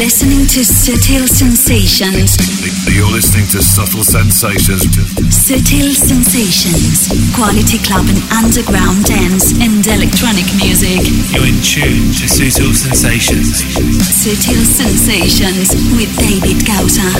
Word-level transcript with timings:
listening 0.00 0.46
to 0.46 0.64
Subtle 0.64 1.28
Sensations. 1.28 2.40
You're 2.88 3.12
listening 3.12 3.44
to 3.52 3.60
Subtle 3.60 4.02
Sensations. 4.02 4.80
Subtle 5.28 5.92
Sensations. 5.92 7.12
Quality 7.36 7.76
club 7.84 8.08
and 8.08 8.16
underground 8.32 9.04
dance 9.04 9.52
and 9.60 9.84
electronic 9.84 10.48
music. 10.56 11.04
You're 11.36 11.44
in 11.44 11.60
tune 11.60 12.16
to 12.16 12.24
Subtle 12.32 12.72
Sensations. 12.72 13.60
Subtle 14.08 14.64
Sensations 14.64 15.76
with 15.92 16.08
David 16.16 16.64
Gausa. 16.64 17.04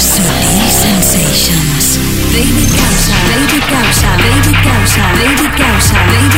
Subtle 0.00 0.72
Sensations. 0.72 2.05
David. 2.36 2.68
David. 2.68 3.16
David. 3.32 3.64
David. 3.96 4.52
David. 5.56 6.36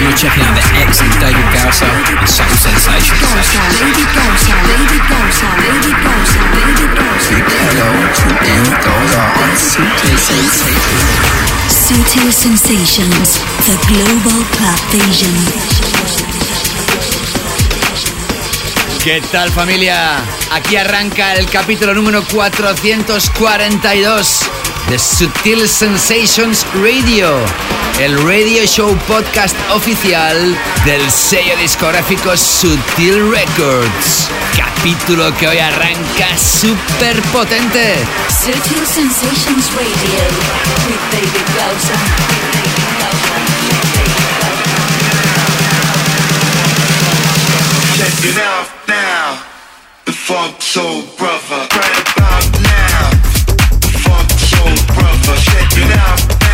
You're 0.00 0.16
checking 0.16 0.40
out 0.40 0.56
the 0.56 0.64
excellent 0.80 1.20
David 1.20 1.44
Gausa 1.52 1.84
and 1.84 2.24
Subtle 2.24 2.56
Sensations. 2.56 3.20
Gausa. 3.20 3.60
David 3.76 4.08
Gausa. 4.16 4.56
David 4.72 5.04
Gausa. 5.04 5.52
David 5.60 6.00
Gausa. 6.00 6.40
David 6.56 6.96
Gausa. 6.96 7.28
Big 7.28 7.44
hello 7.44 7.92
to 8.08 8.40
David 8.40 8.80
Gausa 8.80 9.20
on 9.44 9.52
Subtle 9.52 10.16
Sensations. 10.16 11.12
Subtle 11.68 12.32
Sensations, 12.32 13.36
the 13.68 13.76
global 13.84 14.40
club 14.56 14.80
vision. 14.96 15.36
¿Qué 19.04 19.20
tal 19.30 19.50
familia? 19.50 20.16
Aquí 20.52 20.76
arranca 20.76 21.34
el 21.34 21.50
capítulo 21.50 21.92
número 21.94 22.24
442 22.24 24.40
de 24.88 24.98
Subtle 24.98 25.68
Sensations 25.68 26.66
Radio, 26.74 27.38
el 28.00 28.16
radio 28.26 28.66
show 28.66 28.96
podcast 29.06 29.54
oficial 29.74 30.56
del 30.84 31.10
sello 31.10 31.56
discográfico 31.58 32.36
Subtle 32.36 33.30
Records. 33.30 34.28
Capítulo 34.56 35.34
que 35.36 35.48
hoy 35.48 35.58
arranca 35.58 36.36
súper 36.38 37.20
potente. 37.32 37.96
Subtle 38.28 38.86
Sensations 38.86 39.70
Radio 39.74 40.20
with 40.86 41.00
David. 41.12 41.48
Check 47.96 48.30
it 48.30 48.38
out 48.38 48.68
now. 48.88 49.38
The 50.06 50.12
funk 50.12 50.62
soul 50.62 51.02
brother. 51.18 51.68
Right 51.72 52.16
about 52.16 52.57
brother. 55.28 55.40
Check 55.40 55.76
it 55.76 55.98
out 55.98 56.47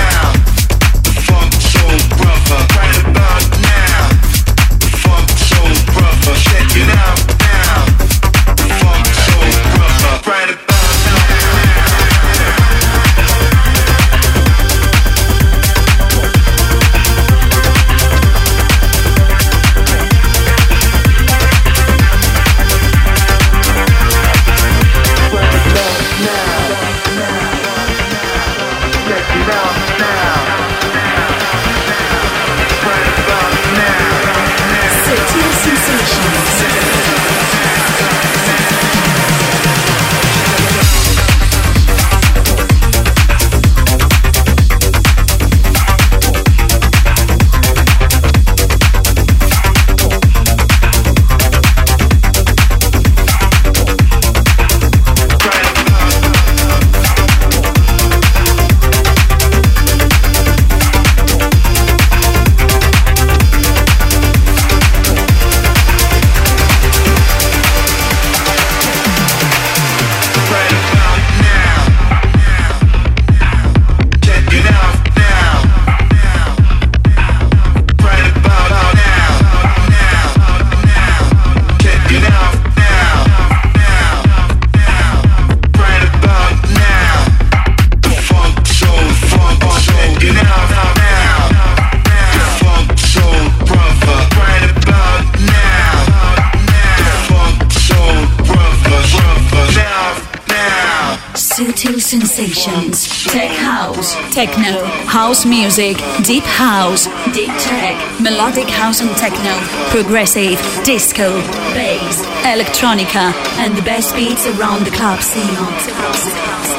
techno, 104.35 104.85
house 105.07 105.47
music, 105.47 105.97
deep 106.25 106.43
house, 106.43 107.07
deep 107.33 107.53
tech, 107.61 107.95
melodic 108.21 108.69
house 108.69 109.01
and 109.01 109.11
techno, 109.17 109.55
progressive, 109.91 110.59
disco, 110.83 111.31
bass, 111.73 112.21
electronica, 112.43 113.33
and 113.59 113.77
the 113.77 113.83
best 113.83 114.13
beats 114.17 114.45
around 114.49 114.85
the 114.85 114.91
club 114.91 115.23
scene. 115.23 116.74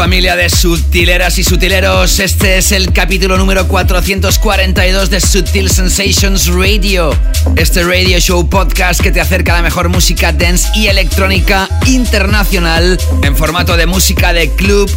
Familia 0.00 0.34
de 0.34 0.48
sutileras 0.48 1.36
y 1.36 1.44
sutileros. 1.44 2.20
Este 2.20 2.56
es 2.56 2.72
el 2.72 2.90
capítulo 2.90 3.36
número 3.36 3.68
442 3.68 5.10
de 5.10 5.20
Sutil 5.20 5.68
Sensations 5.68 6.46
Radio. 6.46 7.14
Este 7.56 7.84
radio 7.84 8.18
show 8.18 8.48
podcast 8.48 9.02
que 9.02 9.12
te 9.12 9.20
acerca 9.20 9.52
a 9.52 9.56
la 9.56 9.62
mejor 9.62 9.90
música 9.90 10.32
dance 10.32 10.66
y 10.74 10.86
electrónica 10.86 11.68
internacional 11.84 12.98
en 13.22 13.36
formato 13.36 13.76
de 13.76 13.84
música 13.84 14.32
de 14.32 14.50
club. 14.50 14.90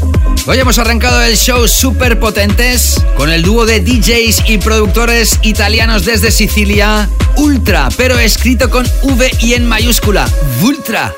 Hoy 0.46 0.58
hemos 0.58 0.78
arrancado 0.80 1.22
el 1.22 1.36
show 1.36 1.68
super 1.68 2.18
potentes 2.18 3.04
con 3.18 3.30
el 3.30 3.42
dúo 3.42 3.66
de 3.66 3.82
DJs 3.82 4.44
y 4.48 4.58
productores 4.58 5.38
italianos 5.42 6.06
desde 6.06 6.32
Sicilia, 6.32 7.10
Ultra, 7.36 7.90
pero 7.98 8.18
escrito 8.20 8.70
con 8.70 8.90
V 9.02 9.32
y 9.42 9.56
en 9.56 9.68
mayúscula, 9.68 10.30
Vultra. 10.62 11.14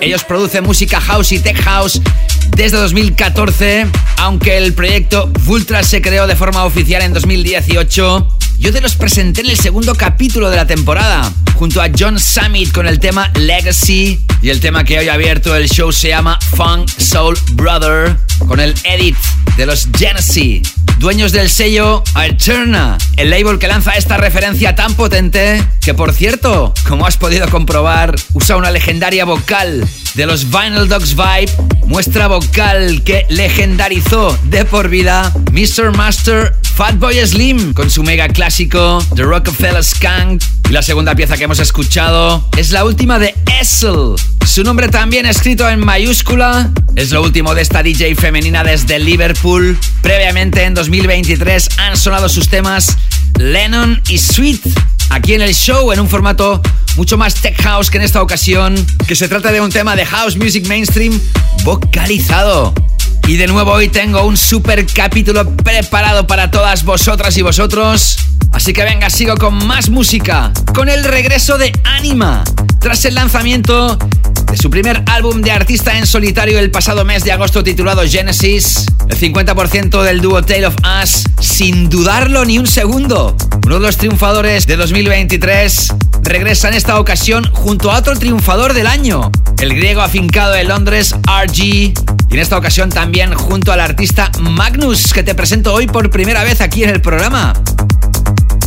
Ellos 0.00 0.24
producen 0.24 0.64
música 0.64 1.00
house 1.00 1.30
y 1.30 1.38
tech 1.38 1.60
house 1.62 2.00
desde 2.56 2.76
2014, 2.76 3.86
aunque 4.18 4.58
el 4.58 4.74
proyecto 4.74 5.30
Vultra 5.44 5.82
se 5.82 6.00
creó 6.02 6.26
de 6.26 6.36
forma 6.36 6.64
oficial 6.64 7.02
en 7.02 7.12
2018. 7.12 8.28
Yo 8.58 8.72
te 8.72 8.80
los 8.80 8.94
presenté 8.94 9.40
en 9.40 9.50
el 9.50 9.56
segundo 9.56 9.94
capítulo 9.94 10.50
de 10.50 10.56
la 10.56 10.66
temporada, 10.66 11.32
junto 11.54 11.80
a 11.80 11.88
John 11.96 12.18
Summit 12.18 12.72
con 12.72 12.86
el 12.86 12.98
tema 12.98 13.30
Legacy. 13.34 14.20
Y 14.42 14.50
el 14.50 14.60
tema 14.60 14.84
que 14.84 14.98
hoy 14.98 15.08
ha 15.08 15.14
abierto 15.14 15.54
el 15.56 15.68
show 15.68 15.92
se 15.92 16.08
llama 16.08 16.38
Funk 16.56 16.88
Soul 16.88 17.38
Brother, 17.52 18.16
con 18.46 18.60
el 18.60 18.74
edit 18.84 19.16
de 19.56 19.66
los 19.66 19.88
Genesee, 19.96 20.62
dueños 20.98 21.32
del 21.32 21.50
sello 21.50 22.02
Alterna, 22.14 22.98
el 23.16 23.30
label 23.30 23.58
que 23.58 23.68
lanza 23.68 23.92
esta 23.92 24.16
referencia 24.16 24.74
tan 24.74 24.94
potente 24.94 25.62
que, 25.80 25.94
por 25.94 26.12
cierto, 26.12 26.74
como 26.86 27.06
has 27.06 27.16
podido 27.16 27.48
comprobar, 27.48 28.14
usa 28.34 28.56
una 28.56 28.70
legendaria 28.70 29.24
vocal 29.24 29.88
de 30.20 30.26
los 30.26 30.50
Vinyl 30.50 30.86
Dogs 30.86 31.16
Vibe, 31.16 31.50
muestra 31.86 32.26
vocal 32.26 33.02
que 33.04 33.24
legendarizó 33.30 34.38
de 34.50 34.66
por 34.66 34.90
vida 34.90 35.32
Mr. 35.50 35.96
Master 35.96 36.54
Fatboy 36.74 37.26
Slim 37.26 37.72
con 37.72 37.88
su 37.88 38.02
mega 38.02 38.28
clásico 38.28 39.02
The 39.16 39.22
Rockefeller 39.22 39.82
Skunk. 39.82 40.42
Y 40.68 40.72
la 40.72 40.82
segunda 40.82 41.14
pieza 41.14 41.38
que 41.38 41.44
hemos 41.44 41.58
escuchado 41.58 42.46
es 42.58 42.70
la 42.70 42.84
última 42.84 43.18
de 43.18 43.34
Essel. 43.58 44.14
Su 44.46 44.62
nombre 44.62 44.88
también 44.88 45.24
escrito 45.24 45.66
en 45.70 45.80
mayúscula. 45.80 46.70
Es 46.96 47.12
lo 47.12 47.22
último 47.22 47.54
de 47.54 47.62
esta 47.62 47.82
DJ 47.82 48.14
femenina 48.14 48.62
desde 48.62 48.98
Liverpool. 48.98 49.78
Previamente 50.02 50.64
en 50.64 50.74
2023 50.74 51.66
han 51.78 51.96
sonado 51.96 52.28
sus 52.28 52.50
temas 52.50 52.98
Lennon 53.38 54.02
y 54.06 54.18
Sweet 54.18 54.60
aquí 55.10 55.34
en 55.34 55.42
el 55.42 55.54
show 55.54 55.92
en 55.92 56.00
un 56.00 56.08
formato 56.08 56.62
mucho 56.96 57.18
más 57.18 57.34
tech 57.34 57.60
house 57.62 57.90
que 57.90 57.98
en 57.98 58.04
esta 58.04 58.22
ocasión, 58.22 58.74
que 59.06 59.14
se 59.14 59.28
trata 59.28 59.52
de 59.52 59.60
un 59.60 59.70
tema 59.70 59.96
de 59.96 60.06
house 60.06 60.36
music 60.36 60.66
mainstream 60.66 61.20
vocalizado. 61.64 62.72
Y 63.26 63.36
de 63.36 63.46
nuevo 63.46 63.72
hoy 63.72 63.88
tengo 63.88 64.24
un 64.24 64.36
super 64.36 64.84
capítulo 64.86 65.48
preparado 65.56 66.26
para 66.26 66.50
todas 66.50 66.84
vosotras 66.84 67.36
y 67.36 67.42
vosotros. 67.42 68.16
Así 68.52 68.72
que 68.72 68.82
venga, 68.82 69.08
sigo 69.10 69.36
con 69.36 69.66
más 69.66 69.88
música, 69.88 70.52
con 70.74 70.88
el 70.88 71.04
regreso 71.04 71.56
de 71.56 71.72
Anima, 71.84 72.42
tras 72.80 73.04
el 73.04 73.14
lanzamiento 73.14 73.96
de 74.50 74.56
su 74.56 74.68
primer 74.68 75.02
álbum 75.06 75.42
de 75.42 75.52
artista 75.52 75.96
en 75.96 76.06
solitario 76.06 76.58
el 76.58 76.70
pasado 76.70 77.04
mes 77.04 77.22
de 77.22 77.30
agosto 77.30 77.62
titulado 77.62 78.02
Genesis, 78.06 78.86
el 79.08 79.16
50% 79.16 80.02
del 80.02 80.20
dúo 80.20 80.42
Tale 80.42 80.66
of 80.66 80.74
Us, 81.02 81.24
sin 81.40 81.88
dudarlo 81.88 82.44
ni 82.44 82.58
un 82.58 82.66
segundo. 82.66 83.36
Uno 83.64 83.76
de 83.76 83.86
los 83.86 83.96
triunfadores 83.96 84.66
de 84.66 84.76
2023 84.76 85.94
regresa 86.22 86.68
en 86.68 86.74
esta 86.74 86.98
ocasión 86.98 87.48
junto 87.52 87.92
a 87.92 87.98
otro 87.98 88.16
triunfador 88.18 88.74
del 88.74 88.88
año, 88.88 89.30
el 89.60 89.74
griego 89.74 90.00
afincado 90.00 90.56
en 90.56 90.68
Londres, 90.68 91.14
RG, 91.24 92.09
y 92.30 92.34
en 92.34 92.40
esta 92.40 92.56
ocasión 92.56 92.90
también 92.90 93.34
junto 93.34 93.72
al 93.72 93.80
artista 93.80 94.30
Magnus, 94.38 95.12
que 95.12 95.22
te 95.22 95.34
presento 95.34 95.74
hoy 95.74 95.86
por 95.86 96.10
primera 96.10 96.44
vez 96.44 96.60
aquí 96.60 96.84
en 96.84 96.90
el 96.90 97.00
programa. 97.00 97.52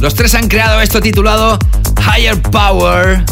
Los 0.02 0.16
tres 0.16 0.36
han 0.36 0.50
creado 0.50 0.82
esto 0.82 1.00
titulado 1.00 1.58
Higher 1.98 2.42
Power, 2.42 3.24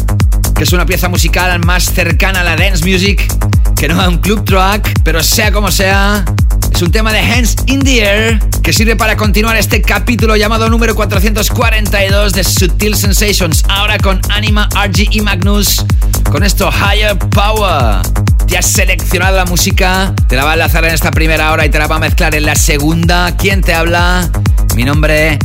que 0.54 0.64
es 0.64 0.72
una 0.72 0.86
pieza 0.86 1.10
musical 1.10 1.60
más 1.66 1.84
cercana 1.84 2.40
a 2.40 2.44
la 2.44 2.56
dance 2.56 2.84
music 2.84 3.30
que 3.76 3.88
no 3.88 4.00
a 4.00 4.08
un 4.08 4.18
club 4.18 4.44
track, 4.44 5.00
pero 5.02 5.22
sea 5.22 5.52
como 5.52 5.70
sea, 5.70 6.24
es 6.72 6.80
un 6.80 6.90
tema 6.90 7.12
de 7.12 7.18
Hands 7.18 7.56
in 7.66 7.80
the 7.80 8.00
Air 8.00 8.38
que 8.62 8.72
sirve 8.72 8.96
para 8.96 9.16
continuar 9.16 9.56
este 9.56 9.82
capítulo 9.82 10.36
llamado 10.36 10.70
número 10.70 10.94
442 10.94 12.32
de 12.32 12.44
Sutil 12.44 12.96
Sensations, 12.96 13.64
ahora 13.68 13.98
con 13.98 14.20
Anima, 14.30 14.68
RG 14.72 15.08
y 15.10 15.20
Magnus, 15.20 15.84
con 16.30 16.42
esto 16.42 16.70
Higher 16.70 17.18
Power. 17.18 18.02
Te 18.52 18.58
has 18.58 18.66
seleccionado 18.66 19.38
la 19.38 19.46
música, 19.46 20.12
te 20.28 20.36
la 20.36 20.44
va 20.44 20.50
a 20.50 20.52
enlazar 20.52 20.84
en 20.84 20.92
esta 20.92 21.10
primera 21.10 21.52
hora 21.52 21.64
y 21.64 21.70
te 21.70 21.78
la 21.78 21.86
va 21.86 21.96
a 21.96 21.98
mezclar 21.98 22.34
en 22.34 22.44
la 22.44 22.54
segunda. 22.54 23.34
¿Quién 23.34 23.62
te 23.62 23.72
habla? 23.72 24.28
Mi 24.76 24.84
nombre, 24.84 25.38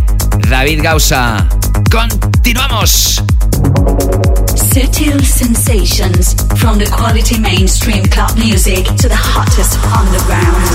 David 0.49 0.81
Gausa. 0.83 1.47
¡Continuamos! 1.89 3.23
Sutil 4.73 5.25
sensations 5.25 6.35
from 6.57 6.79
the 6.79 6.85
quality 6.87 7.39
mainstream 7.39 8.03
club 8.09 8.35
music 8.35 8.83
to 8.97 9.07
the 9.07 9.15
hottest 9.15 9.75
underground. 9.85 10.67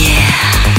Yeah. 0.00 0.77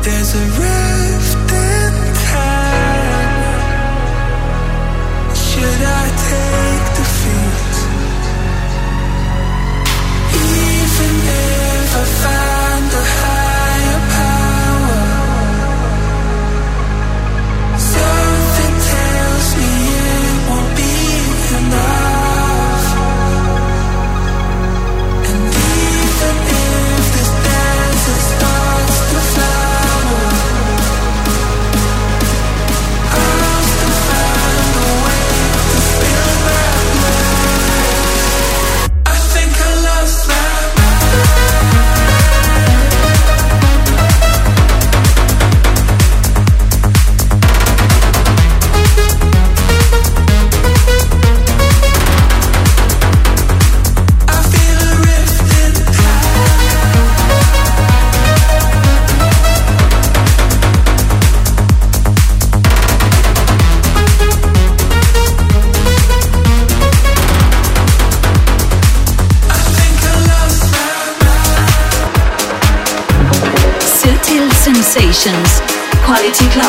There's 0.03 0.31
a 0.35 0.45
rift 0.61 1.14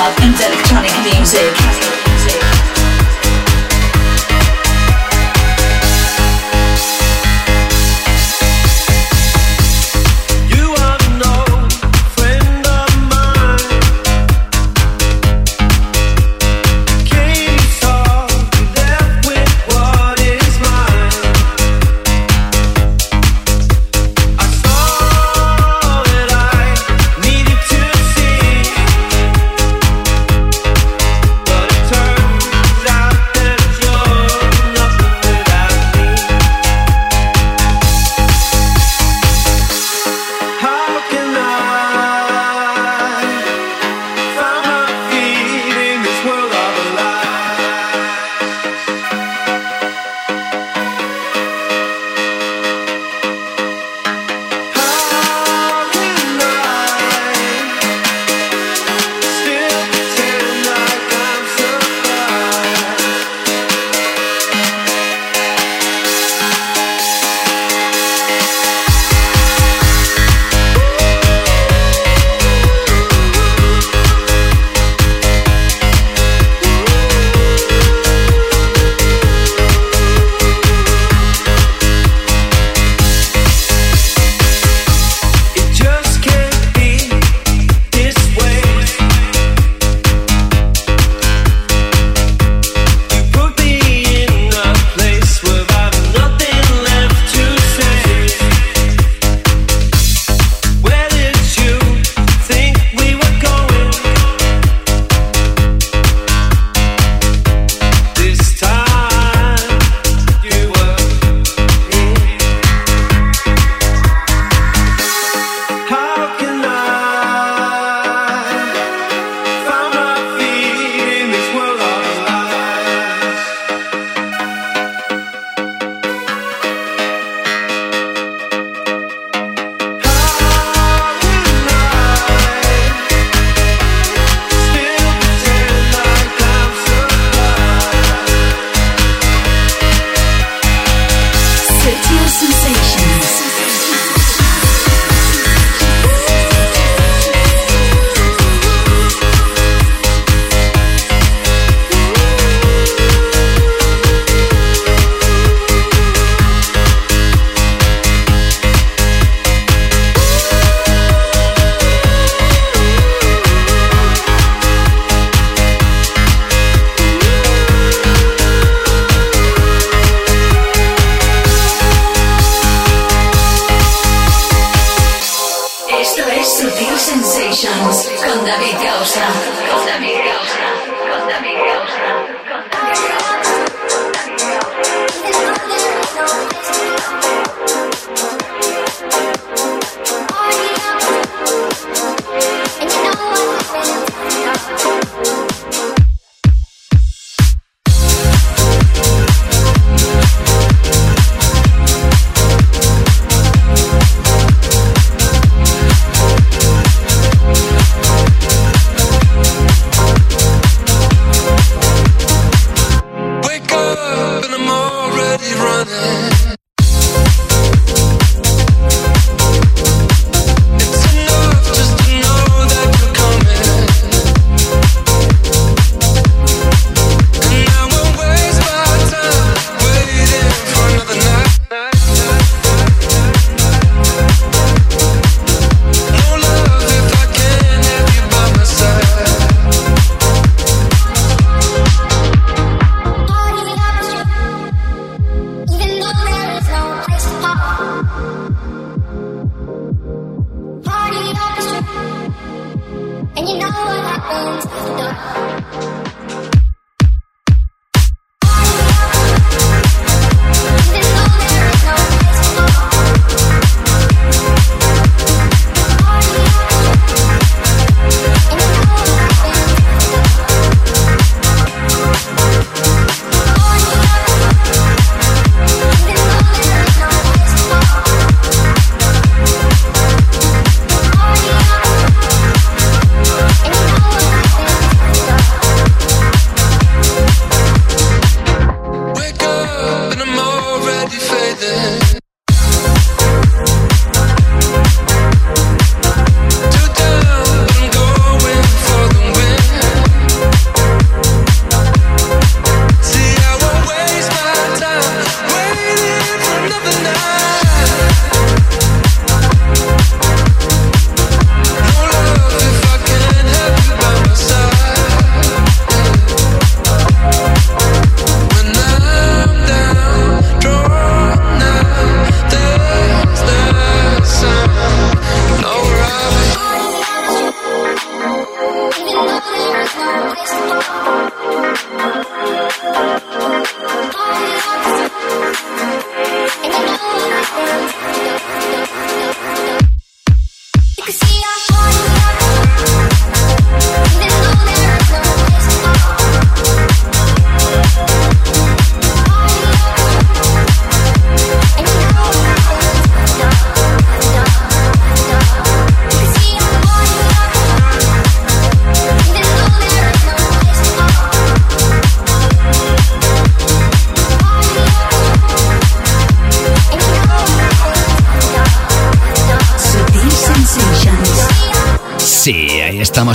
Quality 0.06 0.22
club 0.22 0.22
and 0.22 0.40
electronic 0.40 0.65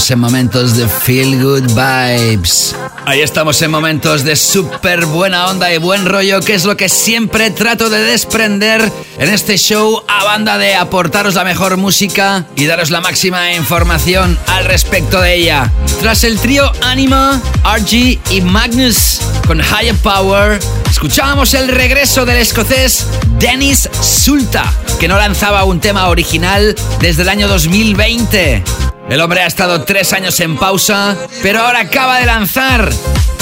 en 0.09 0.19
momentos 0.19 0.77
de 0.77 0.87
feel 0.87 1.43
good 1.43 1.63
vibes. 1.73 2.75
Ahí 3.05 3.21
estamos 3.21 3.61
en 3.61 3.69
momentos 3.69 4.23
de 4.23 4.35
súper 4.35 5.05
buena 5.05 5.47
onda 5.47 5.71
y 5.73 5.77
buen 5.77 6.05
rollo, 6.05 6.39
que 6.39 6.53
es 6.53 6.65
lo 6.65 6.75
que 6.77 6.89
siempre 6.89 7.51
trato 7.51 7.89
de 7.89 7.99
desprender 7.99 8.91
en 9.19 9.29
este 9.29 9.57
show 9.57 10.01
a 10.07 10.23
banda 10.23 10.57
de 10.57 10.75
aportaros 10.75 11.35
la 11.35 11.43
mejor 11.43 11.77
música 11.77 12.45
y 12.55 12.65
daros 12.65 12.89
la 12.89 13.01
máxima 13.01 13.53
información 13.53 14.39
al 14.47 14.65
respecto 14.65 15.21
de 15.21 15.35
ella. 15.35 15.71
Tras 15.99 16.23
el 16.23 16.39
trío 16.39 16.71
Anima, 16.81 17.41
RG 17.63 18.19
y 18.31 18.41
Magnus 18.41 19.19
con 19.45 19.59
Higher 19.59 19.95
Power, 19.97 20.59
escuchábamos 20.89 21.53
el 21.53 21.67
regreso 21.67 22.25
del 22.25 22.37
escocés 22.37 23.05
Dennis 23.39 23.89
Sulta, 24.01 24.71
que 24.99 25.07
no 25.07 25.17
lanzaba 25.17 25.63
un 25.65 25.79
tema 25.79 26.07
original 26.07 26.75
desde 26.99 27.21
el 27.23 27.29
año 27.29 27.47
2020. 27.47 28.63
El 29.11 29.19
hombre 29.19 29.41
ha 29.41 29.45
estado 29.45 29.81
tres 29.81 30.13
años 30.13 30.39
en 30.39 30.55
pausa, 30.55 31.17
pero 31.43 31.59
ahora 31.59 31.81
acaba 31.81 32.19
de 32.19 32.25
lanzar 32.25 32.89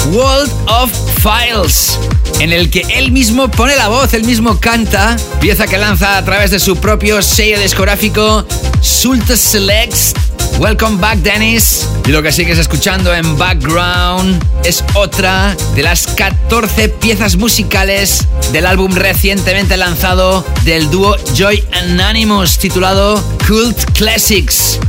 World 0.06 0.50
of 0.66 0.90
Files, 1.22 1.96
en 2.40 2.52
el 2.52 2.70
que 2.70 2.80
él 2.96 3.12
mismo 3.12 3.48
pone 3.48 3.76
la 3.76 3.86
voz, 3.86 4.12
él 4.12 4.24
mismo 4.24 4.58
canta, 4.58 5.16
pieza 5.40 5.68
que 5.68 5.78
lanza 5.78 6.16
a 6.16 6.24
través 6.24 6.50
de 6.50 6.58
su 6.58 6.74
propio 6.78 7.22
sello 7.22 7.60
discográfico 7.60 8.44
Sulta 8.80 9.36
Selects. 9.36 10.12
Welcome 10.58 10.96
back, 10.96 11.18
Dennis. 11.18 11.86
Y 12.04 12.10
lo 12.10 12.20
que 12.20 12.32
sigues 12.32 12.58
escuchando 12.58 13.14
en 13.14 13.38
background 13.38 14.44
es 14.64 14.82
otra 14.94 15.56
de 15.76 15.84
las 15.84 16.08
14 16.08 16.88
piezas 16.88 17.36
musicales 17.36 18.26
del 18.50 18.66
álbum 18.66 18.92
recientemente 18.92 19.76
lanzado 19.76 20.44
del 20.64 20.90
dúo 20.90 21.16
Joy 21.36 21.64
Anonymous 21.72 22.58
titulado 22.58 23.22
Cult 23.46 23.78
Classics. 23.92 24.80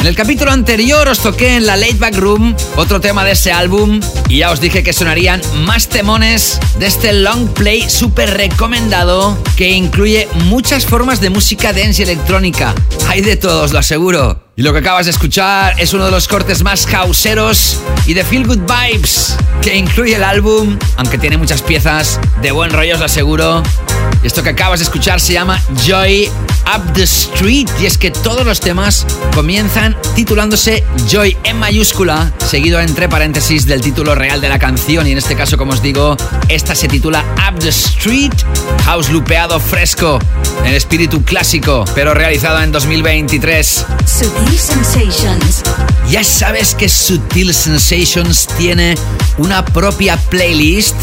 En 0.00 0.06
el 0.06 0.16
capítulo 0.16 0.50
anterior 0.50 1.06
os 1.08 1.18
toqué 1.18 1.56
en 1.56 1.66
la 1.66 1.76
Late 1.76 1.98
Back 1.98 2.16
Room 2.16 2.56
otro 2.76 3.02
tema 3.02 3.22
de 3.22 3.32
ese 3.32 3.52
álbum 3.52 4.00
y 4.30 4.38
ya 4.38 4.50
os 4.50 4.58
dije 4.58 4.82
que 4.82 4.94
sonarían 4.94 5.42
más 5.66 5.88
temones 5.90 6.58
de 6.78 6.86
este 6.86 7.12
long 7.12 7.48
play 7.48 7.86
súper 7.90 8.30
recomendado 8.30 9.36
que 9.56 9.68
incluye 9.68 10.26
muchas 10.46 10.86
formas 10.86 11.20
de 11.20 11.28
música 11.28 11.74
dance 11.74 12.00
y 12.00 12.04
electrónica. 12.04 12.74
Hay 13.08 13.20
de 13.20 13.36
todos, 13.36 13.74
lo 13.74 13.78
aseguro. 13.78 14.42
Y 14.56 14.62
lo 14.62 14.72
que 14.72 14.78
acabas 14.78 15.04
de 15.04 15.10
escuchar 15.10 15.78
es 15.78 15.92
uno 15.92 16.06
de 16.06 16.10
los 16.10 16.28
cortes 16.28 16.62
más 16.62 16.86
causeros 16.86 17.78
y 18.06 18.14
de 18.14 18.24
feel 18.24 18.46
good 18.46 18.60
vibes 18.60 19.36
que 19.60 19.76
incluye 19.76 20.16
el 20.16 20.24
álbum, 20.24 20.78
aunque 20.96 21.18
tiene 21.18 21.36
muchas 21.36 21.60
piezas 21.60 22.18
de 22.40 22.52
buen 22.52 22.70
rollo, 22.70 22.94
os 22.94 23.00
lo 23.00 23.06
aseguro. 23.06 23.62
Y 24.22 24.26
esto 24.26 24.42
que 24.42 24.50
acabas 24.50 24.80
de 24.80 24.84
escuchar 24.84 25.20
se 25.20 25.34
llama 25.34 25.62
Joy 25.86 26.30
Up 26.76 26.92
the 26.94 27.02
Street 27.02 27.68
y 27.80 27.86
es 27.86 27.98
que 27.98 28.10
todos 28.10 28.46
los 28.46 28.60
temas 28.60 29.06
comienzan 29.34 29.96
titulándose 30.14 30.84
Joy 31.08 31.36
en 31.44 31.58
mayúscula, 31.58 32.32
seguido 32.48 32.80
entre 32.80 33.08
paréntesis 33.08 33.66
del 33.66 33.80
título 33.80 34.14
real 34.14 34.40
de 34.40 34.48
la 34.48 34.58
canción 34.58 35.06
y 35.06 35.12
en 35.12 35.18
este 35.18 35.34
caso, 35.34 35.56
como 35.56 35.72
os 35.72 35.82
digo, 35.82 36.16
esta 36.48 36.74
se 36.74 36.86
titula 36.86 37.24
Up 37.48 37.58
the 37.58 37.70
Street, 37.70 38.32
house 38.84 39.08
lupeado 39.10 39.58
fresco, 39.58 40.18
en 40.64 40.74
espíritu 40.74 41.24
clásico, 41.24 41.84
pero 41.94 42.14
realizado 42.14 42.60
en 42.62 42.70
2023. 42.72 43.86
Sutil 44.04 44.58
Sensations. 44.58 45.62
Ya 46.08 46.24
sabes 46.24 46.74
que 46.74 46.88
Sutil 46.88 47.54
Sensations 47.54 48.46
tiene 48.58 48.94
una 49.38 49.64
propia 49.64 50.16
playlist. 50.16 50.96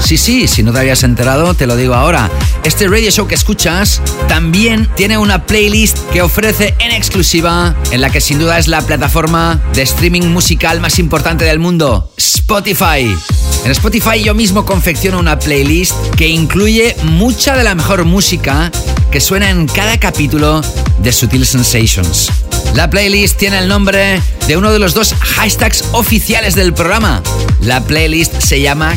Sí, 0.00 0.16
sí, 0.16 0.46
si 0.46 0.62
no 0.62 0.72
te 0.72 0.80
habías 0.80 1.02
enterado, 1.02 1.54
te 1.54 1.66
lo 1.66 1.76
digo 1.76 1.94
ahora. 1.94 2.30
Este 2.64 2.86
radio 2.88 3.10
show 3.10 3.26
que 3.26 3.34
escuchas 3.34 4.02
también 4.28 4.88
tiene 4.94 5.07
una 5.16 5.46
playlist 5.46 5.98
que 6.12 6.20
ofrece 6.20 6.74
en 6.78 6.90
exclusiva, 6.92 7.74
en 7.90 8.00
la 8.00 8.10
que 8.10 8.20
sin 8.20 8.38
duda 8.38 8.58
es 8.58 8.68
la 8.68 8.82
plataforma 8.82 9.60
de 9.72 9.82
streaming 9.82 10.26
musical 10.26 10.80
más 10.80 10.98
importante 10.98 11.44
del 11.44 11.58
mundo, 11.58 12.12
Spotify. 12.16 13.16
En 13.64 13.70
Spotify 13.70 14.22
yo 14.22 14.34
mismo 14.34 14.66
confecciono 14.66 15.18
una 15.18 15.38
playlist 15.38 15.94
que 16.16 16.28
incluye 16.28 16.96
mucha 17.04 17.56
de 17.56 17.64
la 17.64 17.74
mejor 17.74 18.04
música 18.04 18.70
que 19.10 19.20
suena 19.20 19.48
en 19.50 19.66
cada 19.66 19.98
capítulo 19.98 20.60
de 20.98 21.12
Sutil 21.12 21.46
Sensations. 21.46 22.30
La 22.74 22.90
playlist 22.90 23.38
tiene 23.38 23.58
el 23.58 23.68
nombre 23.68 24.20
de 24.46 24.56
uno 24.56 24.72
de 24.72 24.78
los 24.78 24.94
dos 24.94 25.14
hashtags 25.14 25.84
oficiales 25.92 26.54
del 26.54 26.74
programa. 26.74 27.22
La 27.62 27.82
playlist 27.82 28.40
se 28.40 28.60
llama 28.60 28.96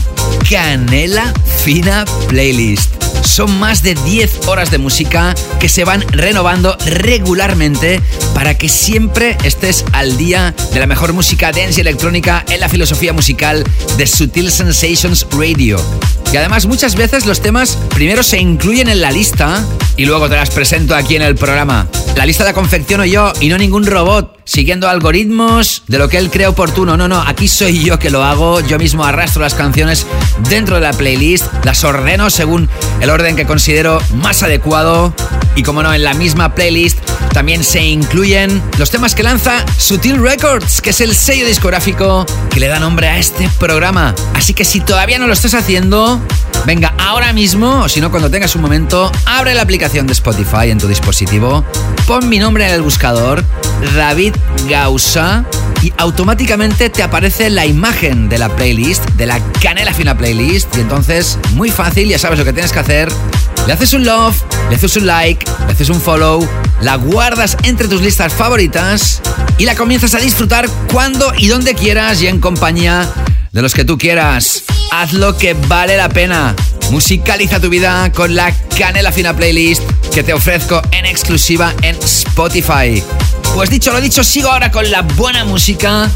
Canela 0.49 1.33
Fina 1.63 2.05
Playlist. 2.27 3.01
Son 3.25 3.59
más 3.59 3.83
de 3.83 3.95
10 3.95 4.47
horas 4.47 4.71
de 4.71 4.77
música 4.77 5.33
que 5.59 5.69
se 5.69 5.85
van 5.91 6.07
renovando 6.13 6.77
regularmente 6.85 7.99
para 8.33 8.57
que 8.57 8.69
siempre 8.69 9.37
estés 9.43 9.83
al 9.91 10.15
día 10.15 10.55
de 10.71 10.79
la 10.79 10.87
mejor 10.87 11.11
música 11.11 11.51
dance 11.51 11.79
y 11.79 11.81
electrónica 11.81 12.45
en 12.47 12.61
la 12.61 12.69
filosofía 12.69 13.11
musical 13.11 13.65
de 13.97 14.07
Sutil 14.07 14.51
Sensations 14.51 15.27
Radio. 15.31 15.81
Y 16.31 16.37
además 16.37 16.65
muchas 16.65 16.95
veces 16.95 17.25
los 17.25 17.41
temas 17.41 17.77
primero 17.89 18.23
se 18.23 18.39
incluyen 18.39 18.87
en 18.87 19.01
la 19.01 19.11
lista 19.11 19.65
y 19.97 20.05
luego 20.05 20.29
te 20.29 20.37
las 20.37 20.49
presento 20.51 20.95
aquí 20.95 21.17
en 21.17 21.23
el 21.23 21.35
programa. 21.35 21.89
La 22.15 22.25
lista 22.25 22.45
la 22.45 22.53
confecciono 22.53 23.03
yo 23.03 23.33
y 23.41 23.49
no 23.49 23.57
ningún 23.57 23.85
robot, 23.85 24.40
siguiendo 24.51 24.89
algoritmos 24.89 25.83
de 25.87 25.97
lo 25.97 26.09
que 26.09 26.17
él 26.17 26.29
cree 26.29 26.45
oportuno. 26.45 26.97
No, 26.97 27.07
no, 27.07 27.21
aquí 27.21 27.47
soy 27.47 27.85
yo 27.85 27.97
que 27.99 28.09
lo 28.09 28.21
hago. 28.21 28.59
Yo 28.59 28.77
mismo 28.77 29.05
arrastro 29.05 29.41
las 29.41 29.53
canciones 29.53 30.05
dentro 30.49 30.75
de 30.75 30.81
la 30.81 30.91
playlist, 30.91 31.45
las 31.63 31.85
ordeno 31.85 32.29
según 32.29 32.67
el 32.99 33.09
orden 33.09 33.37
que 33.37 33.45
considero 33.45 34.01
más 34.15 34.43
adecuado. 34.43 35.13
Y 35.55 35.63
como 35.63 35.83
no, 35.83 35.93
en 35.93 36.03
la 36.03 36.13
misma 36.15 36.53
playlist 36.53 36.99
también 37.31 37.63
se 37.63 37.81
incluyen 37.81 38.61
los 38.77 38.91
temas 38.91 39.15
que 39.15 39.23
lanza 39.23 39.65
Sutil 39.77 40.21
Records, 40.21 40.81
que 40.81 40.89
es 40.89 40.99
el 40.99 41.15
sello 41.15 41.47
discográfico 41.47 42.25
que 42.49 42.59
le 42.59 42.67
da 42.67 42.77
nombre 42.77 43.07
a 43.07 43.17
este 43.17 43.49
programa. 43.57 44.13
Así 44.33 44.53
que 44.53 44.65
si 44.65 44.81
todavía 44.81 45.17
no 45.17 45.27
lo 45.27 45.33
estás 45.33 45.53
haciendo, 45.53 46.19
venga 46.65 46.93
ahora 46.97 47.31
mismo, 47.31 47.83
o 47.83 47.89
si 47.89 48.01
no 48.01 48.11
cuando 48.11 48.29
tengas 48.29 48.55
un 48.55 48.61
momento, 48.61 49.11
abre 49.25 49.53
la 49.53 49.61
aplicación 49.61 50.07
de 50.07 50.13
Spotify 50.13 50.71
en 50.71 50.77
tu 50.77 50.87
dispositivo, 50.87 51.63
pon 52.05 52.27
mi 52.27 52.39
nombre 52.39 52.67
en 52.67 52.73
el 52.73 52.81
buscador, 52.81 53.43
David 53.95 54.35
Gausa, 54.67 55.45
y 55.81 55.91
automáticamente 55.97 56.89
te 56.89 57.03
aparece 57.03 57.49
la 57.49 57.65
imagen 57.65 58.29
de 58.29 58.37
la 58.37 58.49
playlist, 58.55 59.03
de 59.11 59.25
la 59.25 59.39
Canela 59.61 59.93
Fina 59.93 60.17
Playlist. 60.17 60.75
Y 60.77 60.81
entonces, 60.81 61.39
muy 61.53 61.71
fácil, 61.71 62.07
ya 62.07 62.19
sabes 62.19 62.37
lo 62.37 62.45
que 62.45 62.53
tienes 62.53 62.71
que 62.71 62.79
hacer. 62.79 63.11
Le 63.67 63.73
haces 63.73 63.93
un 63.93 64.05
love, 64.05 64.35
le 64.69 64.75
haces 64.75 64.95
un 64.97 65.07
like, 65.07 65.45
le 65.65 65.73
haces 65.73 65.89
un 65.89 65.99
follow, 65.99 66.47
la 66.81 66.95
guardas 66.95 67.57
entre 67.63 67.87
tus 67.87 68.01
listas 68.01 68.33
favoritas 68.33 69.21
y 69.57 69.65
la 69.65 69.75
comienzas 69.75 70.15
a 70.15 70.19
disfrutar 70.19 70.67
cuando 70.91 71.31
y 71.37 71.47
donde 71.47 71.75
quieras 71.75 72.21
y 72.21 72.27
en 72.27 72.39
compañía 72.39 73.07
de 73.51 73.61
los 73.61 73.73
que 73.73 73.85
tú 73.85 73.97
quieras. 73.97 74.63
Hazlo 74.91 75.37
que 75.37 75.53
vale 75.53 75.97
la 75.97 76.09
pena. 76.09 76.55
Musicaliza 76.89 77.59
tu 77.59 77.69
vida 77.69 78.11
con 78.11 78.35
la 78.35 78.53
Canela 78.77 79.11
Fina 79.11 79.35
Playlist 79.35 79.81
que 80.13 80.23
te 80.23 80.33
ofrezco 80.33 80.81
en 80.91 81.05
exclusiva 81.05 81.73
en 81.81 81.95
Spotify. 81.97 83.03
Pues 83.55 83.69
dicho 83.69 83.91
lo 83.91 84.01
dicho, 84.01 84.23
sigo 84.23 84.49
ahora 84.49 84.71
con 84.71 84.89
la 84.89 85.01
buena 85.01 85.45
música. 85.45 86.09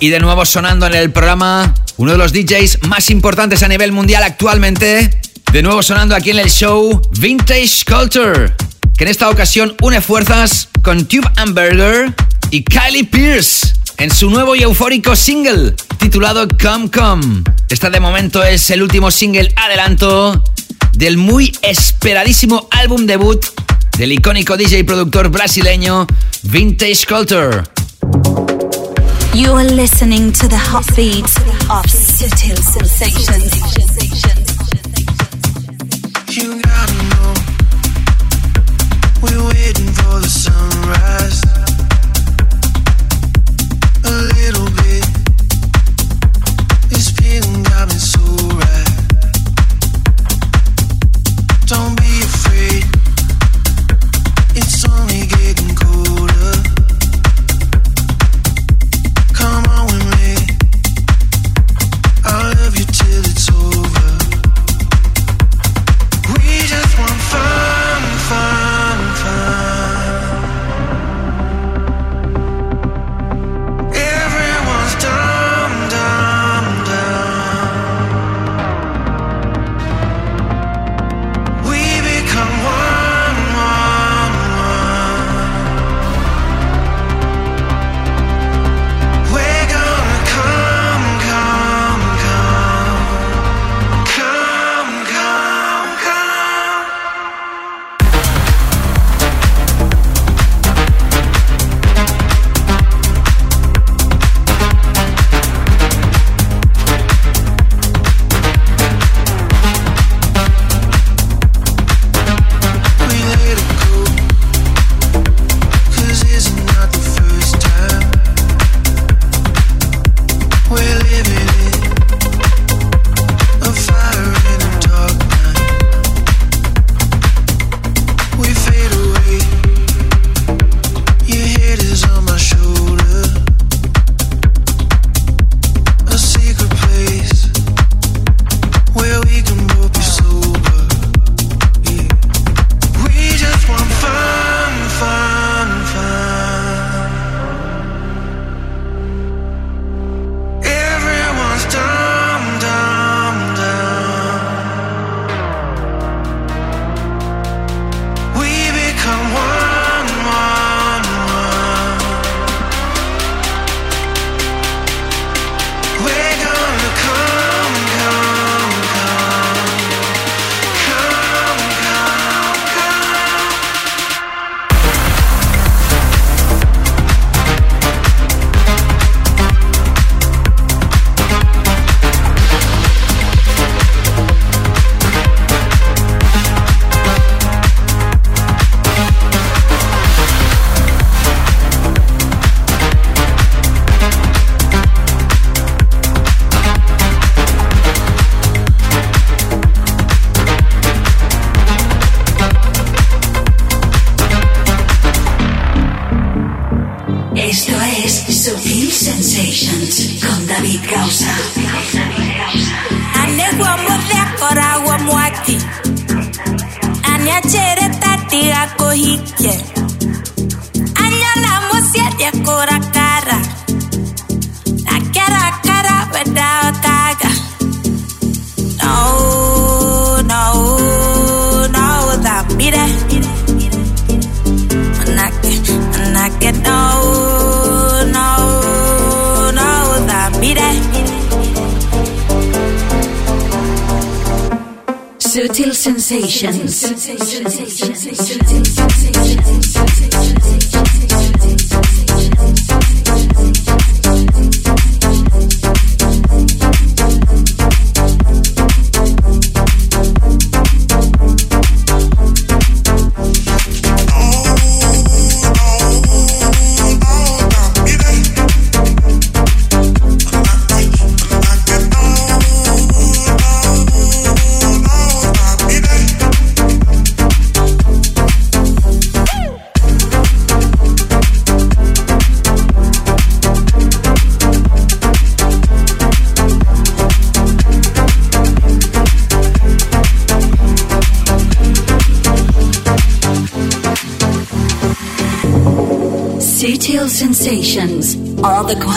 Y 0.00 0.10
de 0.10 0.20
nuevo 0.20 0.44
sonando 0.44 0.86
en 0.86 0.94
el 0.94 1.10
programa, 1.10 1.74
uno 1.96 2.12
de 2.12 2.18
los 2.18 2.32
DJs 2.32 2.86
más 2.86 3.10
importantes 3.10 3.62
a 3.62 3.68
nivel 3.68 3.92
mundial 3.92 4.22
actualmente. 4.22 5.10
De 5.52 5.62
nuevo 5.62 5.82
sonando 5.82 6.14
aquí 6.14 6.30
en 6.30 6.38
el 6.38 6.50
show, 6.50 7.00
Vintage 7.18 7.84
Culture, 7.86 8.52
que 8.96 9.04
en 9.04 9.08
esta 9.08 9.30
ocasión 9.30 9.74
une 9.80 10.00
fuerzas 10.00 10.68
con 10.82 11.06
Tube 11.06 11.28
and 11.36 12.14
y 12.50 12.62
Kylie 12.62 13.04
Pierce 13.04 13.76
en 13.98 14.10
su 14.10 14.30
nuevo 14.30 14.54
y 14.54 14.62
eufórico 14.62 15.16
single 15.16 15.74
titulado 15.98 16.46
Come 16.60 16.90
Come. 16.90 17.42
Esta 17.68 17.90
de 17.90 18.00
momento 18.00 18.42
es 18.42 18.70
el 18.70 18.82
último 18.82 19.10
single 19.10 19.52
adelanto 19.56 20.42
del 20.92 21.16
muy 21.16 21.56
esperadísimo 21.62 22.68
álbum 22.70 23.06
debut 23.06 23.44
del 23.98 24.12
icónico 24.12 24.56
DJ 24.56 24.80
y 24.80 24.82
productor 24.82 25.28
brasileño 25.30 26.06
Vintage 26.42 27.06
Culture. 27.06 27.62
You 29.34 29.52
are 29.54 29.68
listening 29.70 30.32
to 30.32 30.48
the 30.48 30.56
heartbeat 30.56 31.24
of 31.68 31.84
Sutil 31.86 32.56
Sensations. 32.56 33.52
You 36.30 36.60
gotta 36.62 36.92
know 37.10 37.34
we're 39.22 39.44
waiting 39.48 39.92
for 39.92 40.20
the 40.20 40.28
sunrise. 40.28 41.65
A 44.08 44.35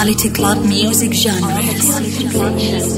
quality 0.09 0.29
club 0.29 0.65
music 0.65 1.13
genres. 1.13 2.88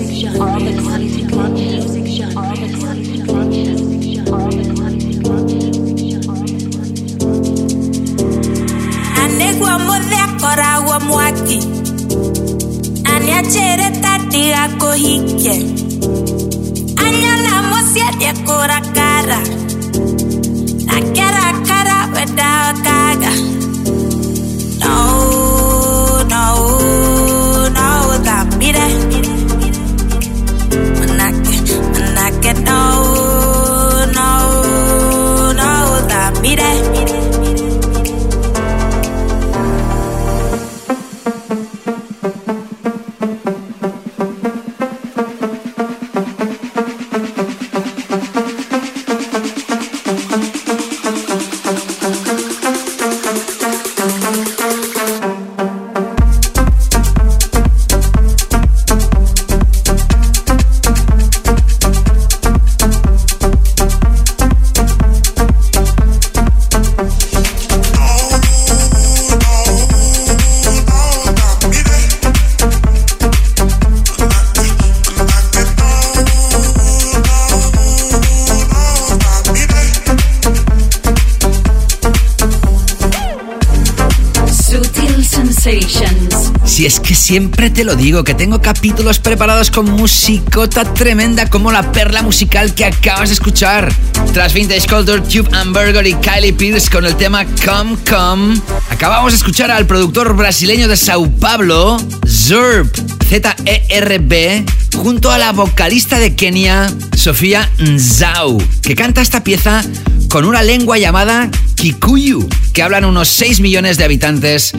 Siempre 87.31 87.69
te 87.69 87.85
lo 87.85 87.95
digo, 87.95 88.25
que 88.25 88.33
tengo 88.33 88.61
capítulos 88.61 89.19
preparados 89.19 89.71
con 89.71 89.89
musicota 89.89 90.83
tremenda 90.93 91.49
como 91.49 91.71
la 91.71 91.93
perla 91.93 92.21
musical 92.23 92.75
que 92.75 92.83
acabas 92.83 93.29
de 93.29 93.35
escuchar. 93.35 93.89
Tras 94.33 94.53
Vintage 94.53 94.85
Culture, 94.85 95.21
Tube 95.21 95.47
and 95.55 95.73
Burger 95.73 96.05
y 96.05 96.13
Kylie 96.15 96.51
Pierce 96.51 96.89
con 96.89 97.05
el 97.05 97.15
tema 97.15 97.45
Come 97.65 97.95
Come, 98.09 98.59
acabamos 98.89 99.31
de 99.31 99.37
escuchar 99.37 99.71
al 99.71 99.87
productor 99.87 100.35
brasileño 100.35 100.89
de 100.89 100.97
Sao 100.97 101.31
Paulo, 101.39 102.05
Zerb, 102.27 102.91
Z-E-R-B, 103.29 104.65
junto 104.97 105.31
a 105.31 105.37
la 105.37 105.53
vocalista 105.53 106.19
de 106.19 106.35
Kenia, 106.35 106.91
Sofía 107.15 107.69
Nzau, 107.79 108.61
que 108.81 108.93
canta 108.93 109.21
esta 109.21 109.41
pieza 109.41 109.85
con 110.27 110.43
una 110.43 110.63
lengua 110.63 110.97
llamada 110.97 111.49
Kikuyu, 111.75 112.45
que 112.73 112.83
hablan 112.83 113.05
unos 113.05 113.29
6 113.29 113.61
millones 113.61 113.97
de 113.97 114.03
habitantes 114.03 114.73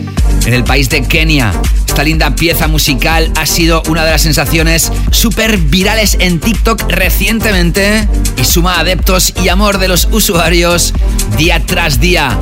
en 0.45 0.53
el 0.53 0.65
país 0.65 0.91
de 0.91 1.03
Kenia. 1.03 1.53
Esta 1.93 2.05
linda 2.05 2.35
pieza 2.35 2.69
musical 2.69 3.31
ha 3.37 3.45
sido 3.45 3.83
una 3.87 4.03
de 4.03 4.13
las 4.13 4.23
sensaciones 4.23 4.91
súper 5.11 5.59
virales 5.59 6.17
en 6.21 6.41
TikTok 6.41 6.91
recientemente 6.91 8.09
y 8.41 8.45
suma 8.47 8.81
adeptos 8.81 9.35
y 9.45 9.49
amor 9.49 9.77
de 9.77 9.89
los 9.89 10.09
usuarios 10.11 10.95
día 11.37 11.63
tras 11.67 12.01
día. 12.01 12.41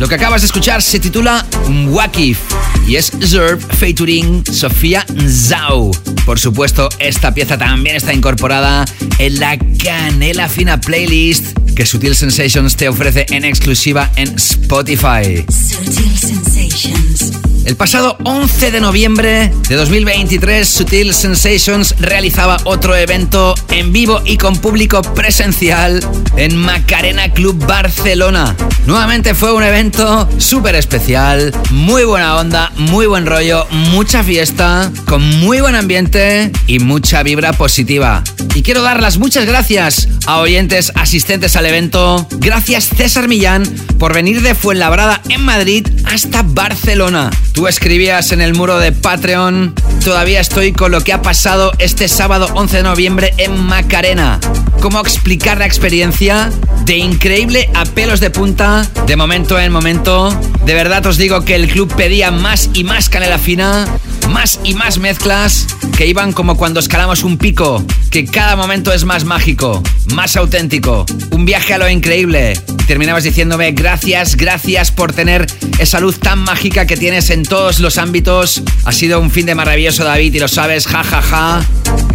Lo 0.00 0.08
que 0.08 0.16
acabas 0.16 0.42
de 0.42 0.46
escuchar 0.46 0.82
se 0.82 0.98
titula 0.98 1.46
Wakif 1.90 2.40
y 2.84 2.96
es 2.96 3.12
Zerb 3.24 3.60
featuring 3.60 4.44
Sofía 4.44 5.06
Nzau. 5.14 5.92
Por 6.26 6.40
supuesto, 6.40 6.88
esta 6.98 7.32
pieza 7.32 7.56
también 7.56 7.94
está 7.94 8.12
incorporada 8.12 8.84
en 9.18 9.38
la 9.38 9.58
Canela 9.58 10.48
Fina 10.48 10.80
playlist 10.80 11.56
que 11.76 11.86
Sutil 11.86 12.16
Sensations 12.16 12.74
te 12.74 12.88
ofrece 12.88 13.26
en 13.30 13.44
exclusiva 13.44 14.10
en 14.16 14.34
Spotify. 14.34 15.44
Sutil 15.48 16.18
Sensations. 16.18 17.31
El 17.64 17.76
pasado 17.76 18.16
11 18.24 18.72
de 18.72 18.80
noviembre 18.80 19.52
de 19.68 19.76
2023, 19.76 20.68
Sutil 20.68 21.14
Sensations 21.14 21.94
realizaba 22.00 22.56
otro 22.64 22.96
evento 22.96 23.54
en 23.70 23.92
vivo 23.92 24.20
y 24.24 24.36
con 24.36 24.56
público 24.56 25.00
presencial 25.02 26.00
en 26.36 26.56
Macarena 26.56 27.32
Club 27.32 27.64
Barcelona. 27.64 28.56
Nuevamente 28.84 29.34
fue 29.34 29.52
un 29.52 29.62
evento 29.62 30.28
súper 30.38 30.74
especial, 30.74 31.52
muy 31.70 32.02
buena 32.04 32.36
onda, 32.36 32.72
muy 32.76 33.06
buen 33.06 33.26
rollo, 33.26 33.66
mucha 33.92 34.24
fiesta, 34.24 34.90
con 35.06 35.22
muy 35.38 35.60
buen 35.60 35.76
ambiente 35.76 36.50
y 36.66 36.80
mucha 36.80 37.22
vibra 37.22 37.52
positiva. 37.52 38.24
Y 38.56 38.62
quiero 38.62 38.82
dar 38.82 39.00
las 39.00 39.18
muchas 39.18 39.46
gracias 39.46 40.08
a 40.26 40.38
oyentes 40.38 40.90
asistentes 40.96 41.54
al 41.54 41.66
evento. 41.66 42.26
Gracias 42.38 42.90
César 42.96 43.28
Millán 43.28 43.62
por 44.02 44.14
venir 44.14 44.42
de 44.42 44.56
Fuenlabrada 44.56 45.20
en 45.28 45.44
Madrid 45.44 45.86
hasta 46.06 46.42
Barcelona. 46.42 47.30
Tú 47.52 47.68
escribías 47.68 48.32
en 48.32 48.40
el 48.40 48.52
muro 48.52 48.80
de 48.80 48.90
Patreon, 48.90 49.76
todavía 50.04 50.40
estoy 50.40 50.72
con 50.72 50.90
lo 50.90 51.04
que 51.04 51.12
ha 51.12 51.22
pasado 51.22 51.70
este 51.78 52.08
sábado 52.08 52.48
11 52.52 52.78
de 52.78 52.82
noviembre 52.82 53.32
en 53.38 53.56
Macarena. 53.62 54.40
¿Cómo 54.80 54.98
explicar 54.98 55.58
la 55.58 55.66
experiencia? 55.66 56.50
De 56.84 56.96
increíble 56.96 57.70
a 57.74 57.84
pelos 57.84 58.18
de 58.18 58.30
punta, 58.30 58.84
de 59.06 59.14
momento 59.14 59.56
en 59.60 59.70
momento. 59.70 60.36
De 60.66 60.74
verdad 60.74 61.06
os 61.06 61.16
digo 61.16 61.44
que 61.44 61.54
el 61.54 61.68
club 61.68 61.94
pedía 61.94 62.32
más 62.32 62.70
y 62.74 62.82
más 62.82 63.08
canela 63.08 63.38
fina, 63.38 63.86
más 64.30 64.58
y 64.64 64.74
más 64.74 64.98
mezclas, 64.98 65.68
que 65.96 66.08
iban 66.08 66.32
como 66.32 66.56
cuando 66.56 66.80
escalamos 66.80 67.22
un 67.22 67.38
pico, 67.38 67.84
que 68.10 68.24
cada 68.24 68.56
momento 68.56 68.92
es 68.92 69.04
más 69.04 69.24
mágico, 69.24 69.80
más 70.12 70.34
auténtico. 70.34 71.06
Un 71.30 71.44
viaje 71.44 71.74
a 71.74 71.78
lo 71.78 71.88
increíble. 71.88 72.54
Terminabas 72.92 73.24
diciéndome 73.24 73.72
gracias, 73.72 74.36
gracias 74.36 74.90
por 74.90 75.14
tener 75.14 75.46
esa 75.78 75.98
luz 75.98 76.20
tan 76.20 76.40
mágica 76.40 76.84
que 76.84 76.98
tienes 76.98 77.30
en 77.30 77.42
todos 77.42 77.80
los 77.80 77.96
ámbitos. 77.96 78.62
Ha 78.84 78.92
sido 78.92 79.18
un 79.18 79.30
fin 79.30 79.46
de 79.46 79.54
maravilloso, 79.54 80.04
David, 80.04 80.34
y 80.34 80.38
lo 80.38 80.46
sabes, 80.46 80.86
ja, 80.86 81.02
ja, 81.02 81.22
ja. 81.22 81.64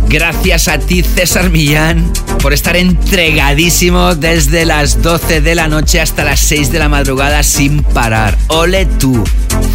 Gracias 0.08 0.68
a 0.68 0.78
ti, 0.78 1.02
César 1.02 1.50
Millán, 1.50 2.14
por 2.44 2.54
estar 2.54 2.78
entregadísimo 2.78 4.14
desde 4.14 4.66
las 4.66 5.02
12 5.02 5.42
de 5.42 5.56
la 5.56 5.68
noche 5.68 6.00
hasta 6.00 6.24
las 6.24 6.42
6 6.42 6.72
de 6.72 6.78
la 6.78 6.90
madrugada 6.90 7.42
sin 7.42 7.82
parar. 7.82 8.38
Ole 8.50 8.86
tú. 8.86 9.24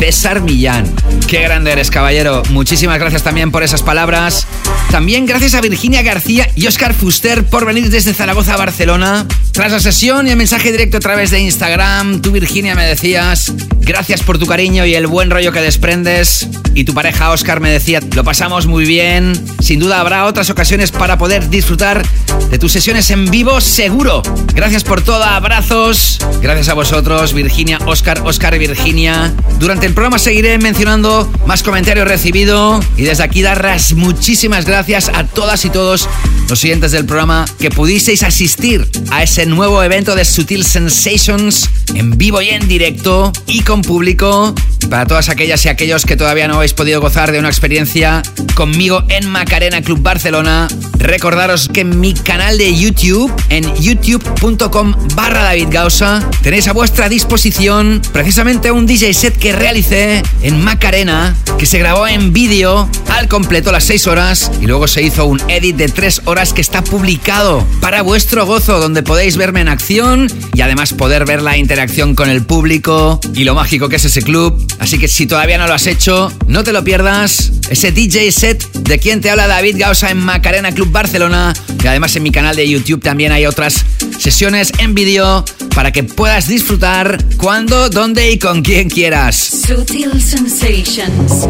César 0.02 0.40
Millán. 0.40 0.92
Qué 1.28 1.42
grande 1.42 1.70
eres, 1.70 1.88
caballero. 1.88 2.42
Muchísimas 2.50 2.98
gracias 2.98 3.22
también 3.22 3.52
por 3.52 3.62
esas 3.62 3.84
palabras. 3.84 4.48
También 4.90 5.26
gracias 5.26 5.54
a 5.54 5.60
Virginia 5.60 6.02
García 6.02 6.50
y 6.56 6.66
Oscar 6.66 6.92
Fuster 6.92 7.44
por 7.44 7.64
venir 7.64 7.88
desde 7.88 8.12
Zaragoza 8.12 8.54
a 8.54 8.56
Barcelona. 8.56 9.28
Tras 9.52 9.70
la 9.70 9.78
sesión 9.78 10.26
y 10.26 10.30
el 10.30 10.36
mensaje 10.36 10.72
directo 10.72 10.96
a 10.96 11.00
través 11.00 11.30
de 11.30 11.38
Instagram, 11.38 12.20
tú 12.20 12.32
Virginia 12.32 12.74
me 12.74 12.84
decías, 12.84 13.52
gracias 13.82 14.22
por 14.22 14.38
tu 14.38 14.46
cariño 14.46 14.86
y 14.86 14.94
el 14.94 15.06
buen 15.06 15.30
rollo 15.30 15.52
que 15.52 15.60
desprendes. 15.60 16.48
Y 16.74 16.84
tu 16.84 16.94
pareja 16.94 17.30
Oscar 17.30 17.60
me 17.60 17.70
decía, 17.70 18.00
lo 18.14 18.24
pasamos 18.24 18.66
muy 18.66 18.84
bien. 18.84 19.32
Sin 19.60 19.78
duda 19.78 20.00
habrá 20.00 20.24
otras 20.24 20.48
ocasiones 20.50 20.90
para 20.90 21.18
poder 21.18 21.50
disfrutar 21.50 22.02
de 22.50 22.58
tus 22.58 22.72
sesiones 22.72 23.10
en 23.10 23.30
vivo, 23.30 23.60
seguro. 23.60 24.22
Gracias 24.54 24.84
por 24.84 25.02
todo, 25.02 25.22
abrazos. 25.22 26.18
Gracias 26.40 26.68
a 26.68 26.74
vosotros, 26.74 27.34
Virginia, 27.34 27.78
Oscar, 27.86 28.22
Oscar 28.24 28.54
y 28.54 28.58
Virginia. 28.58 29.32
Durante 29.58 29.86
el 29.86 29.94
programa 29.94 30.18
seguiré 30.18 30.58
mencionando 30.58 31.30
más 31.46 31.62
comentarios 31.62 32.06
recibidos 32.06 32.84
y 32.96 33.02
desde 33.02 33.22
aquí 33.22 33.42
darles 33.42 33.94
muchísimas 33.94 34.64
gracias 34.64 35.08
a 35.08 35.24
todas 35.24 35.64
y 35.64 35.70
todos 35.70 36.08
los 36.48 36.60
siguientes 36.60 36.92
del 36.92 37.06
programa 37.06 37.44
que 37.58 37.70
pudisteis 37.70 38.22
asistir 38.22 38.86
a 39.10 39.22
ese 39.22 39.46
nuevo 39.46 39.82
evento 39.82 40.14
de 40.14 40.24
Sutil 40.24 40.64
Sensations 40.64 41.68
en 41.94 42.18
vivo 42.18 42.42
y 42.42 42.50
en 42.50 42.68
directo 42.68 43.32
y 43.46 43.62
con 43.62 43.71
público. 43.80 44.54
Y 44.82 44.86
para 44.86 45.06
todas 45.06 45.30
aquellas 45.30 45.64
y 45.64 45.70
aquellos 45.70 46.04
que 46.04 46.16
todavía 46.16 46.48
no 46.48 46.56
habéis 46.56 46.74
podido 46.74 47.00
gozar 47.00 47.32
de 47.32 47.38
una 47.38 47.48
experiencia 47.48 48.22
conmigo 48.54 49.04
en 49.08 49.30
Macarena 49.30 49.80
Club 49.80 50.02
Barcelona, 50.02 50.68
recordaros 50.98 51.68
que 51.68 51.80
en 51.80 52.00
mi 52.00 52.12
canal 52.12 52.58
de 52.58 52.76
YouTube, 52.76 53.32
en 53.48 53.74
youtube.com 53.76 54.94
barra 55.14 55.44
David 55.44 55.68
Gausa, 55.70 56.28
tenéis 56.42 56.68
a 56.68 56.72
vuestra 56.72 57.08
disposición 57.08 58.02
precisamente 58.12 58.70
un 58.70 58.86
DJ 58.86 59.14
set 59.14 59.38
que 59.38 59.52
realicé 59.52 60.22
en 60.42 60.62
Macarena, 60.62 61.34
que 61.58 61.66
se 61.66 61.78
grabó 61.78 62.06
en 62.06 62.32
vídeo 62.32 62.88
al 63.08 63.28
completo 63.28 63.72
las 63.72 63.84
6 63.84 64.06
horas 64.08 64.50
y 64.60 64.66
luego 64.66 64.88
se 64.88 65.02
hizo 65.02 65.26
un 65.26 65.40
edit 65.48 65.76
de 65.76 65.88
3 65.88 66.22
horas 66.24 66.52
que 66.52 66.60
está 66.60 66.82
publicado 66.82 67.64
para 67.80 68.02
vuestro 68.02 68.46
gozo, 68.46 68.80
donde 68.80 69.02
podéis 69.02 69.36
verme 69.36 69.60
en 69.60 69.68
acción 69.68 70.26
y 70.54 70.60
además 70.60 70.92
poder 70.92 71.24
ver 71.24 71.40
la 71.40 71.56
interacción 71.56 72.14
con 72.14 72.28
el 72.28 72.44
público 72.44 73.20
y 73.34 73.44
lo 73.44 73.54
mágico 73.62 73.88
que 73.88 73.94
es 73.94 74.04
ese 74.04 74.22
club. 74.22 74.60
Así 74.80 74.98
que 74.98 75.06
si 75.06 75.24
todavía 75.28 75.56
no 75.56 75.68
lo 75.68 75.74
has 75.74 75.86
hecho, 75.86 76.32
no 76.48 76.64
te 76.64 76.72
lo 76.72 76.82
pierdas. 76.82 77.52
Ese 77.70 77.92
DJ 77.92 78.32
set 78.32 78.72
de 78.72 78.98
quien 78.98 79.20
te 79.20 79.30
habla 79.30 79.46
David 79.46 79.76
Gausa 79.78 80.10
en 80.10 80.18
Macarena 80.18 80.72
Club 80.72 80.90
Barcelona. 80.90 81.52
Y 81.80 81.86
además 81.86 82.16
en 82.16 82.24
mi 82.24 82.32
canal 82.32 82.56
de 82.56 82.68
YouTube 82.68 83.00
también 83.00 83.30
hay 83.30 83.46
otras 83.46 83.84
sesiones 84.18 84.72
en 84.78 84.94
vídeo 84.94 85.44
para 85.76 85.92
que 85.92 86.02
puedas 86.02 86.48
disfrutar 86.48 87.24
cuando, 87.36 87.88
dónde 87.88 88.32
y 88.32 88.38
con 88.40 88.62
quien 88.62 88.90
quieras. 88.90 89.36
Sutil 89.36 90.20
Sensations. 90.20 91.46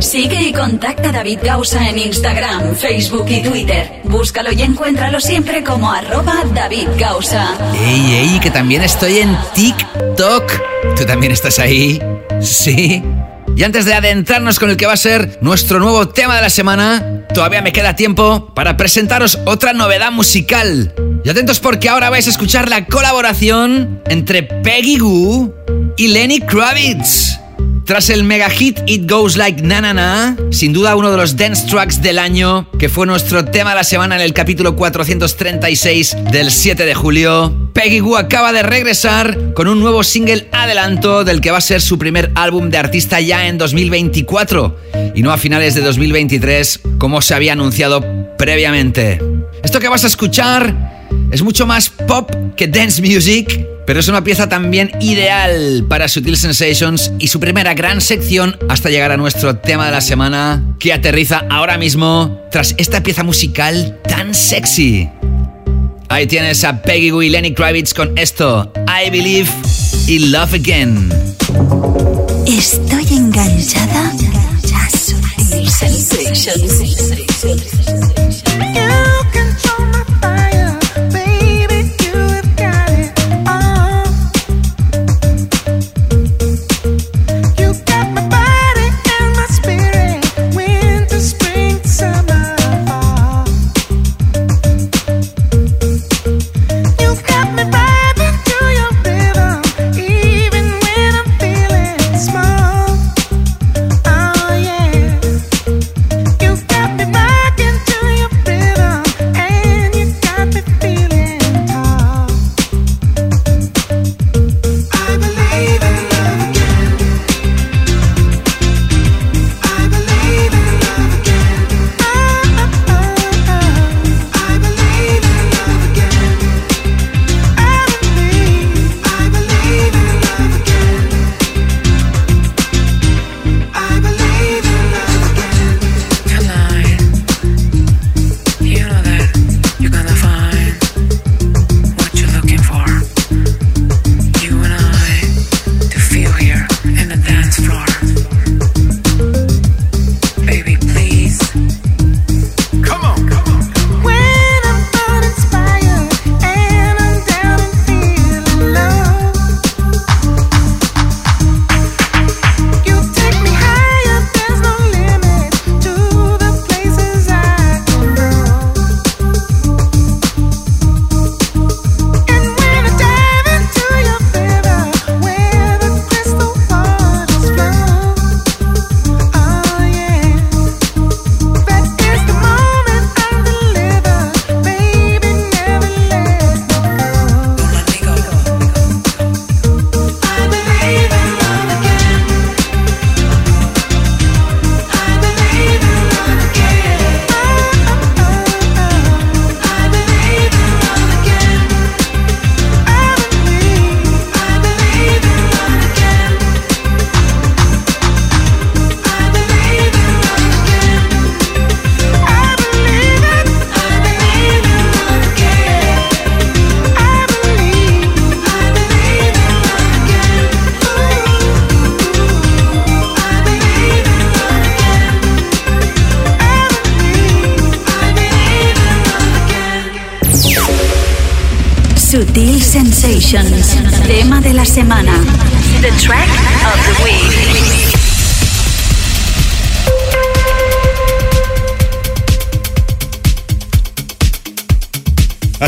Sigue 0.00 0.42
y 0.42 0.52
contacta 0.52 1.10
a 1.10 1.12
David 1.12 1.38
Gausa 1.42 1.88
en 1.88 1.98
Instagram, 1.98 2.74
Facebook 2.74 3.26
y 3.28 3.42
Twitter. 3.42 4.00
Búscalo 4.04 4.52
y 4.52 4.60
encuéntralo 4.60 5.20
siempre 5.20 5.62
como 5.62 5.90
arroba 5.90 6.44
David 6.52 6.88
Gausa. 6.98 7.56
Ey, 7.80 8.12
ey, 8.12 8.40
que 8.40 8.50
también 8.50 8.82
estoy 8.82 9.18
en 9.18 9.36
TikTok. 9.54 10.52
¿Tú 10.96 11.04
también 11.06 11.32
estás 11.32 11.43
ahí? 11.58 12.00
Sí. 12.40 13.02
Y 13.56 13.62
antes 13.62 13.84
de 13.84 13.94
adentrarnos 13.94 14.58
con 14.58 14.70
el 14.70 14.76
que 14.76 14.86
va 14.86 14.94
a 14.94 14.96
ser 14.96 15.38
nuestro 15.40 15.78
nuevo 15.78 16.08
tema 16.08 16.34
de 16.36 16.42
la 16.42 16.50
semana, 16.50 17.24
todavía 17.32 17.62
me 17.62 17.72
queda 17.72 17.94
tiempo 17.94 18.52
para 18.54 18.76
presentaros 18.76 19.38
otra 19.44 19.72
novedad 19.72 20.10
musical. 20.10 20.94
Y 21.24 21.28
atentos 21.28 21.60
porque 21.60 21.88
ahora 21.88 22.10
vais 22.10 22.26
a 22.26 22.30
escuchar 22.30 22.68
la 22.68 22.86
colaboración 22.86 24.02
entre 24.06 24.42
Peggy 24.42 24.98
Goo 24.98 25.54
y 25.96 26.08
Lenny 26.08 26.40
Kravitz. 26.40 27.38
Tras 27.84 28.08
el 28.08 28.24
mega 28.24 28.48
hit 28.48 28.80
It 28.86 29.10
Goes 29.10 29.36
Like 29.36 29.60
Na 29.62 29.82
Na 29.82 29.92
Na, 29.92 30.36
sin 30.50 30.72
duda 30.72 30.96
uno 30.96 31.10
de 31.10 31.18
los 31.18 31.36
dance 31.36 31.66
tracks 31.68 32.00
del 32.00 32.18
año, 32.18 32.66
que 32.78 32.88
fue 32.88 33.06
nuestro 33.06 33.44
tema 33.44 33.70
de 33.70 33.76
la 33.76 33.84
semana 33.84 34.14
en 34.14 34.22
el 34.22 34.32
capítulo 34.32 34.74
436 34.74 36.16
del 36.32 36.50
7 36.50 36.86
de 36.86 36.94
julio, 36.94 37.54
Peggy 37.74 37.98
Goo 37.98 38.16
acaba 38.16 38.52
de 38.52 38.62
regresar 38.62 39.52
con 39.52 39.68
un 39.68 39.80
nuevo 39.80 40.02
single 40.02 40.48
adelanto 40.52 41.24
del 41.24 41.42
que 41.42 41.50
va 41.50 41.58
a 41.58 41.60
ser 41.60 41.82
su 41.82 41.98
primer 41.98 42.32
álbum 42.36 42.70
de 42.70 42.78
artista 42.78 43.20
ya 43.20 43.48
en 43.48 43.58
2024 43.58 44.76
y 45.14 45.22
no 45.22 45.30
a 45.30 45.36
finales 45.36 45.74
de 45.74 45.82
2023 45.82 46.80
como 46.98 47.20
se 47.20 47.34
había 47.34 47.52
anunciado 47.52 48.23
previamente. 48.38 49.20
Esto 49.62 49.80
que 49.80 49.88
vas 49.88 50.04
a 50.04 50.06
escuchar 50.06 51.08
es 51.30 51.42
mucho 51.42 51.66
más 51.66 51.88
pop 51.88 52.30
que 52.56 52.68
dance 52.68 53.00
music, 53.02 53.66
pero 53.86 54.00
es 54.00 54.08
una 54.08 54.24
pieza 54.24 54.48
también 54.48 54.90
ideal 55.00 55.84
para 55.88 56.08
Sutil 56.08 56.36
Sensations 56.36 57.12
y 57.18 57.28
su 57.28 57.40
primera 57.40 57.74
gran 57.74 58.00
sección 58.00 58.56
hasta 58.68 58.90
llegar 58.90 59.12
a 59.12 59.16
nuestro 59.16 59.56
tema 59.56 59.86
de 59.86 59.92
la 59.92 60.00
semana 60.00 60.62
que 60.78 60.92
aterriza 60.92 61.44
ahora 61.50 61.78
mismo 61.78 62.40
tras 62.50 62.74
esta 62.78 63.02
pieza 63.02 63.22
musical 63.22 63.98
tan 64.08 64.34
sexy. 64.34 65.08
Ahí 66.08 66.26
tienes 66.26 66.62
a 66.64 66.82
Peggy 66.82 67.10
Goo 67.10 67.22
y 67.22 67.30
Lenny 67.30 67.54
Kravitz 67.54 67.94
con 67.94 68.16
esto, 68.16 68.72
I 68.86 69.10
Believe 69.10 69.50
y 70.06 70.30
Love 70.30 70.54
Again. 70.54 71.08
Estoy 72.46 73.06
enganchada 73.16 74.12
You 77.44 78.13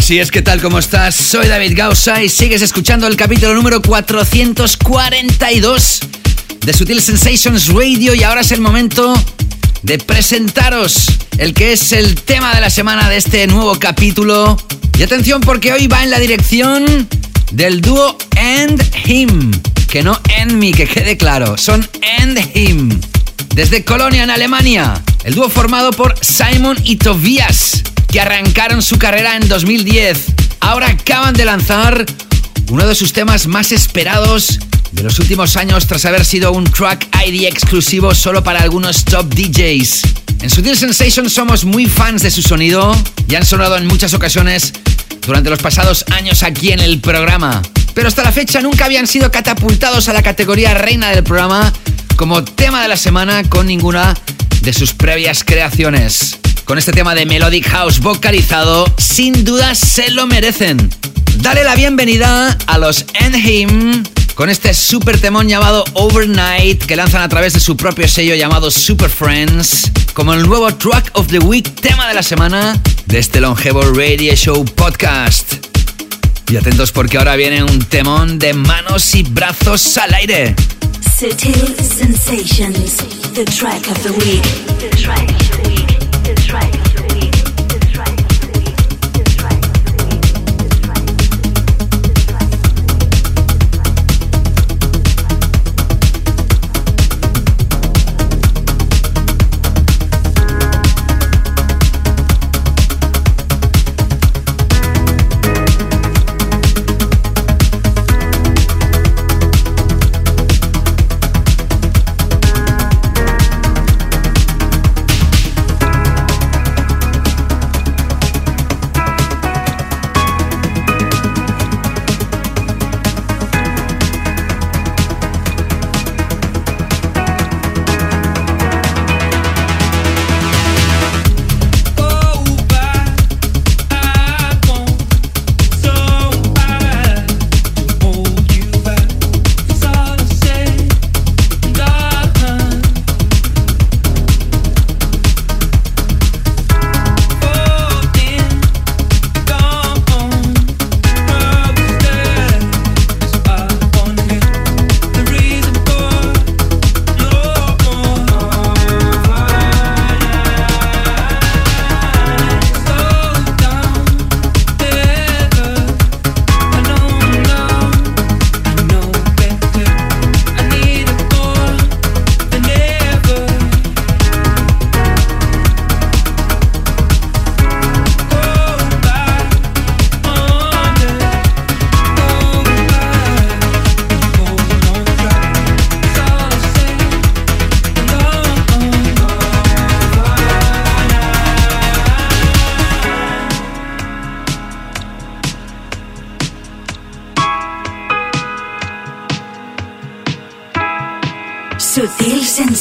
Así 0.07 0.21
es, 0.21 0.31
¿qué 0.31 0.41
tal? 0.41 0.63
¿Cómo 0.63 0.79
estás? 0.79 1.17
Soy 1.17 1.49
David 1.49 1.73
Gausa 1.75 2.23
y 2.23 2.29
sigues 2.29 2.63
escuchando 2.63 3.09
el 3.09 3.17
capítulo 3.17 3.55
número 3.55 3.83
442 3.83 6.01
de 6.61 6.73
Sutil 6.73 7.03
Sensations 7.03 7.67
Radio 7.75 8.15
y 8.15 8.23
ahora 8.23 8.43
es 8.43 8.53
el 8.53 8.61
momento 8.61 9.21
de 9.83 9.99
presentaros 9.99 11.09
el 11.39 11.55
que 11.55 11.73
es 11.73 11.91
el 11.91 12.15
tema 12.15 12.55
de 12.55 12.61
la 12.61 12.71
semana 12.71 13.11
de 13.11 13.17
este 13.17 13.49
nuevo 13.49 13.77
capítulo. 13.81 14.57
Y 14.97 15.03
atención 15.03 15.41
porque 15.41 15.73
hoy 15.73 15.89
va 15.89 16.05
en 16.05 16.11
la 16.11 16.21
dirección 16.21 17.09
del 17.51 17.81
dúo 17.81 18.17
And 18.37 18.81
Him, 19.07 19.51
que 19.91 20.05
no 20.05 20.21
And 20.39 20.53
Me, 20.53 20.71
que 20.71 20.87
quede 20.87 21.17
claro, 21.17 21.59
son 21.59 21.85
And 22.21 22.39
Him. 22.55 23.01
Desde 23.57 23.83
Colonia, 23.83 24.23
en 24.23 24.31
Alemania, 24.31 25.03
el 25.25 25.35
dúo 25.35 25.49
formado 25.49 25.91
por 25.91 26.15
Simon 26.25 26.79
y 26.85 26.95
Tobias, 26.95 27.83
que 28.17 28.23
arrancaron 28.23 28.81
su 28.81 28.97
carrera 28.97 29.37
en 29.37 29.47
2010. 29.47 30.17
Ahora 30.61 30.89
acaban 30.89 31.35
de 31.35 31.45
lanzar 31.45 32.07
uno 32.71 32.87
de 32.87 32.95
sus 32.95 33.13
temas 33.13 33.47
más 33.47 33.73
esperados 33.73 34.59
de 34.93 35.03
los 35.03 35.19
últimos 35.19 35.59
años 35.59 35.87
tras 35.87 36.07
haber 36.07 36.25
sido 36.25 36.51
un 36.53 36.65
track 36.65 37.09
ID 37.27 37.45
exclusivo 37.45 38.15
solo 38.15 38.43
para 38.43 38.63
algunos 38.63 39.05
top 39.05 39.29
DJs. 39.35 40.01
En 40.41 40.49
Sutil 40.49 40.79
Sensation 40.79 41.29
somos 41.29 41.67
muy 41.67 41.85
fans 41.85 42.23
de 42.23 42.31
su 42.31 42.41
sonido 42.41 42.97
y 43.29 43.35
han 43.35 43.45
sonado 43.45 43.77
en 43.77 43.87
muchas 43.87 44.15
ocasiones 44.15 44.73
durante 45.27 45.51
los 45.51 45.61
pasados 45.61 46.07
años 46.11 46.43
aquí 46.43 46.73
en 46.73 46.81
el 46.81 47.01
programa. 47.01 47.61
Pero 47.93 48.09
hasta 48.09 48.23
la 48.23 48.33
fecha 48.33 48.63
nunca 48.63 48.87
habían 48.87 49.07
sido 49.07 49.31
catapultados 49.31 50.09
a 50.09 50.15
la 50.15 50.23
categoría 50.23 50.73
reina 50.73 51.11
del 51.11 51.23
programa 51.23 51.71
como 52.17 52.43
tema 52.43 52.81
de 52.81 52.89
la 52.89 52.97
semana 52.97 53.43
con 53.43 53.67
ninguna 53.67 54.15
de 54.63 54.73
sus 54.73 54.95
previas 54.95 55.45
creaciones. 55.45 56.39
Con 56.67 56.79
este 56.79 56.91
tema 56.91 57.15
de 57.15 57.27
Melodic 57.27 57.69
House 57.69 58.01
vocalizado, 58.01 58.93
sin 58.99 59.45
duda 59.45 59.77
se 59.77 60.11
lo 60.11 60.27
merecen. 60.27 60.91
Dale 61.37 61.63
la 61.63 61.77
bienvenida 61.77 62.59
a 62.67 62.79
los 62.79 63.05
Enhim 63.15 64.03
con 64.35 64.51
este 64.51 64.75
super 64.75 65.21
temón 65.21 65.49
llamado 65.49 65.85
Overnight 65.93 66.85
que 66.85 66.97
lanzan 66.97 67.23
a 67.23 67.29
través 67.29 67.53
de 67.53 67.61
su 67.61 67.77
propio 67.77 68.09
sello 68.09 68.35
llamado 68.35 68.73
Super 68.73 69.09
Friends 69.09 69.93
como 70.13 70.35
el 70.35 70.43
nuevo 70.43 70.75
Track 70.75 71.13
of 71.13 71.29
the 71.29 71.39
Week, 71.39 71.73
tema 71.81 72.09
de 72.09 72.15
la 72.15 72.25
semana 72.25 72.77
de 73.07 73.19
este 73.21 73.41
longevo 73.41 73.83
Radio 73.83 74.35
Show 74.35 74.65
podcast. 74.65 75.55
Y 76.51 76.57
atentos 76.57 76.91
porque 76.91 77.17
ahora 77.19 77.37
viene 77.37 77.63
un 77.63 77.79
temón 77.85 78.41
de 78.41 78.55
manos 78.55 79.15
y 79.15 79.23
brazos 79.23 79.97
al 79.99 80.15
aire. 80.15 80.57
Sutil 81.17 81.77
Sensations. 81.77 82.97
The 83.35 83.45
track 83.45 83.87
of 83.89 84.03
the 84.03 84.11
week. 84.11 84.43
The 84.81 84.89
track 84.97 85.56
of 86.65 86.86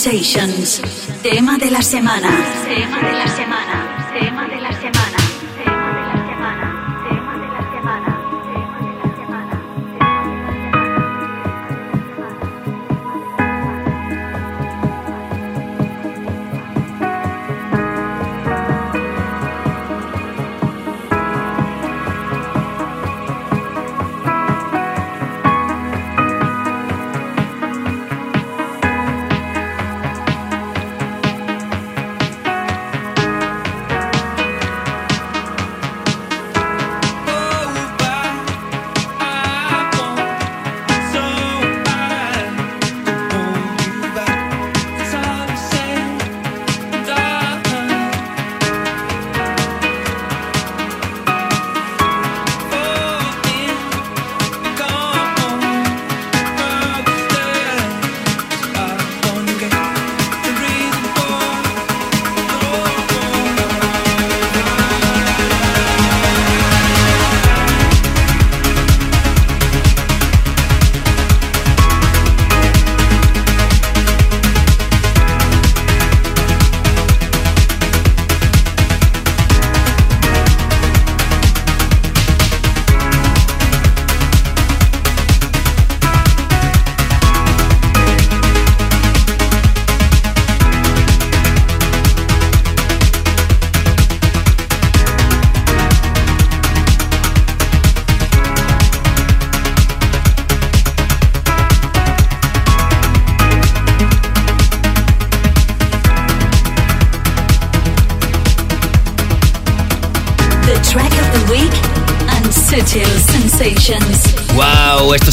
Sensations. 0.06 0.84
Tema 1.24 1.58
de 1.58 1.72
la 1.72 1.82
semana. 1.82 2.30
Tema 2.68 3.02
de 3.02 3.14
la 3.14 3.28
semana. 3.28 3.55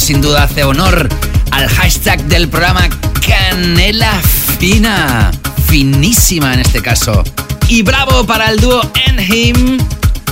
Sin 0.03 0.19
duda 0.19 0.43
hace 0.43 0.65
honor 0.65 1.07
al 1.51 1.69
hashtag 1.69 2.21
del 2.25 2.49
programa 2.49 2.89
Canela 3.25 4.21
Fina. 4.59 5.31
Finísima 5.65 6.53
en 6.53 6.59
este 6.59 6.81
caso. 6.81 7.23
Y 7.69 7.83
bravo 7.83 8.25
para 8.25 8.49
el 8.49 8.59
dúo 8.59 8.81
Enhim 9.05 9.77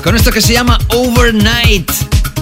con 0.04 0.18
esto 0.18 0.30
que 0.30 0.42
se 0.42 0.52
llama 0.52 0.78
Overnight. 0.90 1.90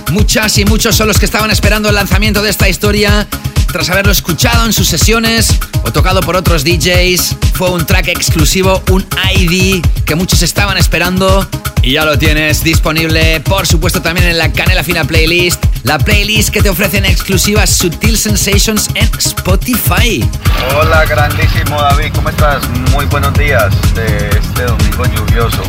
Muchas 0.10 0.58
y 0.58 0.66
muchos 0.66 0.96
son 0.96 1.08
los 1.08 1.20
que 1.20 1.26
estaban 1.26 1.52
esperando 1.52 1.90
el 1.90 1.96
lanzamiento 1.96 2.42
de 2.42 2.50
esta 2.50 2.68
historia 2.68 3.28
tras 3.72 3.92
haberlo 3.92 4.12
escuchado 4.12 4.66
en 4.66 4.74
sus 4.74 4.88
sesiones 4.88 5.54
o 5.84 5.92
tocado 5.92 6.22
por 6.22 6.36
otros 6.36 6.64
DJs. 6.64 7.36
Fue 7.54 7.70
un 7.70 7.86
track 7.86 8.08
exclusivo, 8.08 8.82
un 8.90 9.06
ID 9.36 9.86
que 10.04 10.16
muchos 10.16 10.42
estaban 10.42 10.78
esperando 10.78 11.48
y 11.84 11.94
ya 11.94 12.06
lo 12.06 12.18
tienes 12.18 12.64
disponible, 12.64 13.40
por 13.42 13.68
supuesto, 13.68 14.02
también 14.02 14.28
en 14.28 14.40
la 14.40 14.52
Canela 14.52 14.84
Fina 14.84 15.06
Playlist. 15.06 15.64
La 15.84 15.98
playlist 15.98 16.50
que 16.50 16.62
te 16.62 16.70
ofrece 16.70 16.98
en 16.98 17.06
exclusiva 17.06 17.66
Sutil 17.66 18.18
Sensations 18.18 18.90
en 18.96 19.10
Spotify. 19.18 20.30
Hola, 20.78 21.06
grandísimo 21.06 21.82
David, 21.82 22.12
¿cómo 22.14 22.30
estás? 22.30 22.68
Muy 22.92 23.06
buenos 23.06 23.34
días 23.36 23.74
de 23.96 24.30
este 24.30 24.64
domingo 24.64 25.06
lluvioso. 25.06 25.64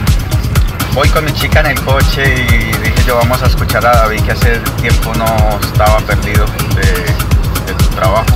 Voy 0.95 1.09
con 1.11 1.25
mi 1.25 1.33
chica 1.33 1.61
en 1.61 1.67
el 1.67 1.81
coche 1.83 2.25
y 2.25 2.73
dije 2.79 3.05
yo 3.07 3.17
vamos 3.17 3.41
a 3.43 3.47
escuchar 3.47 3.87
a 3.87 3.93
David 3.93 4.21
que 4.23 4.33
hace 4.33 4.59
tiempo 4.81 5.15
no 5.15 5.61
estaba 5.63 5.99
perdido 6.01 6.45
de, 6.75 7.73
de 7.73 7.85
su 7.85 7.91
trabajo. 7.91 8.27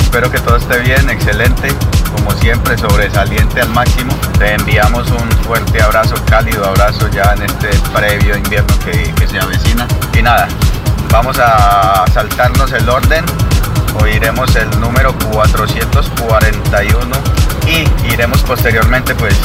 Espero 0.00 0.30
que 0.30 0.38
todo 0.38 0.56
esté 0.56 0.78
bien, 0.78 1.10
excelente, 1.10 1.68
como 2.14 2.30
siempre, 2.38 2.78
sobresaliente 2.78 3.60
al 3.60 3.70
máximo. 3.70 4.16
Te 4.38 4.54
enviamos 4.54 5.10
un 5.10 5.28
fuerte 5.44 5.82
abrazo, 5.82 6.14
cálido 6.26 6.64
abrazo 6.64 7.08
ya 7.10 7.34
en 7.34 7.42
este 7.42 7.70
previo 7.92 8.36
invierno 8.36 8.78
que, 8.84 9.12
que 9.14 9.26
se 9.26 9.40
avecina. 9.40 9.88
Y 10.16 10.22
nada, 10.22 10.46
vamos 11.14 11.38
a 11.38 12.04
saltarnos 12.12 12.72
el 12.72 12.88
orden. 12.88 13.24
Oiremos 14.02 14.56
el 14.56 14.68
número 14.80 15.16
441 15.30 17.16
y 17.68 17.84
iremos 18.12 18.42
posteriormente 18.42 19.14
pues 19.14 19.36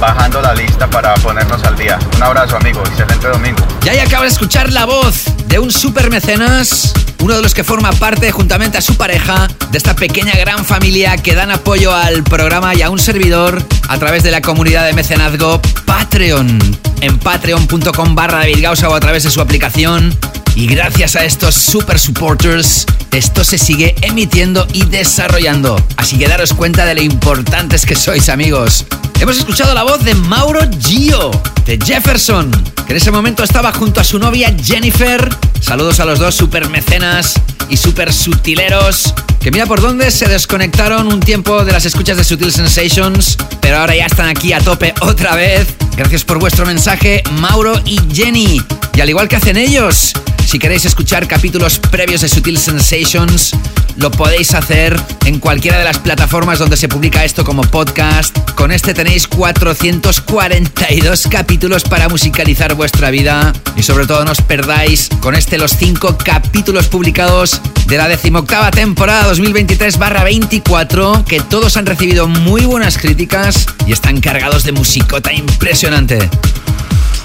bajando 0.00 0.40
la 0.40 0.54
lista 0.54 0.88
para 0.88 1.14
ponernos 1.14 1.62
al 1.62 1.76
día. 1.76 1.98
Un 2.16 2.22
abrazo 2.22 2.56
amigo, 2.56 2.82
excelente 2.86 3.28
domingo. 3.28 3.64
Ya 3.82 4.02
acaba 4.02 4.24
de 4.24 4.30
escuchar 4.30 4.72
la 4.72 4.86
voz 4.86 5.24
de 5.46 5.58
un 5.58 5.70
super 5.70 6.10
mecenas, 6.10 6.92
uno 7.22 7.36
de 7.36 7.42
los 7.42 7.54
que 7.54 7.62
forma 7.62 7.92
parte 7.92 8.32
juntamente 8.32 8.78
a 8.78 8.80
su 8.80 8.96
pareja 8.96 9.46
de 9.70 9.78
esta 9.78 9.94
pequeña 9.94 10.32
gran 10.32 10.64
familia 10.64 11.16
que 11.18 11.34
dan 11.34 11.50
apoyo 11.50 11.94
al 11.94 12.24
programa 12.24 12.74
y 12.74 12.82
a 12.82 12.90
un 12.90 12.98
servidor 12.98 13.62
a 13.88 13.98
través 13.98 14.22
de 14.22 14.30
la 14.30 14.40
comunidad 14.40 14.86
de 14.86 14.94
mecenazgo 14.94 15.60
Patreon. 15.84 16.58
En 17.02 17.18
patreon.com 17.18 18.14
barra 18.14 18.42
o 18.88 18.94
a 18.94 19.00
través 19.00 19.24
de 19.24 19.30
su 19.30 19.40
aplicación. 19.40 20.16
Y 20.54 20.66
gracias 20.66 21.16
a 21.16 21.24
estos 21.24 21.54
super 21.54 21.98
supporters, 21.98 22.84
esto 23.12 23.44
se 23.44 23.58
sigue 23.58 23.94
emitiendo 24.02 24.66
y 24.72 24.84
desarrollando. 24.84 25.82
Así 25.96 26.18
que 26.18 26.28
daros 26.28 26.52
cuenta 26.52 26.84
de 26.84 26.94
lo 26.94 27.02
importantes 27.02 27.86
que 27.86 27.94
sois, 27.94 28.28
amigos. 28.28 28.84
Hemos 29.20 29.38
escuchado 29.38 29.74
la 29.74 29.82
voz 29.82 30.02
de 30.04 30.14
Mauro 30.14 30.60
Gio, 30.80 31.30
de 31.66 31.78
Jefferson, 31.82 32.50
que 32.86 32.92
en 32.92 32.96
ese 32.96 33.10
momento 33.10 33.44
estaba 33.44 33.72
junto 33.72 34.00
a 34.00 34.04
su 34.04 34.18
novia 34.18 34.54
Jennifer. 34.62 35.28
Saludos 35.60 36.00
a 36.00 36.04
los 36.04 36.18
dos 36.18 36.34
super 36.34 36.68
mecenas 36.68 37.34
y 37.68 37.76
super 37.76 38.12
sutileros, 38.12 39.14
que 39.40 39.50
mira 39.50 39.66
por 39.66 39.80
dónde 39.80 40.10
se 40.10 40.26
desconectaron 40.26 41.06
un 41.06 41.20
tiempo 41.20 41.64
de 41.64 41.72
las 41.72 41.84
escuchas 41.84 42.16
de 42.16 42.24
Sutil 42.24 42.52
Sensations, 42.52 43.36
pero 43.60 43.78
ahora 43.78 43.94
ya 43.94 44.06
están 44.06 44.28
aquí 44.28 44.52
a 44.52 44.60
tope 44.60 44.92
otra 45.00 45.36
vez. 45.36 45.68
Gracias 45.96 46.24
por 46.24 46.38
vuestro 46.38 46.66
mensaje, 46.66 47.22
Mauro 47.32 47.80
y 47.84 48.00
Jenny. 48.12 48.62
Y 48.94 49.00
al 49.00 49.08
igual 49.08 49.28
que 49.28 49.36
hacen 49.36 49.56
ellos, 49.56 50.12
si 50.50 50.58
queréis 50.58 50.84
escuchar 50.84 51.28
capítulos 51.28 51.78
previos 51.78 52.22
de 52.22 52.28
Sutil 52.28 52.58
Sensations, 52.58 53.52
lo 53.98 54.10
podéis 54.10 54.52
hacer 54.52 55.00
en 55.24 55.38
cualquiera 55.38 55.78
de 55.78 55.84
las 55.84 56.00
plataformas 56.00 56.58
donde 56.58 56.76
se 56.76 56.88
publica 56.88 57.24
esto 57.24 57.44
como 57.44 57.62
podcast. 57.62 58.36
Con 58.56 58.72
este 58.72 58.92
tenéis 58.92 59.28
442 59.28 61.28
capítulos 61.30 61.84
para 61.84 62.08
musicalizar 62.08 62.74
vuestra 62.74 63.12
vida 63.12 63.52
y 63.76 63.84
sobre 63.84 64.08
todo 64.08 64.24
no 64.24 64.32
os 64.32 64.42
perdáis 64.42 65.08
con 65.20 65.36
este 65.36 65.56
los 65.56 65.76
5 65.76 66.18
capítulos 66.18 66.88
publicados 66.88 67.60
de 67.86 67.96
la 67.96 68.08
decimoctava 68.08 68.72
temporada 68.72 69.32
2023-24 69.32 71.22
que 71.26 71.38
todos 71.38 71.76
han 71.76 71.86
recibido 71.86 72.26
muy 72.26 72.62
buenas 72.62 72.98
críticas 72.98 73.66
y 73.86 73.92
están 73.92 74.20
cargados 74.20 74.64
de 74.64 74.72
musicota 74.72 75.32
impresionante. 75.32 76.28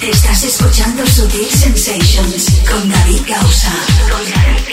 Estás 0.01 0.43
escuchando 0.43 1.05
Sutil 1.07 1.47
Sensations 1.49 2.61
con 2.69 2.89
David 2.89 3.21
Gausa. 3.27 3.71
Con 4.09 4.25
David. 4.31 4.65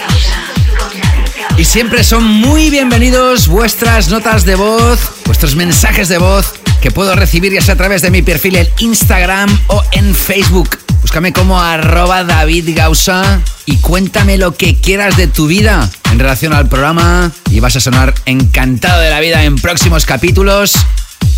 Y 1.59 1.65
siempre 1.65 2.03
son 2.03 2.25
muy 2.25 2.71
bienvenidos 2.71 3.47
vuestras 3.47 4.09
notas 4.09 4.45
de 4.45 4.55
voz, 4.57 4.99
vuestros 5.25 5.55
mensajes 5.55 6.09
de 6.09 6.19
voz 6.19 6.55
que 6.81 6.91
puedo 6.91 7.15
recibir 7.15 7.53
ya 7.53 7.61
sea 7.61 7.75
a 7.75 7.77
través 7.77 8.03
de 8.03 8.11
mi 8.11 8.23
perfil 8.23 8.57
en 8.57 8.69
Instagram 8.79 9.49
o 9.69 9.83
en 9.93 10.15
Facebook. 10.15 10.79
Búscame 11.03 11.33
como 11.33 11.61
arroba 11.61 12.25
David 12.25 12.71
Gausa 12.75 13.41
y 13.65 13.77
cuéntame 13.77 14.39
lo 14.39 14.55
que 14.55 14.77
quieras 14.77 15.17
de 15.17 15.29
tu 15.29 15.47
vida 15.47 15.89
en 16.11 16.19
relación 16.19 16.53
al 16.53 16.69
programa 16.69 17.31
y 17.51 17.61
vas 17.61 17.77
a 17.77 17.81
sonar 17.81 18.15
encantado 18.27 19.01
de 19.01 19.11
la 19.11 19.21
vida 19.21 19.45
en 19.45 19.57
próximos 19.57 20.05
capítulos. 20.05 20.75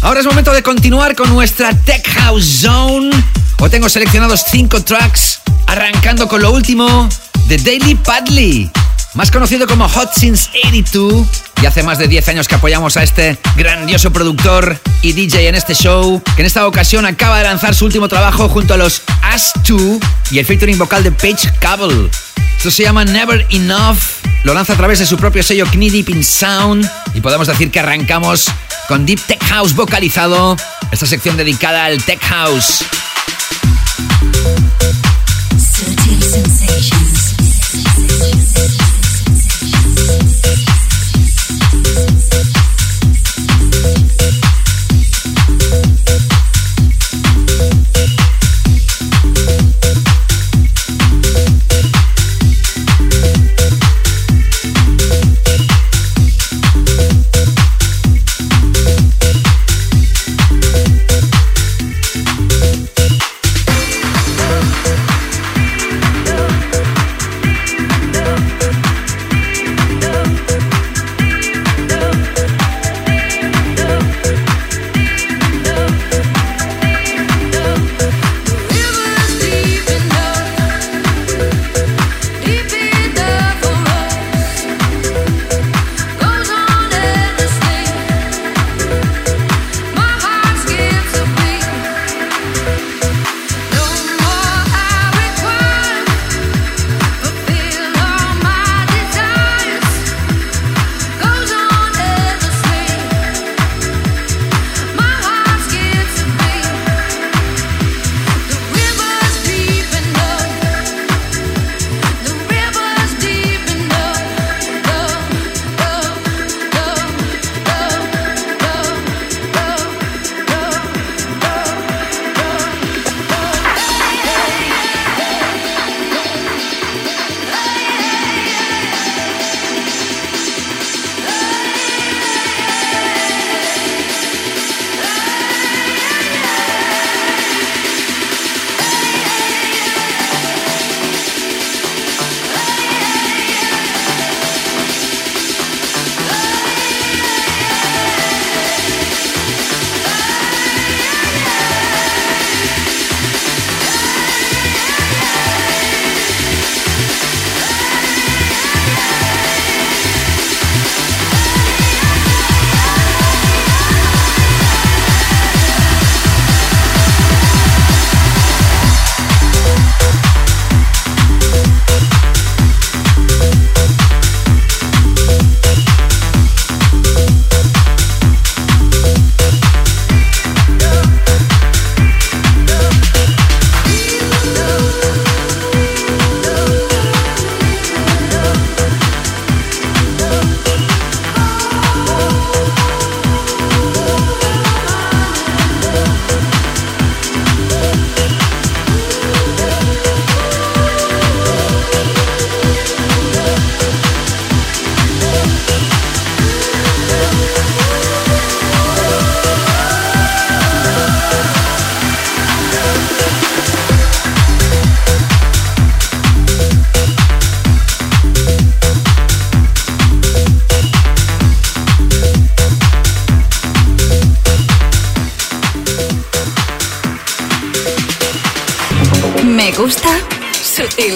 Ahora 0.05 0.21
es 0.21 0.27
momento 0.27 0.53
de 0.53 0.63
continuar 0.63 1.17
con 1.17 1.31
nuestra 1.31 1.73
Tech 1.73 2.07
House 2.19 2.61
Zone. 2.61 3.11
Hoy 3.59 3.71
tengo 3.71 3.89
seleccionados 3.89 4.45
5 4.51 4.85
tracks, 4.85 5.41
arrancando 5.67 6.29
con 6.29 6.43
lo 6.43 6.53
último 6.53 7.09
de 7.49 7.57
Daily 7.57 7.95
Padley, 7.95 8.71
más 9.15 9.31
conocido 9.31 9.67
como 9.67 9.89
Hot 9.89 10.11
Since 10.15 10.51
82. 10.51 11.27
Y 11.63 11.67
hace 11.67 11.83
más 11.83 11.99
de 11.99 12.09
10 12.09 12.29
años 12.29 12.49
que 12.49 12.57
apoyamos 12.57 12.97
a 12.97 13.03
este 13.03 13.39
grandioso 13.57 14.13
productor 14.13 14.79
y 15.03 15.13
DJ 15.13 15.49
en 15.49 15.55
este 15.55 15.75
show, 15.75 16.23
que 16.37 16.43
en 16.43 16.47
esta 16.47 16.67
ocasión 16.67 17.07
acaba 17.07 17.39
de 17.39 17.45
lanzar 17.45 17.75
su 17.75 17.87
último 17.87 18.09
trabajo 18.09 18.49
junto 18.49 18.75
a 18.75 18.77
los 18.77 19.03
As 19.23 19.53
2 19.67 19.99
y 20.31 20.39
el 20.39 20.47
featuring 20.47 20.77
vocal 20.77 21.03
de 21.03 21.13
Paige 21.13 21.51
Cable. 21.61 22.11
Esto 22.57 22.71
se 22.71 22.83
llama 22.83 23.05
Never 23.05 23.47
Enough. 23.51 23.99
Lo 24.43 24.53
lanza 24.53 24.75
a 24.75 24.77
través 24.77 24.99
de 24.99 25.07
su 25.07 25.17
propio 25.17 25.43
sello 25.43 25.67
Knee 25.67 25.91
Deep 25.91 26.11
in 26.11 26.25
Sound. 26.25 26.91
Y 27.15 27.21
podemos 27.21 27.47
decir 27.47 27.71
que 27.71 27.81
arrancamos 27.81 28.49
con 28.89 29.07
Deep 29.07 29.21
Tech 29.27 29.43
House 29.45 29.75
vocalizado. 29.75 30.57
Esta 30.91 31.07
sección 31.07 31.37
dedicada 31.37 31.87
al 31.87 32.03
Tech 32.03 32.21
House. 32.21 32.85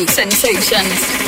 Sensations. 0.07 1.28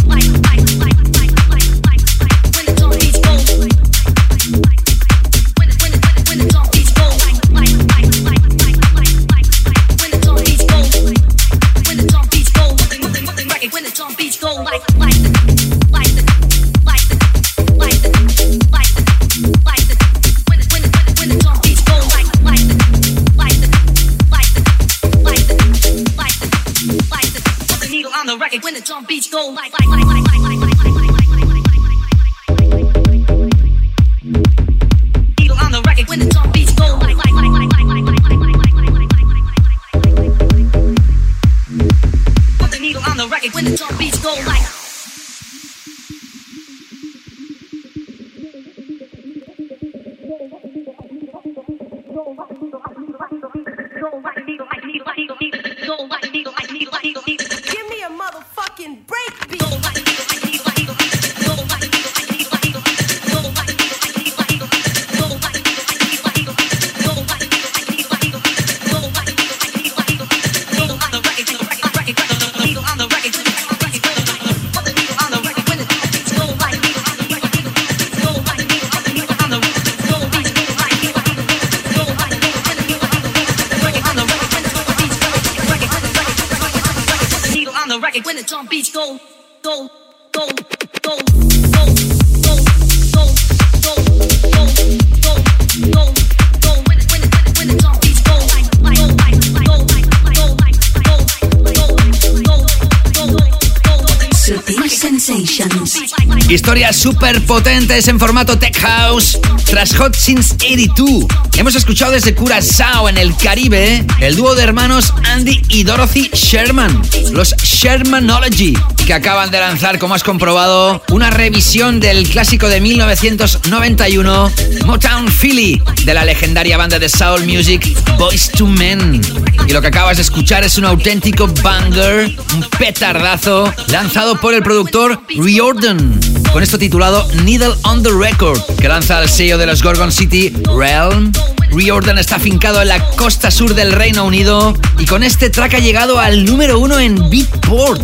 súper 107.05 107.39
potentes 107.43 108.09
en 108.09 108.19
formato 108.19 108.59
Tech 108.59 108.81
House. 108.81 109.39
Tras 109.67 109.95
Hot 109.97 110.15
Since 110.15 110.55
82, 110.55 111.27
hemos 111.55 111.75
escuchado 111.75 112.13
desde 112.13 112.35
Curazao 112.35 113.11
en 113.11 113.19
el 113.19 113.37
Caribe 113.37 114.07
el 114.21 114.37
dúo 114.37 114.55
de 114.55 114.63
hermanos 114.63 115.13
Andy 115.25 115.61
y 115.69 115.85
Dorothy 115.85 116.31
Sherman, 116.33 117.03
los 117.33 117.55
Shermanology, 117.57 118.73
que 119.05 119.13
acaban 119.13 119.51
de 119.51 119.61
lanzar, 119.61 119.99
como 119.99 120.15
has 120.15 120.23
comprobado, 120.23 121.03
una 121.11 121.29
revisión 121.29 122.01
del 122.01 122.27
clásico 122.27 122.71
de 122.71 122.81
1991, 122.81 124.51
Motown 124.87 125.31
Philly, 125.31 125.83
de 126.07 126.15
la 126.15 126.25
legendaria 126.25 126.79
banda 126.79 126.99
de 126.99 127.11
Soul 127.11 127.45
Music, 127.45 127.87
Boys 128.17 128.51
to 128.51 128.67
Men. 128.67 129.21
Y 129.69 129.73
lo 129.73 129.83
que 129.83 129.89
acabas 129.89 130.17
de 130.17 130.23
escuchar 130.23 130.65
es 130.65 130.79
un 130.79 130.87
auténtico 130.87 131.49
banger, 131.63 132.35
un 132.55 132.63
petardazo, 132.79 133.71
lanzado 133.89 134.41
por 134.41 134.55
el 134.55 134.63
productor 134.63 135.21
Riordan, 135.29 136.19
con 136.51 136.63
esto 136.63 136.79
titulado 136.79 136.94
Needle 136.95 137.75
on 137.83 138.05
the 138.05 138.13
Record, 138.13 138.61
que 138.77 138.89
lanza 138.89 139.21
el 139.21 139.29
sello 139.29 139.59
de 139.59 139.67
los 139.67 139.83
Gorgon 139.83 140.13
City 140.13 140.53
Realm. 140.79 141.33
Riordan 141.73 142.19
está 142.19 142.37
afincado 142.37 142.83
en 142.83 142.89
la 142.89 143.05
costa 143.17 143.51
sur 143.51 143.75
del 143.75 143.91
Reino 143.91 144.25
Unido 144.25 144.79
y 144.97 145.05
con 145.05 145.25
este 145.25 145.51
track 145.51 145.75
ha 145.75 145.81
llegado 145.81 146.21
al 146.21 146.45
número 146.45 146.79
uno 146.79 147.01
en 147.01 147.29
Beatport. 147.29 148.01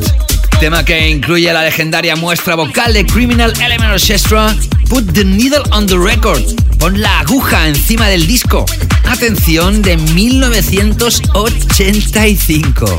Tema 0.58 0.84
que 0.84 1.08
incluye 1.08 1.52
la 1.52 1.62
legendaria 1.62 2.16
muestra 2.16 2.56
vocal 2.56 2.92
de 2.92 3.06
Criminal 3.06 3.52
Element 3.60 3.92
Orchestra, 3.92 4.56
Put 4.88 5.12
the 5.12 5.24
Needle 5.24 5.62
on 5.70 5.86
the 5.86 5.96
Record. 5.96 6.42
Pon 6.80 7.00
la 7.00 7.20
aguja 7.20 7.68
encima 7.68 8.08
del 8.08 8.26
disco. 8.26 8.66
Atención, 9.08 9.82
de 9.82 9.98
1985. 9.98 12.98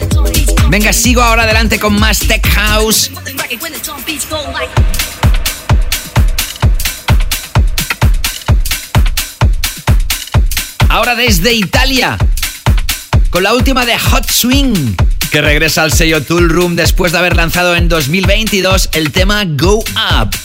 Venga, 0.70 0.94
sigo 0.94 1.22
ahora 1.22 1.44
adelante 1.44 1.80
con 1.80 2.00
más 2.00 2.20
Tech 2.20 2.48
House. 2.48 3.12
Ahora 10.92 11.16
desde 11.16 11.54
Italia, 11.54 12.18
con 13.30 13.44
la 13.44 13.54
última 13.54 13.86
de 13.86 13.98
Hot 13.98 14.30
Swing, 14.30 14.94
que 15.32 15.40
regresa 15.40 15.84
al 15.84 15.94
sello 15.94 16.22
Tool 16.22 16.50
Room 16.50 16.76
después 16.76 17.14
de 17.14 17.18
haber 17.18 17.38
lanzado 17.38 17.78
en 17.78 17.88
2022 17.88 18.90
el 18.92 19.10
tema 19.14 19.46
Go 19.46 19.78
Up. 19.78 20.36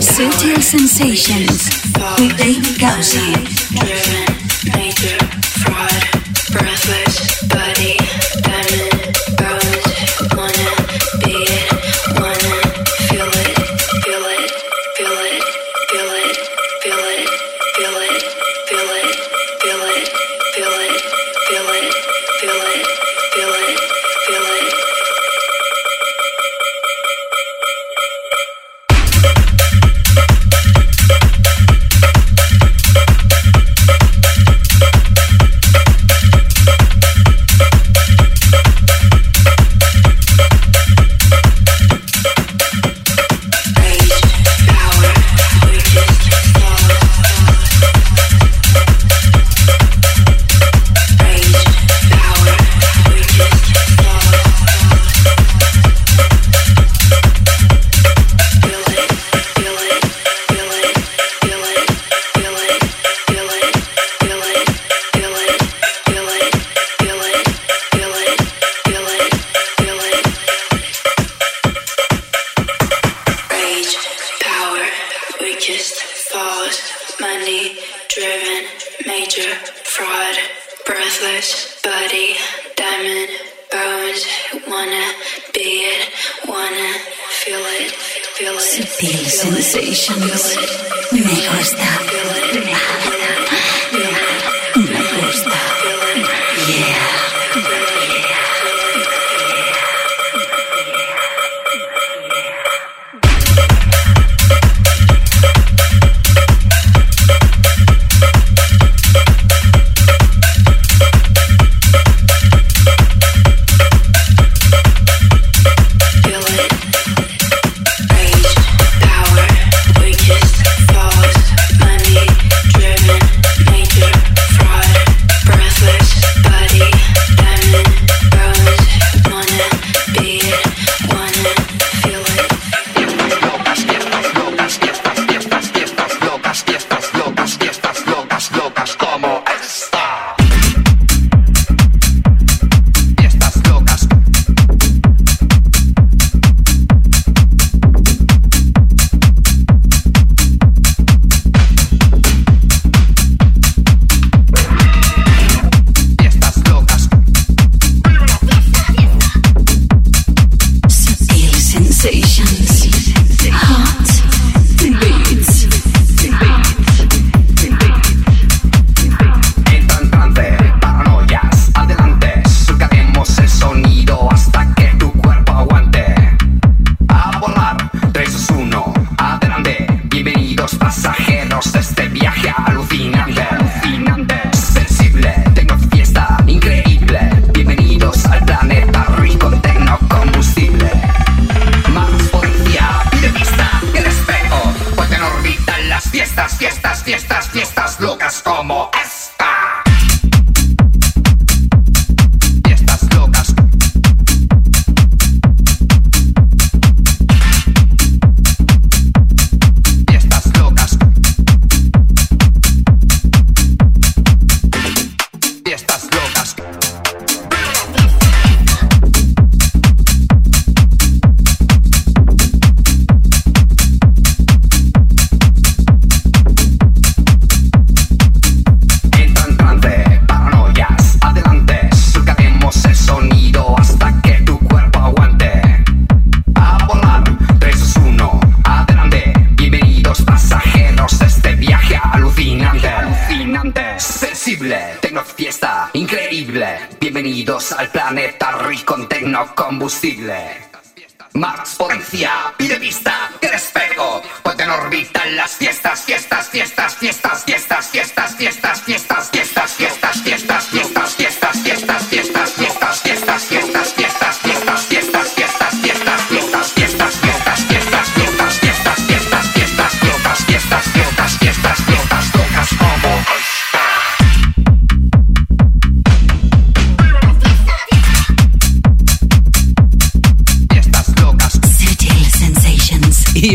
Sutil 0.00 0.60
Sensations 0.60 1.70
with 2.18 2.36
David 2.36 2.80
Gausa. 2.80 3.20
Breathless 6.50 7.46
body, 7.46 7.96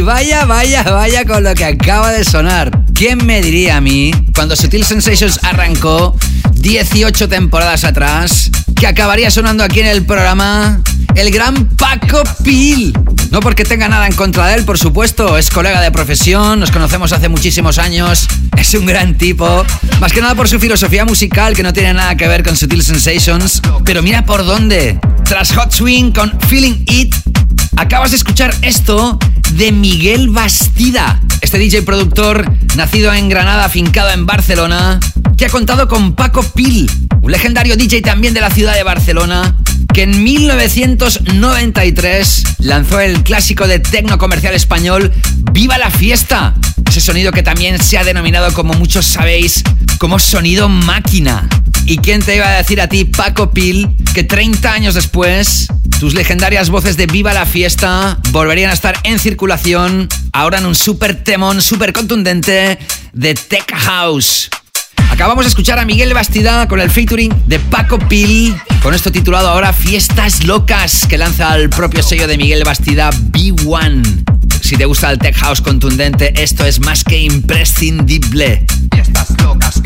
vaya, 0.03 0.45
vaya, 0.45 0.83
vaya 0.83 1.25
con 1.25 1.43
lo 1.43 1.53
que 1.55 1.65
acaba 1.65 2.11
de 2.11 2.23
sonar. 2.23 2.85
¿Quién 2.93 3.25
me 3.25 3.41
diría 3.41 3.77
a 3.77 3.81
mí, 3.81 4.11
cuando 4.35 4.55
Sutil 4.55 4.83
Sensations 4.83 5.39
arrancó 5.43 6.17
18 6.53 7.27
temporadas 7.27 7.83
atrás, 7.83 8.51
que 8.75 8.87
acabaría 8.87 9.31
sonando 9.31 9.63
aquí 9.63 9.79
en 9.79 9.87
el 9.87 10.05
programa 10.05 10.81
el 11.15 11.31
gran 11.31 11.69
Paco 11.69 12.23
Pil? 12.43 12.93
No 13.31 13.39
porque 13.39 13.65
tenga 13.65 13.87
nada 13.87 14.05
en 14.07 14.13
contra 14.13 14.47
de 14.47 14.55
él, 14.55 14.65
por 14.65 14.77
supuesto, 14.77 15.37
es 15.37 15.49
colega 15.49 15.81
de 15.81 15.91
profesión, 15.91 16.59
nos 16.59 16.71
conocemos 16.71 17.11
hace 17.13 17.29
muchísimos 17.29 17.79
años, 17.79 18.27
es 18.57 18.73
un 18.73 18.85
gran 18.85 19.17
tipo, 19.17 19.65
más 19.99 20.11
que 20.11 20.21
nada 20.21 20.35
por 20.35 20.47
su 20.47 20.59
filosofía 20.59 21.05
musical 21.05 21.55
que 21.55 21.63
no 21.63 21.73
tiene 21.73 21.93
nada 21.93 22.15
que 22.15 22.27
ver 22.27 22.43
con 22.43 22.55
Sutil 22.55 22.83
Sensations, 22.83 23.61
pero 23.85 24.01
mira 24.03 24.25
por 24.25 24.45
dónde. 24.45 24.99
Tras 25.23 25.53
Hot 25.55 25.71
Swing 25.71 26.11
con 26.11 26.37
Feeling 26.47 26.83
It, 26.87 27.15
Acabas 27.77 28.11
de 28.11 28.17
escuchar 28.17 28.53
esto 28.61 29.17
de 29.57 29.71
Miguel 29.71 30.29
Bastida, 30.29 31.19
este 31.41 31.57
DJ 31.59 31.81
productor 31.83 32.51
nacido 32.75 33.13
en 33.13 33.29
Granada, 33.29 33.65
afincado 33.65 34.09
en 34.09 34.25
Barcelona, 34.25 34.99
que 35.37 35.45
ha 35.45 35.49
contado 35.49 35.87
con 35.87 36.15
Paco 36.15 36.41
Pil, 36.43 36.89
un 37.21 37.31
legendario 37.31 37.77
DJ 37.77 38.01
también 38.01 38.33
de 38.33 38.41
la 38.41 38.49
ciudad 38.49 38.73
de 38.73 38.81
Barcelona, 38.83 39.55
que 39.93 40.01
en 40.03 40.23
1993 40.23 42.43
lanzó 42.59 42.99
el 42.99 43.23
clásico 43.23 43.65
de 43.67 43.79
tecno 43.79 44.17
comercial 44.17 44.53
español 44.55 45.13
Viva 45.51 45.77
la 45.77 45.91
fiesta. 45.91 46.55
Ese 46.87 46.99
sonido 46.99 47.31
que 47.31 47.43
también 47.43 47.79
se 47.81 47.99
ha 47.99 48.03
denominado, 48.03 48.51
como 48.53 48.73
muchos 48.73 49.05
sabéis, 49.05 49.63
como 49.99 50.19
sonido 50.19 50.67
máquina. 50.67 51.47
¿Y 51.85 51.97
quién 51.97 52.21
te 52.21 52.35
iba 52.35 52.47
a 52.47 52.57
decir 52.57 52.79
a 52.79 52.87
ti, 52.87 53.03
Paco 53.03 53.51
Pil, 53.51 53.95
que 54.13 54.23
30 54.23 54.71
años 54.71 54.95
después, 54.95 55.67
tus 55.99 56.13
legendarias 56.13 56.69
voces 56.69 56.95
de 56.95 57.07
Viva 57.07 57.33
la 57.33 57.45
Fiesta 57.45 58.17
volverían 58.31 58.69
a 58.69 58.73
estar 58.73 58.95
en 59.03 59.19
circulación, 59.19 60.07
ahora 60.31 60.59
en 60.59 60.65
un 60.65 60.75
super 60.75 61.23
temón, 61.23 61.61
súper 61.61 61.91
contundente 61.91 62.79
de 63.11 63.33
Tech 63.33 63.69
House? 63.75 64.49
Acabamos 65.09 65.43
de 65.43 65.49
escuchar 65.49 65.77
a 65.77 65.85
Miguel 65.85 66.13
Bastida 66.13 66.67
con 66.69 66.79
el 66.79 66.89
featuring 66.89 67.33
de 67.47 67.59
Paco 67.59 67.99
Pil, 67.99 68.55
con 68.81 68.93
esto 68.93 69.11
titulado 69.11 69.49
ahora 69.49 69.73
Fiestas 69.73 70.45
Locas, 70.45 71.05
que 71.07 71.17
lanza 71.17 71.53
el 71.55 71.69
propio 71.69 72.01
sello 72.01 72.27
de 72.27 72.37
Miguel 72.37 72.63
Bastida 72.63 73.11
B1. 73.11 74.23
Si 74.61 74.77
te 74.77 74.85
gusta 74.85 75.11
el 75.11 75.19
Tech 75.19 75.35
House 75.35 75.61
contundente, 75.61 76.33
esto 76.41 76.65
es 76.65 76.79
más 76.79 77.03
que 77.03 77.19
imprescindible. 77.19 78.65
Fiestas 78.91 79.35
Locas. 79.43 79.81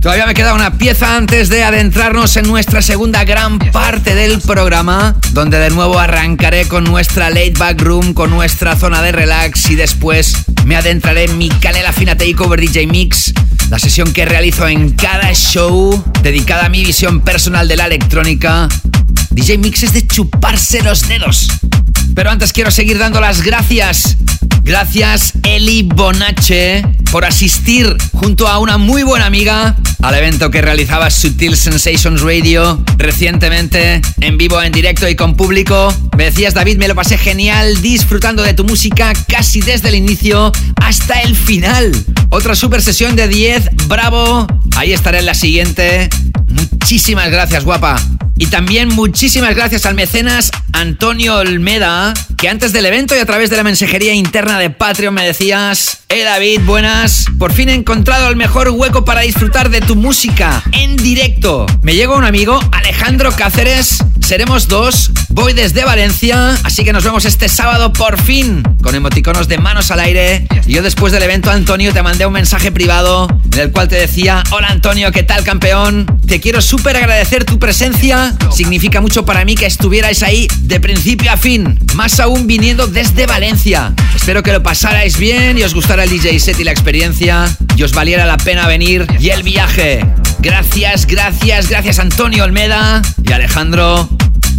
Todavía 0.00 0.26
me 0.26 0.34
queda 0.34 0.54
una 0.54 0.76
pieza 0.76 1.16
antes 1.16 1.48
de 1.48 1.62
adentrarnos 1.62 2.36
en 2.36 2.48
nuestra 2.48 2.82
segunda 2.82 3.22
gran 3.24 3.58
parte 3.58 4.16
del 4.16 4.40
programa, 4.40 5.14
donde 5.30 5.58
de 5.58 5.70
nuevo 5.70 6.00
arrancaré 6.00 6.66
con 6.66 6.82
nuestra 6.82 7.30
late 7.30 7.54
back 7.56 7.80
room, 7.80 8.14
con 8.14 8.30
nuestra 8.30 8.74
zona 8.74 9.02
de 9.02 9.12
relax 9.12 9.70
y 9.70 9.76
después 9.76 10.34
me 10.64 10.74
adentraré 10.74 11.24
en 11.24 11.38
mi 11.38 11.48
Canela 11.48 11.92
Fina 11.92 12.16
Takeover 12.16 12.60
DJ 12.60 12.88
Mix, 12.88 13.32
la 13.70 13.78
sesión 13.78 14.12
que 14.12 14.24
realizo 14.24 14.66
en 14.66 14.90
cada 14.90 15.32
show 15.34 16.04
dedicada 16.22 16.66
a 16.66 16.68
mi 16.68 16.84
visión 16.84 17.20
personal 17.20 17.68
de 17.68 17.76
la 17.76 17.86
electrónica. 17.86 18.68
DJ 19.30 19.58
Mix 19.58 19.84
es 19.84 19.92
de 19.92 20.04
chuparse 20.04 20.82
los 20.82 21.06
dedos. 21.06 21.48
Pero 22.16 22.30
antes 22.30 22.52
quiero 22.52 22.72
seguir 22.72 22.98
dando 22.98 23.20
las 23.20 23.42
gracias. 23.42 24.16
Gracias 24.68 25.32
Eli 25.44 25.80
Bonache 25.80 26.82
por 27.10 27.24
asistir 27.24 27.96
junto 28.12 28.46
a 28.46 28.58
una 28.58 28.76
muy 28.76 29.02
buena 29.02 29.24
amiga 29.24 29.74
al 30.02 30.14
evento 30.14 30.50
que 30.50 30.60
realizaba 30.60 31.10
Sutil 31.10 31.56
Sensations 31.56 32.20
Radio 32.20 32.78
recientemente 32.98 34.02
en 34.20 34.36
vivo, 34.36 34.60
en 34.60 34.70
directo 34.70 35.08
y 35.08 35.16
con 35.16 35.36
público. 35.36 35.90
Me 36.18 36.24
decías 36.24 36.52
David, 36.52 36.76
me 36.76 36.86
lo 36.86 36.94
pasé 36.94 37.16
genial 37.16 37.80
disfrutando 37.80 38.42
de 38.42 38.52
tu 38.52 38.64
música 38.64 39.14
casi 39.26 39.62
desde 39.62 39.88
el 39.88 39.94
inicio 39.94 40.52
hasta 40.76 41.22
el 41.22 41.34
final. 41.34 41.90
Otra 42.28 42.54
super 42.54 42.82
sesión 42.82 43.16
de 43.16 43.26
10, 43.26 43.70
bravo. 43.86 44.46
Ahí 44.76 44.92
estaré 44.92 45.20
en 45.20 45.26
la 45.26 45.34
siguiente. 45.34 46.10
Muchísimas 46.48 47.30
gracias, 47.30 47.64
guapa. 47.64 47.96
Y 48.36 48.46
también 48.46 48.88
muchísimas 48.88 49.54
gracias 49.56 49.84
al 49.84 49.94
mecenas 49.94 50.52
Antonio 50.72 51.38
Olmeda, 51.38 52.14
que 52.36 52.48
antes 52.48 52.72
del 52.72 52.86
evento 52.86 53.16
y 53.16 53.18
a 53.18 53.26
través 53.26 53.50
de 53.50 53.56
la 53.56 53.64
mensajería 53.64 54.14
interna 54.14 54.60
de 54.60 54.70
Patreon 54.70 55.12
me 55.12 55.24
decías, 55.24 56.02
eh 56.08 56.22
David, 56.22 56.60
buenas, 56.64 57.24
por 57.36 57.52
fin 57.52 57.68
he 57.68 57.74
encontrado 57.74 58.28
el 58.28 58.36
mejor 58.36 58.68
hueco 58.68 59.04
para 59.04 59.22
disfrutar 59.22 59.70
de 59.70 59.80
tu 59.80 59.96
música 59.96 60.62
en 60.70 60.96
directo. 60.96 61.66
Me 61.82 61.96
llegó 61.96 62.16
un 62.16 62.24
amigo, 62.24 62.60
Alejandro 62.70 63.32
Cáceres, 63.32 64.04
seremos 64.20 64.68
dos, 64.68 65.10
voy 65.30 65.52
desde 65.52 65.84
Valencia, 65.84 66.56
así 66.62 66.84
que 66.84 66.92
nos 66.92 67.02
vemos 67.02 67.24
este 67.24 67.48
sábado 67.48 67.92
por 67.92 68.22
fin, 68.22 68.62
con 68.82 68.94
emoticonos 68.94 69.48
de 69.48 69.58
manos 69.58 69.90
al 69.90 69.98
aire. 69.98 70.46
Y 70.64 70.74
yo 70.74 70.82
después 70.82 71.12
del 71.12 71.24
evento, 71.24 71.50
Antonio, 71.50 71.92
te 71.92 72.02
mandé 72.02 72.24
un 72.24 72.34
mensaje 72.34 72.70
privado 72.70 73.26
en 73.52 73.58
el 73.58 73.72
cual 73.72 73.88
te 73.88 73.96
decía, 73.96 74.44
hola 74.50 74.68
Antonio, 74.68 75.10
¿qué 75.10 75.24
tal 75.24 75.42
campeón? 75.42 76.06
Te 76.26 76.37
quiero 76.40 76.60
súper 76.60 76.96
agradecer 76.96 77.44
tu 77.44 77.58
presencia, 77.58 78.34
significa 78.52 79.00
mucho 79.00 79.24
para 79.24 79.44
mí 79.44 79.54
que 79.54 79.66
estuvierais 79.66 80.22
ahí 80.22 80.48
de 80.60 80.80
principio 80.80 81.32
a 81.32 81.36
fin, 81.36 81.78
más 81.94 82.20
aún 82.20 82.46
viniendo 82.46 82.86
desde 82.86 83.26
Valencia. 83.26 83.94
Espero 84.14 84.42
que 84.42 84.52
lo 84.52 84.62
pasarais 84.62 85.18
bien 85.18 85.58
y 85.58 85.62
os 85.62 85.74
gustara 85.74 86.04
el 86.04 86.10
DJ 86.10 86.38
set 86.40 86.60
y 86.60 86.64
la 86.64 86.70
experiencia 86.70 87.48
y 87.76 87.82
os 87.82 87.92
valiera 87.92 88.26
la 88.26 88.36
pena 88.36 88.66
venir 88.66 89.06
y 89.18 89.30
el 89.30 89.42
viaje. 89.42 90.04
Gracias, 90.40 91.06
gracias, 91.06 91.68
gracias 91.68 91.98
Antonio 91.98 92.44
Olmeda 92.44 93.02
y 93.22 93.32
Alejandro. 93.32 94.08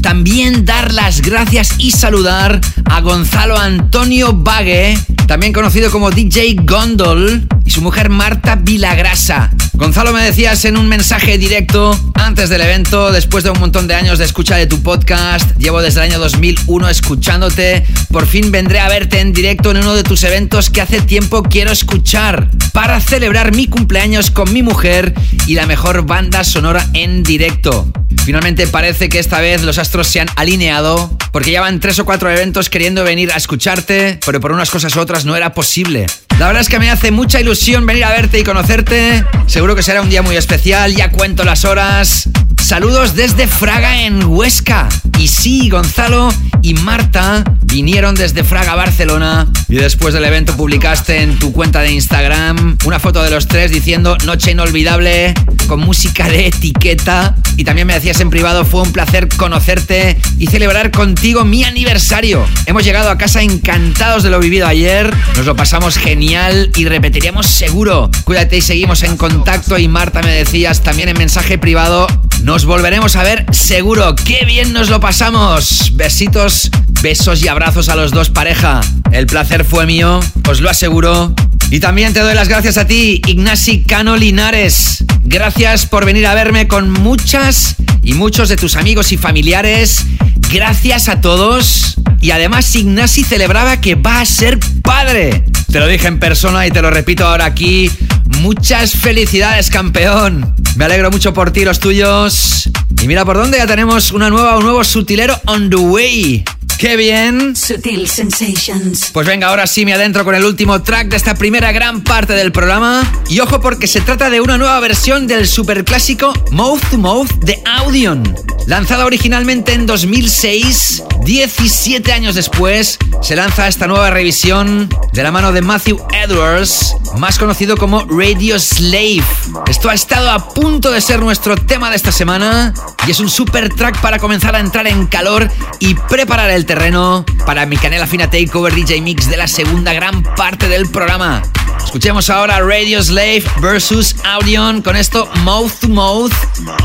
También 0.01 0.65
dar 0.65 0.93
las 0.93 1.21
gracias 1.21 1.75
y 1.77 1.91
saludar 1.91 2.61
a 2.85 3.01
Gonzalo 3.01 3.57
Antonio 3.57 4.33
Vague, 4.33 4.97
también 5.27 5.53
conocido 5.53 5.91
como 5.91 6.09
DJ 6.09 6.55
Gondol, 6.63 7.47
y 7.65 7.69
su 7.69 7.81
mujer 7.81 8.09
Marta 8.09 8.55
Vilagrasa. 8.55 9.51
Gonzalo 9.79 10.11
me 10.11 10.21
decías 10.21 10.65
en 10.65 10.75
un 10.75 10.89
mensaje 10.89 11.37
directo 11.37 11.97
antes 12.15 12.49
del 12.49 12.59
evento, 12.59 13.13
después 13.13 13.45
de 13.45 13.49
un 13.49 13.61
montón 13.61 13.87
de 13.87 13.95
años 13.95 14.19
de 14.19 14.25
escucha 14.25 14.57
de 14.57 14.67
tu 14.67 14.83
podcast, 14.83 15.57
llevo 15.57 15.81
desde 15.81 16.01
el 16.01 16.11
año 16.11 16.19
2001 16.19 16.89
escuchándote, 16.89 17.85
por 18.11 18.27
fin 18.27 18.51
vendré 18.51 18.81
a 18.81 18.89
verte 18.89 19.21
en 19.21 19.31
directo 19.31 19.71
en 19.71 19.77
uno 19.77 19.95
de 19.95 20.03
tus 20.03 20.25
eventos 20.25 20.69
que 20.69 20.81
hace 20.81 20.99
tiempo 20.99 21.43
quiero 21.43 21.71
escuchar, 21.71 22.49
para 22.73 22.99
celebrar 22.99 23.55
mi 23.55 23.67
cumpleaños 23.67 24.31
con 24.31 24.51
mi 24.51 24.63
mujer 24.63 25.13
y 25.47 25.53
la 25.53 25.65
mejor 25.65 26.05
banda 26.05 26.43
sonora 26.43 26.85
en 26.93 27.23
directo. 27.23 27.89
Finalmente 28.25 28.67
parece 28.67 29.07
que 29.07 29.19
esta 29.19 29.39
vez 29.39 29.63
los 29.63 29.77
astros 29.77 30.07
se 30.07 30.19
han 30.19 30.27
alineado 30.35 31.09
porque 31.31 31.51
ya 31.51 31.61
van 31.61 31.79
tres 31.79 31.99
o 31.99 32.05
cuatro 32.05 32.29
eventos 32.29 32.69
queriendo 32.69 33.05
venir 33.05 33.31
a 33.31 33.37
escucharte, 33.37 34.19
pero 34.25 34.41
por 34.41 34.51
unas 34.51 34.71
cosas 34.71 34.93
u 34.97 34.99
otras 34.99 35.23
no 35.23 35.37
era 35.37 35.53
posible. 35.53 36.05
La 36.39 36.47
verdad 36.47 36.61
es 36.61 36.69
que 36.69 36.79
me 36.79 36.89
hace 36.89 37.11
mucha 37.11 37.41
ilusión 37.41 37.85
venir 37.85 38.05
a 38.05 38.11
verte 38.11 38.39
y 38.39 38.43
conocerte. 38.45 39.25
Seguro 39.45 39.75
que 39.75 39.83
será 39.83 40.01
un 40.01 40.09
día 40.09 40.21
muy 40.21 40.37
especial, 40.37 40.95
ya 40.95 41.11
cuento 41.11 41.43
las 41.43 41.65
horas. 41.65 42.29
Saludos 42.63 43.13
desde 43.13 43.45
Fraga 43.45 44.03
en 44.03 44.23
Huesca. 44.23 44.87
Y 45.17 45.27
sí, 45.27 45.69
Gonzalo 45.69 46.29
y 46.61 46.75
Marta 46.75 47.43
vinieron 47.65 48.15
desde 48.15 48.43
Fraga 48.45 48.73
Barcelona 48.75 49.47
y 49.67 49.75
después 49.75 50.13
del 50.13 50.23
evento 50.23 50.55
publicaste 50.55 51.21
en 51.21 51.37
tu 51.39 51.51
cuenta 51.51 51.81
de 51.81 51.91
Instagram 51.91 52.77
una 52.85 52.99
foto 52.99 53.21
de 53.21 53.29
los 53.29 53.47
tres 53.47 53.71
diciendo 53.71 54.17
noche 54.25 54.51
inolvidable 54.51 55.33
con 55.67 55.81
música 55.81 56.27
de 56.27 56.47
etiqueta 56.47 57.35
y 57.57 57.63
también 57.63 57.85
me 57.85 57.93
decías 57.93 58.19
en 58.21 58.29
privado 58.29 58.65
fue 58.65 58.81
un 58.81 58.91
placer 58.91 59.27
conocerte 59.27 60.17
y 60.37 60.47
celebrar 60.47 60.91
contigo 60.91 61.43
mi 61.43 61.63
aniversario. 61.63 62.45
Hemos 62.65 62.85
llegado 62.85 63.09
a 63.09 63.17
casa 63.17 63.41
encantados 63.41 64.23
de 64.23 64.29
lo 64.29 64.39
vivido 64.39 64.65
ayer, 64.65 65.13
nos 65.35 65.45
lo 65.45 65.55
pasamos 65.55 65.97
genial 65.97 66.28
y 66.75 66.85
repetiríamos 66.85 67.47
seguro. 67.47 68.11
Cuídate 68.23 68.57
y 68.57 68.61
seguimos 68.61 69.01
en 69.01 69.17
contacto 69.17 69.79
y 69.79 69.87
Marta 69.87 70.21
me 70.21 70.31
decías 70.31 70.81
también 70.81 71.09
en 71.09 71.17
mensaje 71.17 71.57
privado 71.57 72.05
nos 72.43 72.65
volveremos 72.65 73.15
a 73.15 73.23
ver 73.23 73.45
seguro. 73.51 74.15
¡Qué 74.15 74.45
bien 74.45 74.71
nos 74.71 74.89
lo 74.89 74.99
pasamos! 74.99 75.91
Besitos, 75.95 76.69
besos 77.01 77.43
y 77.43 77.47
abrazos 77.47 77.89
a 77.89 77.95
los 77.95 78.11
dos 78.11 78.29
pareja. 78.29 78.81
El 79.11 79.25
placer 79.25 79.65
fue 79.65 79.87
mío, 79.87 80.19
os 80.47 80.61
lo 80.61 80.69
aseguro. 80.69 81.33
Y 81.71 81.79
también 81.79 82.13
te 82.13 82.21
doy 82.21 82.33
las 82.33 82.47
gracias 82.47 82.77
a 82.77 82.87
ti, 82.87 83.21
Ignasi 83.27 83.83
Cano 83.83 84.17
Linares. 84.17 85.03
Gracias 85.23 85.85
por 85.85 86.03
venir 86.03 86.25
a 86.25 86.33
verme 86.33 86.67
con 86.67 86.89
muchas 86.89 87.75
y 88.01 88.13
muchos 88.13 88.49
de 88.49 88.55
tus 88.55 88.75
amigos 88.75 89.11
y 89.11 89.17
familiares. 89.17 90.03
Gracias 90.51 91.09
a 91.09 91.21
todos. 91.21 91.95
Y 92.21 92.31
además 92.31 92.75
Ignasi 92.75 93.23
celebraba 93.23 93.79
que 93.79 93.93
va 93.93 94.19
a 94.19 94.25
ser 94.25 94.57
padre. 94.81 95.43
Te 95.71 95.79
lo 95.79 95.85
dije 95.85 96.07
en 96.07 96.19
persona 96.19 96.65
y 96.65 96.71
te 96.71 96.81
lo 96.81 96.89
repito 96.89 97.27
ahora 97.27 97.45
aquí. 97.45 97.91
Muchas 98.39 98.93
felicidades, 98.93 99.69
campeón. 99.69 100.55
Me 100.75 100.85
alegro 100.85 101.11
mucho 101.11 101.35
por 101.35 101.51
ti, 101.51 101.65
los 101.65 101.79
tuyos. 101.79 102.67
Y 102.99 103.07
mira 103.07 103.25
por 103.25 103.37
dónde 103.37 103.59
ya 103.59 103.67
tenemos 103.67 104.11
una 104.11 104.31
nueva, 104.31 104.57
un 104.57 104.63
nuevo 104.63 104.83
sutilero 104.83 105.39
on 105.45 105.69
the 105.69 105.75
way. 105.75 106.43
¡Qué 106.79 106.95
bien! 106.95 107.57
Sutil 107.57 108.07
Sensations. 108.07 109.09
Pues 109.11 109.27
venga, 109.27 109.49
ahora 109.49 109.67
sí 109.67 109.83
me 109.83 109.93
adentro 109.93 110.23
con 110.23 110.33
el 110.33 110.45
último 110.45 110.81
track 110.81 111.09
de 111.09 111.17
esta 111.17 111.35
primera 111.35 111.73
gran 111.73 112.05
parte 112.05 112.31
del 112.31 112.53
programa. 112.53 113.03
Y 113.27 113.41
ojo 113.41 113.59
porque 113.59 113.85
se 113.85 113.99
trata 113.99 114.29
de 114.29 114.39
una 114.39 114.57
nueva 114.57 114.79
versión 114.79 115.27
del 115.27 115.45
superclásico 115.45 116.31
Mouth 116.51 116.83
to 116.89 116.97
Mouth 116.97 117.31
de 117.41 117.61
Audion. 117.65 118.23
Lanzada 118.65 119.05
originalmente 119.05 119.73
en 119.73 119.87
2006, 119.87 121.03
17 121.25 122.13
años 122.13 122.35
después, 122.35 122.97
se 123.21 123.35
lanza 123.35 123.67
esta 123.67 123.87
nueva 123.87 124.09
revisión 124.11 124.87
de 125.11 125.23
la 125.23 125.31
mano 125.31 125.51
de 125.51 125.61
Matthew 125.61 125.99
Edwards, 126.13 126.95
más 127.17 127.39
conocido 127.39 127.75
como 127.75 128.05
Radio 128.05 128.59
Slave. 128.59 129.23
Esto 129.67 129.89
ha 129.89 129.95
estado 129.95 130.29
a 130.29 130.53
punto 130.53 130.91
de 130.91 131.01
ser 131.01 131.19
nuestro 131.19 131.57
tema 131.57 131.89
de 131.89 131.95
esta 131.95 132.11
semana 132.11 132.73
y 133.07 133.11
es 133.11 133.19
un 133.19 133.29
super 133.29 133.73
track 133.73 133.99
para 134.01 134.19
comenzar 134.19 134.55
a 134.55 134.59
entrar 134.59 134.85
en 134.87 135.07
calor 135.07 135.49
y 135.79 135.95
preparar 135.95 136.51
el 136.51 136.65
terreno 136.69 137.25
para 137.47 137.65
mi 137.65 137.77
canela 137.77 138.05
fina 138.05 138.29
takeover 138.29 138.71
DJ 138.71 139.01
mix 139.01 139.27
de 139.27 139.37
la 139.37 139.47
segunda 139.47 139.91
gran 139.91 140.21
parte 140.21 140.67
del 140.67 140.87
programa. 140.87 141.41
Escuchemos 141.83 142.29
ahora 142.29 142.59
Radio 142.59 143.01
Slave 143.01 143.43
versus 143.59 144.15
Audion 144.23 144.83
con 144.83 144.95
esto 144.95 145.27
Mouth 145.37 145.71
to 145.81 145.87
Mouth 145.87 146.31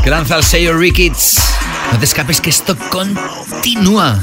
que 0.03 0.09
lanza 0.09 0.37
el 0.37 0.43
sello 0.43 0.75
Rickets. 0.75 1.39
No 1.91 1.99
te 1.99 2.05
escapes 2.05 2.41
que 2.41 2.49
esto 2.49 2.75
continúa. 2.89 4.19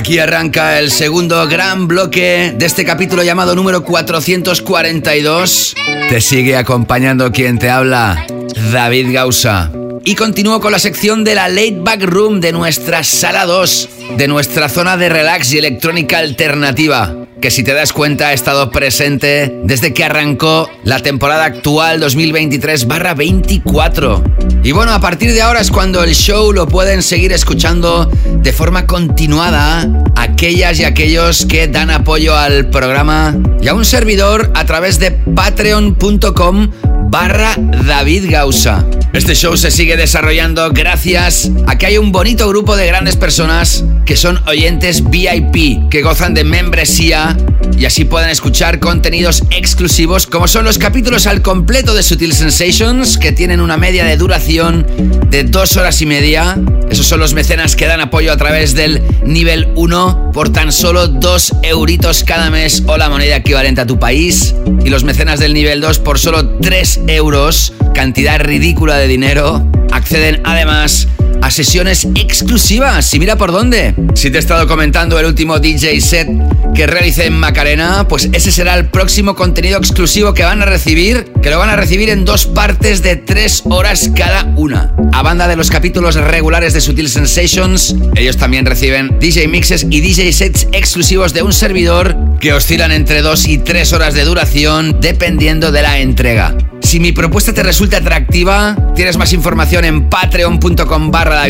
Aquí 0.00 0.18
arranca 0.18 0.78
el 0.78 0.90
segundo 0.90 1.46
gran 1.46 1.86
bloque 1.86 2.54
de 2.56 2.64
este 2.64 2.86
capítulo 2.86 3.22
llamado 3.22 3.54
número 3.54 3.84
442. 3.84 5.74
Te 6.08 6.22
sigue 6.22 6.56
acompañando 6.56 7.30
quien 7.32 7.58
te 7.58 7.68
habla, 7.68 8.24
David 8.72 9.12
Gausa. 9.12 9.70
Y 10.02 10.14
continúo 10.14 10.58
con 10.62 10.72
la 10.72 10.78
sección 10.78 11.22
de 11.22 11.34
la 11.34 11.50
Late 11.50 11.80
Back 11.80 12.02
Room 12.04 12.40
de 12.40 12.52
nuestra 12.52 13.04
sala 13.04 13.44
2, 13.44 13.90
de 14.16 14.26
nuestra 14.26 14.70
zona 14.70 14.96
de 14.96 15.10
relax 15.10 15.52
y 15.52 15.58
electrónica 15.58 16.16
alternativa, 16.16 17.14
que 17.42 17.50
si 17.50 17.62
te 17.62 17.74
das 17.74 17.92
cuenta 17.92 18.28
ha 18.28 18.32
estado 18.32 18.70
presente 18.70 19.54
desde 19.64 19.92
que 19.92 20.04
arrancó 20.04 20.70
la 20.82 21.00
temporada 21.00 21.44
actual 21.44 22.02
2023-24. 22.02 24.40
Y 24.62 24.72
bueno, 24.72 24.92
a 24.92 25.00
partir 25.00 25.32
de 25.32 25.40
ahora 25.42 25.60
es 25.60 25.70
cuando 25.70 26.04
el 26.04 26.14
show 26.14 26.52
lo 26.52 26.68
pueden 26.68 27.02
seguir 27.02 27.32
escuchando 27.32 28.10
de 28.42 28.52
forma 28.52 28.86
continuada 28.86 29.88
aquellas 30.16 30.80
y 30.80 30.84
aquellos 30.84 31.46
que 31.46 31.68
dan 31.68 31.90
apoyo 31.90 32.36
al 32.36 32.70
programa 32.70 33.36
y 33.60 33.68
a 33.68 33.74
un 33.74 33.84
servidor 33.84 34.50
a 34.54 34.64
través 34.64 34.98
de 34.98 35.10
patreon.com 35.10 36.70
barra 37.10 37.54
David 37.56 38.30
Gausa. 38.30 38.84
Este 39.12 39.34
show 39.34 39.56
se 39.56 39.70
sigue 39.70 39.96
desarrollando 39.96 40.70
gracias 40.72 41.50
a 41.66 41.76
que 41.76 41.86
hay 41.86 41.98
un 41.98 42.12
bonito 42.12 42.48
grupo 42.48 42.76
de 42.76 42.86
grandes 42.86 43.16
personas 43.16 43.84
que 44.06 44.16
son 44.16 44.40
oyentes 44.46 45.10
VIP, 45.10 45.88
que 45.90 46.02
gozan 46.02 46.32
de 46.32 46.44
membresía 46.44 47.36
y 47.80 47.86
así 47.86 48.04
pueden 48.04 48.28
escuchar 48.28 48.78
contenidos 48.78 49.42
exclusivos 49.50 50.26
como 50.26 50.46
son 50.46 50.66
los 50.66 50.76
capítulos 50.76 51.26
al 51.26 51.40
completo 51.40 51.94
de 51.94 52.02
Sutil 52.02 52.34
Sensations 52.34 53.16
que 53.16 53.32
tienen 53.32 53.58
una 53.58 53.78
media 53.78 54.04
de 54.04 54.18
duración 54.18 54.86
de 55.30 55.44
dos 55.44 55.78
horas 55.78 56.02
y 56.02 56.06
media. 56.06 56.58
Esos 56.90 57.06
son 57.06 57.20
los 57.20 57.32
mecenas 57.32 57.76
que 57.76 57.86
dan 57.86 58.02
apoyo 58.02 58.32
a 58.32 58.36
través 58.36 58.74
del 58.74 59.02
nivel 59.24 59.72
1 59.76 60.30
por 60.34 60.52
tan 60.52 60.72
solo 60.72 61.08
2 61.08 61.54
euritos 61.62 62.22
cada 62.22 62.50
mes 62.50 62.82
o 62.86 62.98
la 62.98 63.08
moneda 63.08 63.36
equivalente 63.36 63.80
a 63.80 63.86
tu 63.86 63.98
país. 63.98 64.54
Y 64.84 64.90
los 64.90 65.02
mecenas 65.02 65.40
del 65.40 65.54
nivel 65.54 65.80
2 65.80 66.00
por 66.00 66.18
solo 66.18 66.58
3 66.60 67.00
euros, 67.06 67.72
cantidad 67.94 68.38
ridícula 68.40 68.98
de 68.98 69.08
dinero, 69.08 69.66
acceden 69.90 70.42
además 70.44 71.08
a 71.40 71.50
sesiones 71.50 72.06
exclusivas. 72.14 73.12
Y 73.14 73.18
mira 73.18 73.36
por 73.36 73.52
dónde. 73.52 73.94
Si 74.14 74.30
te 74.30 74.38
he 74.38 74.40
estado 74.40 74.66
comentando 74.66 75.18
el 75.18 75.26
último 75.26 75.58
DJ 75.58 76.00
set 76.00 76.28
que 76.74 76.86
realicé 76.86 77.26
en 77.26 77.34
Macarena, 77.34 78.06
pues 78.08 78.28
ese 78.32 78.52
será 78.52 78.74
el 78.74 78.86
próximo 78.86 79.34
contenido 79.34 79.78
exclusivo 79.78 80.34
que 80.34 80.44
van 80.44 80.62
a 80.62 80.66
recibir, 80.66 81.32
que 81.42 81.50
lo 81.50 81.58
van 81.58 81.70
a 81.70 81.76
recibir 81.76 82.10
en 82.10 82.24
dos 82.24 82.46
partes 82.46 83.02
de 83.02 83.16
tres 83.16 83.62
horas 83.64 84.10
cada 84.14 84.44
una. 84.56 84.94
A 85.12 85.22
banda 85.22 85.48
de 85.48 85.56
los 85.56 85.70
capítulos 85.70 86.14
regulares 86.16 86.72
de 86.72 86.80
Sutil 86.80 87.08
Sensations, 87.08 87.94
ellos 88.16 88.36
también 88.36 88.66
reciben 88.66 89.18
DJ 89.18 89.48
mixes 89.48 89.86
y 89.88 90.00
DJ 90.00 90.32
sets 90.32 90.68
exclusivos 90.72 91.32
de 91.32 91.42
un 91.42 91.52
servidor 91.52 92.16
que 92.40 92.52
oscilan 92.52 92.92
entre 92.92 93.22
dos 93.22 93.46
y 93.48 93.58
tres 93.58 93.92
horas 93.92 94.14
de 94.14 94.24
duración 94.24 95.00
dependiendo 95.00 95.72
de 95.72 95.82
la 95.82 95.98
entrega. 96.00 96.56
Si 96.82 96.98
mi 96.98 97.12
propuesta 97.12 97.52
te 97.52 97.62
resulta 97.62 97.98
atractiva, 97.98 98.76
tienes 98.96 99.16
más 99.16 99.32
información 99.32 99.84
en 99.84 100.08
patreon.com 100.08 101.10
barra 101.10 101.44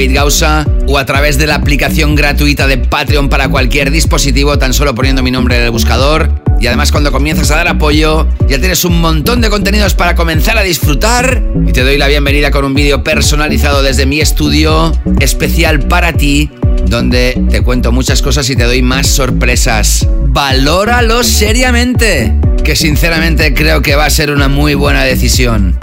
o 0.86 0.98
a 0.98 1.06
través 1.06 1.38
de 1.38 1.46
la 1.46 1.54
aplicación 1.54 2.14
gratuita 2.14 2.66
de 2.66 2.78
Patreon 2.78 3.28
para 3.28 3.48
cualquier 3.48 3.90
dispositivo, 3.90 4.58
tan 4.58 4.74
solo 4.74 4.94
poniendo 4.94 5.22
mi 5.22 5.30
nombre 5.30 5.56
en 5.56 5.62
el 5.62 5.70
buscador. 5.70 6.49
Y 6.60 6.66
además 6.66 6.92
cuando 6.92 7.10
comienzas 7.10 7.50
a 7.50 7.56
dar 7.56 7.68
apoyo, 7.68 8.28
ya 8.46 8.58
tienes 8.58 8.84
un 8.84 9.00
montón 9.00 9.40
de 9.40 9.48
contenidos 9.48 9.94
para 9.94 10.14
comenzar 10.14 10.58
a 10.58 10.62
disfrutar. 10.62 11.42
Y 11.66 11.72
te 11.72 11.82
doy 11.82 11.96
la 11.96 12.06
bienvenida 12.06 12.50
con 12.50 12.66
un 12.66 12.74
vídeo 12.74 13.02
personalizado 13.02 13.82
desde 13.82 14.04
mi 14.04 14.20
estudio, 14.20 14.92
especial 15.20 15.80
para 15.80 16.12
ti, 16.12 16.50
donde 16.84 17.42
te 17.50 17.62
cuento 17.62 17.92
muchas 17.92 18.20
cosas 18.20 18.50
y 18.50 18.56
te 18.56 18.64
doy 18.64 18.82
más 18.82 19.06
sorpresas. 19.06 20.06
Valóralo 20.26 21.24
seriamente, 21.24 22.34
que 22.62 22.76
sinceramente 22.76 23.54
creo 23.54 23.80
que 23.80 23.96
va 23.96 24.04
a 24.04 24.10
ser 24.10 24.30
una 24.30 24.48
muy 24.48 24.74
buena 24.74 25.02
decisión. 25.04 25.78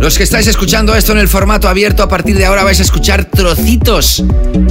Los 0.00 0.16
que 0.16 0.24
estáis 0.24 0.46
escuchando 0.46 0.94
esto 0.94 1.12
en 1.12 1.18
el 1.18 1.28
formato 1.28 1.68
abierto, 1.68 2.02
a 2.02 2.08
partir 2.08 2.36
de 2.36 2.46
ahora 2.46 2.64
vais 2.64 2.80
a 2.80 2.82
escuchar 2.82 3.26
trocitos 3.26 4.24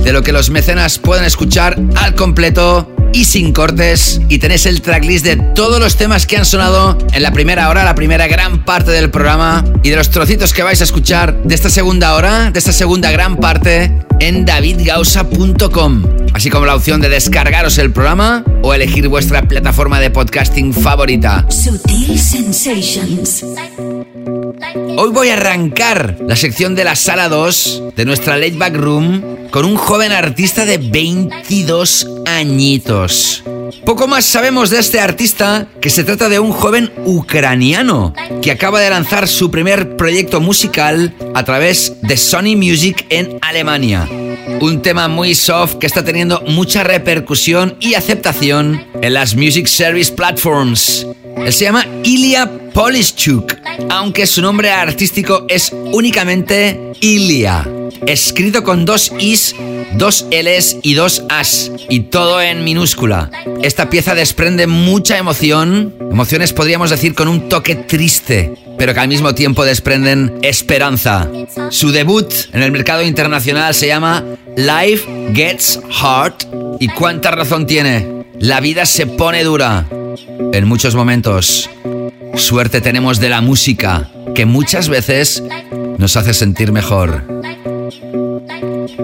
de 0.03 0.13
lo 0.13 0.21
que 0.21 0.31
los 0.31 0.49
mecenas 0.49 0.99
pueden 0.99 1.25
escuchar 1.25 1.79
al 1.95 2.15
completo 2.15 2.92
y 3.13 3.25
sin 3.25 3.53
cortes. 3.53 4.19
Y 4.27 4.39
tenéis 4.39 4.65
el 4.65 4.81
tracklist 4.81 5.23
de 5.23 5.37
todos 5.37 5.79
los 5.79 5.95
temas 5.95 6.25
que 6.25 6.37
han 6.37 6.45
sonado 6.45 6.97
en 7.13 7.23
la 7.23 7.31
primera 7.31 7.69
hora, 7.69 7.85
la 7.85 7.95
primera 7.95 8.27
gran 8.27 8.65
parte 8.65 8.91
del 8.91 9.09
programa. 9.09 9.63
Y 9.83 9.89
de 9.91 9.95
los 9.95 10.09
trocitos 10.09 10.51
que 10.53 10.63
vais 10.63 10.81
a 10.81 10.83
escuchar 10.83 11.41
de 11.43 11.55
esta 11.55 11.69
segunda 11.69 12.15
hora, 12.15 12.51
de 12.51 12.59
esta 12.59 12.73
segunda 12.73 13.11
gran 13.11 13.37
parte, 13.37 13.91
en 14.19 14.45
davidgausa.com. 14.45 16.03
Así 16.33 16.49
como 16.49 16.65
la 16.65 16.75
opción 16.75 16.99
de 16.99 17.09
descargaros 17.09 17.77
el 17.77 17.91
programa 17.91 18.43
o 18.63 18.73
elegir 18.73 19.07
vuestra 19.07 19.43
plataforma 19.43 19.99
de 19.99 20.09
podcasting 20.09 20.73
favorita. 20.73 21.45
Sutil 21.49 22.19
Sensations. 22.19 23.43
Hoy 24.97 25.09
voy 25.11 25.29
a 25.29 25.33
arrancar 25.33 26.17
la 26.27 26.35
sección 26.35 26.75
de 26.75 26.83
la 26.83 26.95
sala 26.95 27.29
2 27.29 27.83
de 27.95 28.05
nuestra 28.05 28.37
Late 28.37 28.57
Back 28.57 28.75
Room 28.75 29.49
con 29.49 29.65
un 29.65 29.75
joven 29.75 30.11
artista 30.11 30.65
de 30.65 30.77
22 30.77 32.07
añitos. 32.25 33.43
Poco 33.85 34.07
más 34.07 34.25
sabemos 34.25 34.69
de 34.69 34.79
este 34.79 34.99
artista 34.99 35.67
que 35.81 35.89
se 35.89 36.03
trata 36.03 36.29
de 36.29 36.39
un 36.39 36.51
joven 36.51 36.91
ucraniano 37.05 38.13
que 38.41 38.51
acaba 38.51 38.79
de 38.79 38.89
lanzar 38.89 39.27
su 39.27 39.51
primer 39.51 39.95
proyecto 39.95 40.39
musical 40.39 41.13
a 41.33 41.43
través 41.43 42.01
de 42.01 42.17
Sony 42.17 42.55
Music 42.55 43.05
en 43.09 43.37
Alemania. 43.41 44.07
Un 44.61 44.81
tema 44.81 45.07
muy 45.07 45.35
soft 45.35 45.75
que 45.75 45.87
está 45.87 46.03
teniendo 46.03 46.41
mucha 46.47 46.83
repercusión 46.83 47.75
y 47.79 47.95
aceptación 47.95 48.85
en 49.01 49.13
las 49.13 49.35
Music 49.35 49.67
Service 49.67 50.11
Platforms. 50.11 51.07
Él 51.37 51.51
se 51.51 51.65
llama 51.65 51.85
Ilya 52.03 52.49
Polishchuk, 52.73 53.55
aunque 53.89 54.25
su 54.25 54.41
nombre 54.41 54.71
artístico 54.71 55.45
es 55.47 55.71
únicamente 55.71 56.93
Ilya, 57.01 57.67
escrito 58.07 58.63
con 58.63 58.85
dos 58.85 59.11
Is, 59.19 59.55
dos 59.95 60.25
Ls 60.31 60.77
y 60.81 60.93
dos 60.93 61.23
As, 61.29 61.71
y 61.89 62.01
todo 62.01 62.41
en 62.41 62.63
minúscula. 62.63 63.29
Esta 63.61 63.89
pieza 63.89 64.15
desprende 64.15 64.67
mucha 64.67 65.17
emoción, 65.17 65.93
emociones 66.11 66.53
podríamos 66.53 66.89
decir 66.89 67.13
con 67.13 67.27
un 67.27 67.49
toque 67.49 67.75
triste, 67.75 68.53
pero 68.77 68.93
que 68.93 68.99
al 68.99 69.07
mismo 69.07 69.35
tiempo 69.35 69.65
desprenden 69.65 70.39
esperanza. 70.41 71.29
Su 71.69 71.91
debut 71.91 72.31
en 72.53 72.63
el 72.63 72.71
mercado 72.71 73.03
internacional 73.03 73.75
se 73.75 73.87
llama 73.87 74.23
Life 74.55 75.31
Gets 75.33 75.79
Hard, 76.01 76.35
y 76.79 76.87
cuánta 76.89 77.31
razón 77.31 77.65
tiene. 77.65 78.22
La 78.39 78.59
vida 78.59 78.85
se 78.85 79.07
pone 79.07 79.43
dura 79.43 79.87
en 80.53 80.67
muchos 80.67 80.95
momentos. 80.95 81.69
Suerte 82.35 82.81
tenemos 82.81 83.19
de 83.19 83.29
la 83.29 83.41
música, 83.41 84.11
que 84.35 84.45
muchas 84.45 84.89
veces 84.89 85.41
nos 85.97 86.17
hace 86.17 86.33
sentir 86.33 86.71
mejor. 86.71 87.23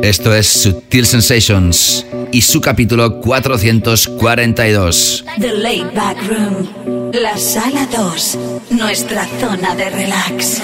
Esto 0.02 0.34
es 0.34 0.48
Sutil 0.48 1.06
Sensations 1.06 2.06
y 2.32 2.42
su 2.42 2.62
capítulo 2.62 3.20
442. 3.22 5.26
The 5.40 5.54
Laid 5.54 5.94
Back 5.94 6.18
Room. 6.28 7.12
La 7.14 7.38
sala 7.38 7.88
2. 7.96 8.38
Nuestra 8.72 9.28
zona 9.40 9.76
de 9.76 9.90
relax. 9.90 10.62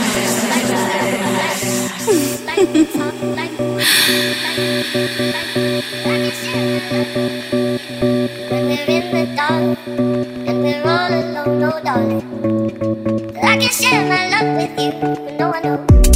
We're 8.88 9.02
in 9.02 9.12
the 9.12 9.36
dark 9.36 9.80
and 9.88 10.62
we're 10.62 10.84
all 10.86 11.12
alone, 11.12 11.60
no 11.60 11.80
darling. 11.84 13.38
I 13.38 13.58
can 13.58 13.72
share 13.72 14.08
my 14.08 14.30
love 14.30 14.58
with 14.58 14.80
you, 14.80 14.92
but 15.02 15.40
no 15.40 15.50
one 15.50 15.64
knows. 15.64 16.15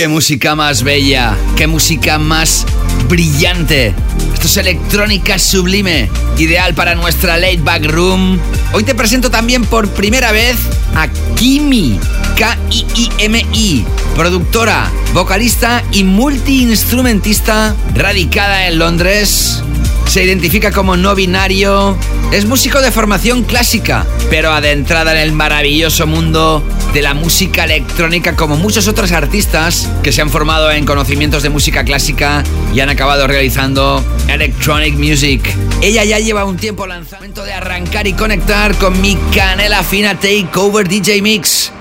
Qué 0.00 0.08
música 0.08 0.54
más 0.54 0.82
bella, 0.82 1.36
qué 1.56 1.66
música 1.66 2.18
más 2.18 2.64
brillante. 3.06 3.92
Esto 4.32 4.46
es 4.46 4.56
electrónica 4.56 5.38
sublime, 5.38 6.08
ideal 6.38 6.72
para 6.72 6.94
nuestra 6.94 7.36
late 7.36 7.60
back 7.60 7.84
room. 7.84 8.38
Hoy 8.72 8.82
te 8.82 8.94
presento 8.94 9.30
también 9.30 9.66
por 9.66 9.90
primera 9.90 10.32
vez 10.32 10.56
a 10.94 11.06
Kimi, 11.36 12.00
K-I-I-M-I, 12.34 13.84
productora, 14.16 14.90
vocalista 15.12 15.84
y 15.92 16.04
multiinstrumentista 16.04 17.76
radicada 17.94 18.68
en 18.68 18.78
Londres. 18.78 19.62
Se 20.06 20.24
identifica 20.24 20.72
como 20.72 20.96
no 20.96 21.14
binario, 21.14 21.94
es 22.32 22.46
músico 22.46 22.80
de 22.80 22.90
formación 22.90 23.42
clásica, 23.42 24.06
pero 24.30 24.50
adentrada 24.50 25.12
en 25.12 25.18
el 25.18 25.32
maravilloso 25.32 26.06
mundo 26.06 26.64
de 26.92 27.02
la 27.02 27.14
música 27.14 27.64
electrónica 27.64 28.34
como 28.34 28.56
muchos 28.56 28.88
otros 28.88 29.12
artistas 29.12 29.88
que 30.02 30.12
se 30.12 30.22
han 30.22 30.30
formado 30.30 30.70
en 30.72 30.84
conocimientos 30.84 31.42
de 31.42 31.50
música 31.50 31.84
clásica 31.84 32.42
y 32.74 32.80
han 32.80 32.88
acabado 32.88 33.26
realizando 33.26 34.04
electronic 34.28 34.94
music. 34.94 35.54
Ella 35.82 36.04
ya 36.04 36.18
lleva 36.18 36.44
un 36.44 36.56
tiempo 36.56 36.86
lanzamiento 36.86 37.44
de 37.44 37.52
arrancar 37.52 38.06
y 38.06 38.14
conectar 38.14 38.74
con 38.76 39.00
mi 39.00 39.16
canela 39.34 39.82
fina 39.84 40.18
Takeover 40.18 40.88
DJ 40.88 41.22
Mix. 41.22 41.72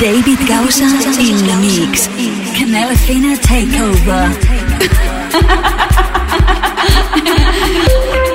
David 0.00 0.38
Gausa 0.46 0.86
in 1.20 1.46
the 1.46 1.54
mix. 1.56 2.08
Canela 2.58 2.94
Fina 2.94 3.36
Takeover. 3.40 4.36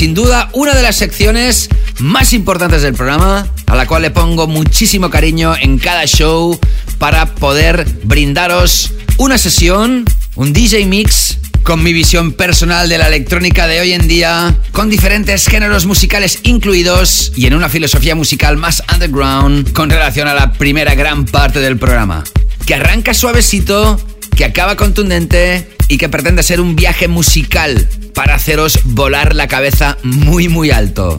sin 0.00 0.14
duda 0.14 0.48
una 0.54 0.74
de 0.74 0.82
las 0.82 0.96
secciones 0.96 1.68
más 1.98 2.32
importantes 2.32 2.80
del 2.80 2.94
programa, 2.94 3.46
a 3.66 3.76
la 3.76 3.86
cual 3.86 4.00
le 4.00 4.10
pongo 4.10 4.46
muchísimo 4.46 5.10
cariño 5.10 5.54
en 5.60 5.76
cada 5.76 6.06
show 6.06 6.58
para 6.96 7.34
poder 7.34 7.84
brindaros 8.04 8.92
una 9.18 9.36
sesión, 9.36 10.06
un 10.36 10.54
DJ 10.54 10.86
mix 10.86 11.36
con 11.64 11.82
mi 11.82 11.92
visión 11.92 12.32
personal 12.32 12.88
de 12.88 12.96
la 12.96 13.08
electrónica 13.08 13.66
de 13.66 13.80
hoy 13.80 13.92
en 13.92 14.08
día, 14.08 14.56
con 14.72 14.88
diferentes 14.88 15.46
géneros 15.46 15.84
musicales 15.84 16.38
incluidos 16.44 17.32
y 17.36 17.44
en 17.44 17.52
una 17.52 17.68
filosofía 17.68 18.14
musical 18.14 18.56
más 18.56 18.82
underground 18.90 19.70
con 19.74 19.90
relación 19.90 20.28
a 20.28 20.32
la 20.32 20.54
primera 20.54 20.94
gran 20.94 21.26
parte 21.26 21.60
del 21.60 21.76
programa. 21.76 22.24
Que 22.64 22.76
arranca 22.76 23.12
suavecito, 23.12 24.00
que 24.34 24.46
acaba 24.46 24.76
contundente 24.76 25.76
y 25.88 25.98
que 25.98 26.08
pretende 26.08 26.42
ser 26.42 26.62
un 26.62 26.74
viaje 26.74 27.06
musical 27.06 27.86
para 28.20 28.34
haceros 28.34 28.80
volar 28.84 29.34
la 29.34 29.48
cabeza 29.48 29.96
muy 30.02 30.46
muy 30.46 30.70
alto. 30.70 31.16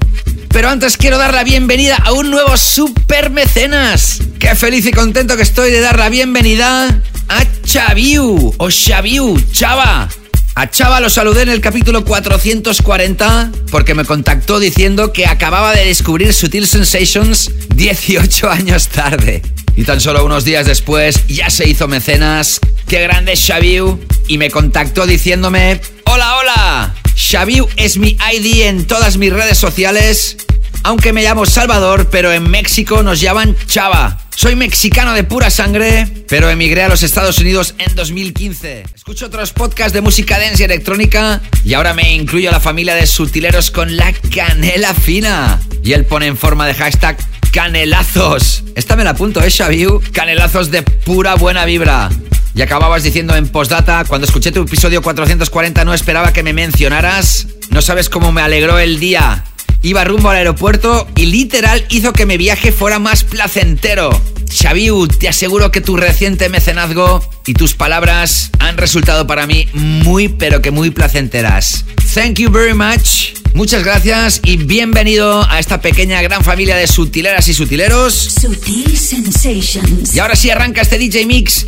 Pero 0.50 0.70
antes 0.70 0.98
quiero 0.98 1.18
dar 1.18 1.34
la 1.34 1.44
bienvenida 1.44 1.96
a 1.96 2.12
un 2.12 2.30
nuevo 2.30 2.56
super 2.58 3.32
mecenas. 3.32 4.20
Qué 4.38 4.54
feliz 4.54 4.86
y 4.86 4.92
contento 4.92 5.36
que 5.36 5.42
estoy 5.42 5.72
de 5.72 5.80
dar 5.80 5.98
la 5.98 6.10
bienvenida 6.10 7.02
a 7.28 7.44
Chaviu 7.66 8.54
o 8.56 8.70
Xaviu, 8.70 9.36
Chava. 9.52 10.10
A 10.54 10.70
Chava 10.70 11.00
lo 11.00 11.10
saludé 11.10 11.42
en 11.42 11.50
el 11.50 11.60
capítulo 11.60 12.06
440 12.06 13.52
porque 13.72 13.96
me 13.96 14.06
contactó 14.06 14.60
diciendo 14.60 15.12
que 15.12 15.26
acababa 15.26 15.74
de 15.74 15.86
descubrir 15.86 16.32
Sutil 16.34 16.68
Sensations 16.68 17.50
18 17.74 18.48
años 18.48 18.90
tarde. 18.90 19.42
Y 19.76 19.84
tan 19.84 20.02
solo 20.02 20.26
unos 20.26 20.46
días 20.46 20.66
después 20.66 21.28
ya 21.28 21.50
se 21.50 21.68
hizo 21.68 21.88
mecenas. 21.88 22.60
Qué 22.88 23.02
grande 23.02 23.36
Xaviu. 23.36 24.00
Y 24.28 24.38
me 24.38 24.50
contactó 24.50 25.06
diciéndome, 25.06 25.82
hola, 26.06 26.38
hola. 26.38 26.96
Xaviu 27.16 27.68
es 27.76 27.98
mi 27.98 28.18
ID 28.34 28.64
en 28.64 28.86
todas 28.86 29.18
mis 29.18 29.32
redes 29.32 29.58
sociales. 29.58 30.38
Aunque 30.84 31.14
me 31.14 31.24
llamo 31.24 31.46
Salvador, 31.46 32.10
pero 32.10 32.34
en 32.34 32.50
México 32.50 33.04
nos 33.04 33.22
llaman 33.22 33.56
Chava. 33.68 34.18
Soy 34.36 34.56
mexicano 34.56 35.14
de 35.14 35.24
pura 35.24 35.50
sangre, 35.52 36.08
pero 36.28 36.50
emigré 36.50 36.84
a 36.84 36.90
los 36.90 37.04
Estados 37.04 37.38
Unidos 37.38 37.76
en 37.78 37.94
2015. 37.96 38.86
Escucho 38.96 39.28
otros 39.28 39.52
podcasts 39.52 39.94
de 39.94 40.02
música 40.02 40.40
dance 40.40 40.64
y 40.64 40.66
electrónica 40.66 41.42
y 41.64 41.76
ahora 41.76 41.94
me 41.94 42.16
incluyo 42.16 42.50
a 42.50 42.54
la 42.54 42.60
familia 42.60 42.96
de 42.96 43.06
sutileros 43.06 43.70
con 43.70 43.96
la 43.98 44.12
canela 44.34 44.96
fina. 44.96 45.62
Y 45.84 45.94
él 45.94 46.06
pone 46.06 46.26
en 46.26 46.38
forma 46.38 46.66
de 46.66 46.74
hashtag 46.74 47.18
canelazos. 47.52 48.64
Esta 48.76 48.96
me 48.96 49.04
la 49.04 49.12
apunto, 49.12 49.42
¿eh, 49.42 49.52
Xaviu? 49.52 50.02
Canelazos 50.12 50.72
de 50.72 50.82
pura 50.82 51.36
buena 51.36 51.66
vibra. 51.66 52.10
Y 52.56 52.62
acababas 52.62 53.04
diciendo 53.04 53.36
en 53.36 53.48
postdata, 53.48 54.04
cuando 54.06 54.26
escuché 54.26 54.52
tu 54.52 54.62
episodio 54.62 55.02
440 55.02 55.86
no 55.86 55.94
esperaba 55.94 56.34
que 56.34 56.44
me 56.44 56.54
mencionaras. 56.54 57.48
No 57.70 57.82
sabes 57.82 58.10
cómo 58.10 58.32
me 58.32 58.42
alegró 58.42 58.80
el 58.80 59.00
día. 59.00 59.46
Iba 59.82 60.04
rumbo 60.04 60.30
al 60.30 60.38
aeropuerto 60.38 61.08
y 61.16 61.26
literal 61.26 61.86
hizo 61.90 62.14
que 62.14 62.26
mi 62.26 62.38
viaje 62.38 62.72
fuera 62.72 63.00
más 63.00 63.24
placentero. 63.24 64.10
Xaviu, 64.52 65.08
te 65.08 65.28
aseguro 65.28 65.72
que 65.72 65.82
tu 65.82 65.98
reciente 65.98 66.50
mecenazgo 66.50 67.24
y 67.46 67.54
tus 67.54 67.74
palabras 67.74 68.52
han 68.60 68.78
resultado 68.78 69.26
para 69.26 69.48
mí 69.48 69.68
muy 69.74 70.28
pero 70.28 70.62
que 70.62 70.72
muy 70.72 70.92
placenteras. 70.92 71.86
Thank 72.14 72.40
you 72.40 72.52
very 72.52 72.74
much. 72.74 73.34
Muchas 73.54 73.84
gracias 73.84 74.40
y 74.44 74.58
bienvenido 74.58 75.50
a 75.50 75.60
esta 75.60 75.82
pequeña 75.82 76.22
gran 76.22 76.44
familia 76.44 76.76
de 76.76 76.88
sutileras 76.88 77.48
y 77.48 77.54
sutileros. 77.54 78.14
Sutil 78.14 78.98
Sensations. 78.98 80.16
Y 80.16 80.20
ahora 80.20 80.36
sí 80.36 80.50
arranca 80.50 80.82
este 80.82 80.98
DJ 80.98 81.26
Mix 81.26 81.66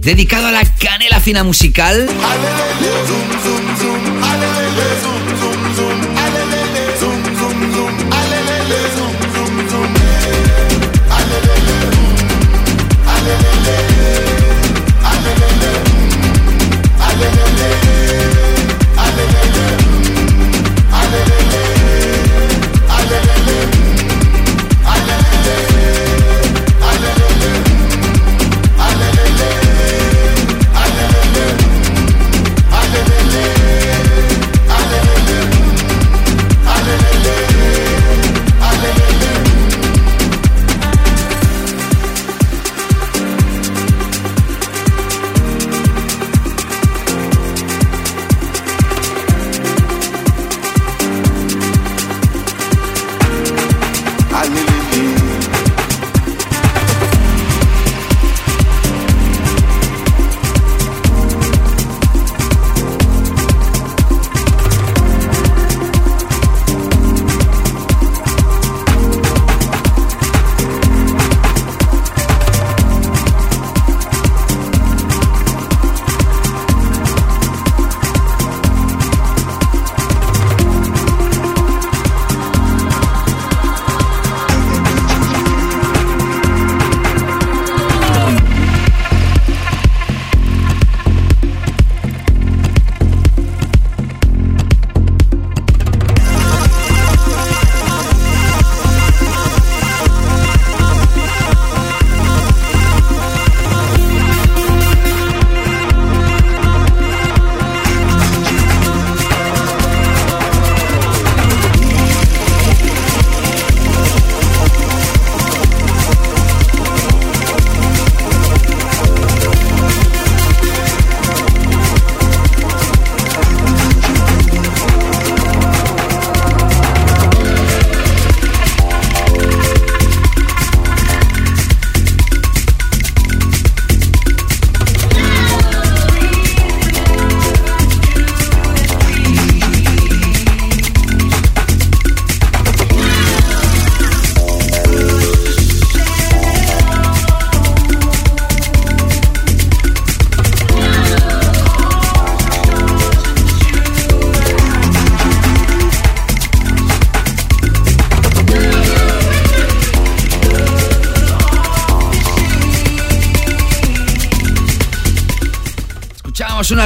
dedicado 0.00 0.48
a 0.48 0.52
la 0.52 0.64
canela 0.64 1.20
fina 1.20 1.42
musical. 1.44 2.08
nous. 7.74 7.86
Allez, 7.86 8.42
les, 8.68 9.03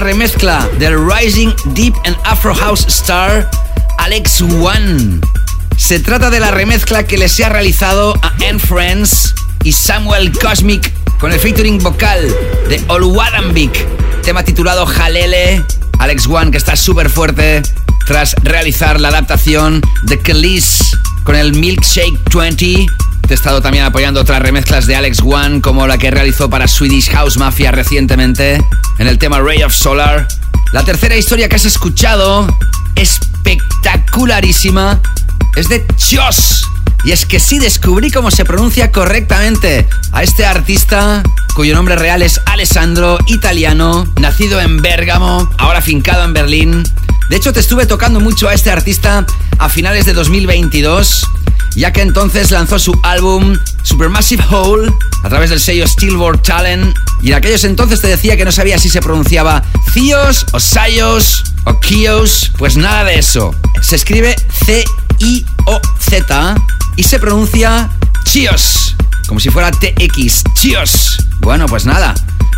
remezcla 0.09 0.66
del 0.78 0.97
Rising 1.06 1.52
Deep 1.74 1.94
and 2.06 2.16
Afro 2.24 2.55
House 2.55 2.86
Star 2.89 3.51
Alex 3.98 4.40
One. 4.40 5.20
Se 5.76 6.01
trata 6.01 6.30
de 6.30 6.40
la 6.40 6.51
remezcla 6.51 7.06
que 7.06 7.18
les 7.18 7.39
ha 7.40 7.51
realizado 7.51 8.18
a 8.22 8.28
Anne 8.48 8.59
Friends 8.59 9.35
y 9.64 9.72
Samuel 9.72 10.32
Cosmic 10.32 10.94
con 11.18 11.30
el 11.30 11.39
featuring 11.39 11.78
vocal 11.82 12.26
de 12.70 12.82
Olwadambik, 12.89 13.86
tema 14.22 14.43
titulado 14.43 14.86
Jalele. 14.86 15.62
Alex 15.98 16.26
One 16.26 16.52
que 16.52 16.56
está 16.56 16.74
súper 16.74 17.10
fuerte 17.10 17.60
tras 18.06 18.35
realizar 18.43 18.98
la 18.98 19.09
adaptación 19.09 19.82
de 20.05 20.18
Kelis 20.20 20.78
con 21.22 21.36
el 21.36 21.52
Milkshake 21.52 22.18
20 22.35 22.86
He 23.31 23.35
estado 23.35 23.61
también 23.61 23.85
apoyando 23.85 24.23
otras 24.23 24.41
remezclas 24.41 24.87
de 24.87 24.97
Alex 24.97 25.21
One, 25.21 25.61
como 25.61 25.87
la 25.87 25.99
que 25.99 26.11
realizó 26.11 26.49
para 26.49 26.67
Swedish 26.67 27.11
House 27.11 27.37
Mafia 27.37 27.71
recientemente, 27.71 28.59
en 28.99 29.07
el 29.07 29.19
tema 29.19 29.39
Ray 29.39 29.63
of 29.65 29.75
Solar. 29.75 30.27
La 30.73 30.83
tercera 30.83 31.15
historia 31.15 31.47
que 31.47 31.57
has 31.57 31.67
escuchado, 31.67 32.49
espectacularísima, 32.95 34.99
es 35.57 35.69
de 35.69 35.87
Chos. 35.97 36.65
Y 37.05 37.13
es 37.13 37.27
que 37.27 37.39
sí 37.39 37.59
descubrí 37.59 38.11
cómo 38.11 38.31
se 38.31 38.47
pronuncia 38.47 38.93
correctamente 38.93 39.87
a 40.13 40.23
este 40.23 40.47
artista 40.47 41.23
cuyo 41.55 41.75
nombre 41.75 41.97
real 41.97 42.23
es 42.23 42.41
Alessandro 42.47 43.19
Italiano, 43.27 44.11
nacido 44.19 44.59
en 44.59 44.81
Bérgamo, 44.81 45.51
ahora 45.59 45.83
fincado 45.83 46.25
en 46.25 46.33
Berlín. 46.33 46.83
De 47.29 47.37
hecho, 47.37 47.53
te 47.53 47.61
estuve 47.61 47.85
tocando 47.85 48.21
mucho 48.21 48.49
a 48.49 48.55
este 48.55 48.71
artista 48.71 49.27
a 49.59 49.69
finales 49.69 50.07
de 50.07 50.15
2022 50.15 51.27
ya 51.79 51.93
que 51.93 52.03
entonces 52.03 52.51
lanzó 52.51 52.79
su 52.81 52.99
álbum 53.05 53.57
Supermassive 53.85 54.45
Hole 54.51 54.93
a 55.23 55.29
través 55.29 55.51
del 55.51 55.61
sello 55.61 55.87
Steelboard 55.87 56.43
Talent. 56.43 56.97
Y 57.23 57.29
en 57.29 57.35
aquellos 57.35 57.63
entonces 57.63 58.01
te 58.01 58.09
decía 58.09 58.37
que 58.37 58.45
no 58.45 58.51
sabía 58.51 58.79
si 58.79 58.89
se 58.89 59.01
pronunciaba 59.01 59.63
Cios 59.93 60.45
o 60.53 60.59
Sayos 60.59 61.45
o 61.65 61.79
Kios. 61.79 62.51
Pues 62.59 62.77
nada 62.77 63.05
de 63.05 63.19
eso. 63.21 63.55
Se 63.81 63.95
escribe 63.95 64.35
C-I-O-Z 64.67 66.55
y 66.97 67.03
se 67.05 67.21
pronuncia 67.21 67.89
Chios, 68.25 68.97
como 69.29 69.39
si 69.39 69.51
fuera 69.51 69.71
TX. 69.71 70.43
Chios. 70.55 71.19
Bueno, 71.41 71.67
pues 71.67 71.87
nada. 71.87 72.15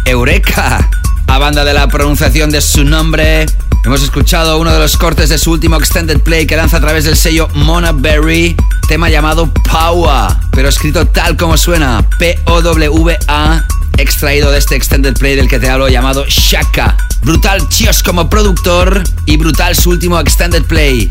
Eureka. 0.07 0.89
A 1.31 1.39
banda 1.39 1.65
de 1.65 1.73
la 1.73 1.87
pronunciación 1.87 2.51
de 2.51 2.61
su 2.61 2.83
nombre, 2.83 3.47
hemos 3.85 4.03
escuchado 4.03 4.59
uno 4.59 4.73
de 4.73 4.81
los 4.81 4.97
cortes 4.97 5.29
de 5.29 5.39
su 5.39 5.53
último 5.53 5.77
extended 5.77 6.19
play 6.19 6.45
que 6.45 6.57
lanza 6.57 6.79
a 6.79 6.81
través 6.81 7.05
del 7.05 7.17
sello 7.17 7.47
Mona 7.55 7.93
Berry, 7.93 8.57
tema 8.89 9.09
llamado 9.09 9.49
Power, 9.71 10.33
pero 10.51 10.69
escrito 10.69 11.07
tal 11.07 11.37
como 11.37 11.57
suena, 11.57 12.05
P-O-W-A, 12.19 13.65
extraído 13.97 14.51
de 14.51 14.59
este 14.59 14.75
extended 14.75 15.15
play 15.15 15.37
del 15.37 15.47
que 15.49 15.61
te 15.61 15.71
hablo 15.71 15.89
llamado 15.89 16.25
Shaka. 16.27 16.97
Brutal 17.23 17.69
Chios 17.69 18.03
como 18.03 18.29
productor 18.29 19.01
y 19.25 19.37
brutal 19.37 19.77
su 19.77 19.91
último 19.91 20.19
extended 20.19 20.65
play. 20.65 21.09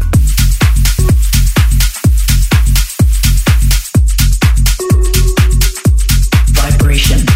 Vibration. 6.49 7.28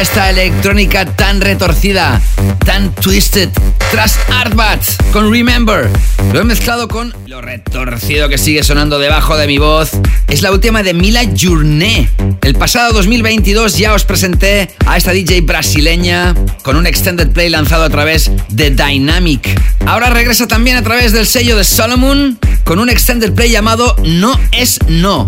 Esta 0.00 0.30
electrónica 0.30 1.04
tan 1.04 1.42
retorcida, 1.42 2.22
tan 2.64 2.94
twisted. 2.94 3.50
Tras 3.90 4.18
Artbat 4.30 4.82
con 5.12 5.30
Remember. 5.30 5.90
Lo 6.32 6.40
he 6.40 6.44
mezclado 6.44 6.88
con 6.88 7.12
lo 7.26 7.42
retorcido 7.42 8.28
que 8.30 8.38
sigue 8.38 8.62
sonando 8.62 8.98
debajo 8.98 9.36
de 9.36 9.46
mi 9.46 9.58
voz. 9.58 9.90
Es 10.28 10.40
la 10.40 10.52
última 10.52 10.82
de 10.82 10.94
Mila 10.94 11.22
Journé. 11.36 12.08
El 12.40 12.54
pasado 12.54 12.94
2022 12.94 13.76
ya 13.76 13.92
os 13.92 14.04
presenté 14.04 14.70
a 14.86 14.96
esta 14.96 15.12
DJ 15.12 15.42
brasileña 15.42 16.34
con 16.62 16.76
un 16.76 16.86
extended 16.86 17.30
play 17.30 17.50
lanzado 17.50 17.84
a 17.84 17.90
través 17.90 18.30
de 18.48 18.70
Dynamic. 18.70 19.60
Ahora 19.86 20.08
regresa 20.08 20.46
también 20.48 20.78
a 20.78 20.82
través 20.82 21.12
del 21.12 21.26
sello 21.26 21.56
de 21.56 21.64
Solomon 21.64 22.38
con 22.64 22.78
un 22.78 22.88
extended 22.88 23.32
play 23.34 23.50
llamado 23.50 23.96
No 24.04 24.40
es 24.52 24.78
No. 24.88 25.26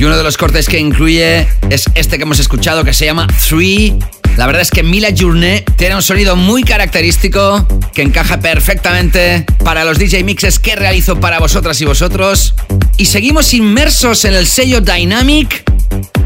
Y 0.00 0.04
uno 0.04 0.16
de 0.16 0.22
los 0.22 0.38
cortes 0.38 0.66
que 0.66 0.78
incluye 0.78 1.46
es 1.68 1.84
este 1.94 2.16
que 2.16 2.22
hemos 2.22 2.38
escuchado 2.38 2.84
que 2.84 2.94
se 2.94 3.04
llama 3.04 3.26
Three. 3.46 3.98
La 4.38 4.46
verdad 4.46 4.62
es 4.62 4.70
que 4.70 4.82
Mila 4.82 5.08
Journé 5.14 5.62
tiene 5.76 5.94
un 5.94 6.00
sonido 6.00 6.36
muy 6.36 6.62
característico 6.62 7.66
que 7.92 8.00
encaja 8.00 8.40
perfectamente 8.40 9.44
para 9.62 9.84
los 9.84 9.98
DJ 9.98 10.24
mixes 10.24 10.58
que 10.58 10.74
realizo 10.74 11.20
para 11.20 11.38
vosotras 11.38 11.78
y 11.82 11.84
vosotros. 11.84 12.54
Y 12.96 13.04
seguimos 13.04 13.52
inmersos 13.52 14.24
en 14.24 14.32
el 14.32 14.46
sello 14.46 14.80
Dynamic, 14.80 15.64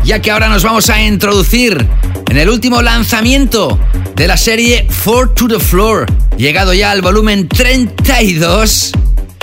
ya 0.04 0.22
que 0.22 0.30
ahora 0.30 0.48
nos 0.48 0.62
vamos 0.62 0.88
a 0.88 1.02
introducir 1.02 1.84
en 2.30 2.36
el 2.36 2.50
último 2.50 2.80
lanzamiento 2.80 3.80
de 4.14 4.28
la 4.28 4.36
serie 4.36 4.86
Four 4.88 5.34
to 5.34 5.48
the 5.48 5.58
Floor, 5.58 6.06
llegado 6.36 6.74
ya 6.74 6.92
al 6.92 7.02
volumen 7.02 7.48
32. 7.48 8.92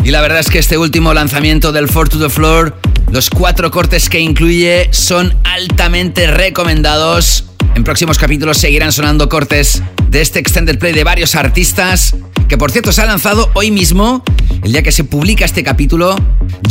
Y 0.05 0.11
la 0.11 0.21
verdad 0.21 0.39
es 0.39 0.49
que 0.49 0.59
este 0.59 0.77
último 0.77 1.13
lanzamiento 1.13 1.73
del 1.73 1.89
Four 1.89 2.07
to 2.07 2.17
the 2.17 2.29
Floor, 2.29 2.77
los 3.11 3.29
cuatro 3.29 3.69
cortes 3.71 4.09
que 4.09 4.19
incluye 4.19 4.89
son 4.91 5.35
altamente 5.43 6.27
recomendados. 6.27 7.45
En 7.75 7.83
próximos 7.83 8.17
capítulos 8.17 8.57
seguirán 8.57 8.91
sonando 8.91 9.27
cortes 9.29 9.83
de 10.09 10.21
este 10.21 10.39
extended 10.39 10.79
play 10.79 10.93
de 10.93 11.03
varios 11.03 11.35
artistas, 11.35 12.15
que 12.47 12.57
por 12.57 12.71
cierto 12.71 12.91
se 12.91 13.01
ha 13.01 13.05
lanzado 13.05 13.49
hoy 13.53 13.69
mismo, 13.69 14.23
el 14.63 14.71
día 14.71 14.83
que 14.83 14.91
se 14.91 15.03
publica 15.03 15.45
este 15.45 15.63
capítulo. 15.63 16.15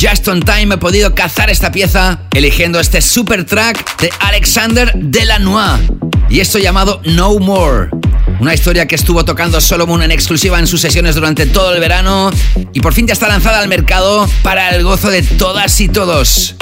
Just 0.01 0.27
on 0.29 0.41
time 0.41 0.75
he 0.75 0.79
podido 0.79 1.15
cazar 1.15 1.51
esta 1.51 1.71
pieza 1.71 2.23
eligiendo 2.33 2.81
este 2.81 3.03
super 3.03 3.45
track 3.45 4.01
de 4.01 4.11
Alexander 4.21 4.93
Delanois 4.95 5.81
y 6.31 6.41
esto 6.41 6.59
llamado 6.59 7.03
No 7.05 7.39
More. 7.39 8.00
Una 8.41 8.55
historia 8.55 8.87
que 8.87 8.95
estuvo 8.95 9.25
tocando 9.25 9.61
Solomon 9.61 10.03
en 10.03 10.11
exclusiva 10.11 10.59
en 10.59 10.67
sus 10.67 10.81
sesiones 10.81 11.15
durante 11.15 11.45
todo 11.45 11.75
el 11.75 11.81
verano 11.81 12.31
y 12.73 12.81
por 12.81 12.95
fin 12.95 13.07
ya 13.07 13.13
está 13.13 13.29
lanzada 13.29 13.59
al 13.61 13.69
mercado 13.69 14.27
para 14.43 14.71
el 14.71 14.83
gozo 14.83 15.11
de 15.11 15.23
todas 15.23 15.79
y 15.81 15.89
todos. 15.89 16.55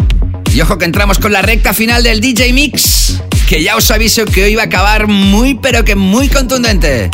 Y 0.52 0.60
ojo 0.60 0.76
que 0.76 0.86
entramos 0.86 1.18
con 1.18 1.32
la 1.32 1.40
recta 1.40 1.72
final 1.72 2.02
del 2.02 2.20
DJ 2.20 2.52
Mix. 2.52 3.22
que 3.48 3.62
ya 3.62 3.76
os 3.76 3.90
aviso 3.90 4.24
que 4.24 4.44
hoy 4.44 4.56
va 4.56 4.62
a 4.62 4.66
acabar 4.66 5.06
muy 5.06 5.54
pero 5.54 5.84
que 5.84 5.94
muy 5.94 6.28
contundente. 6.28 7.10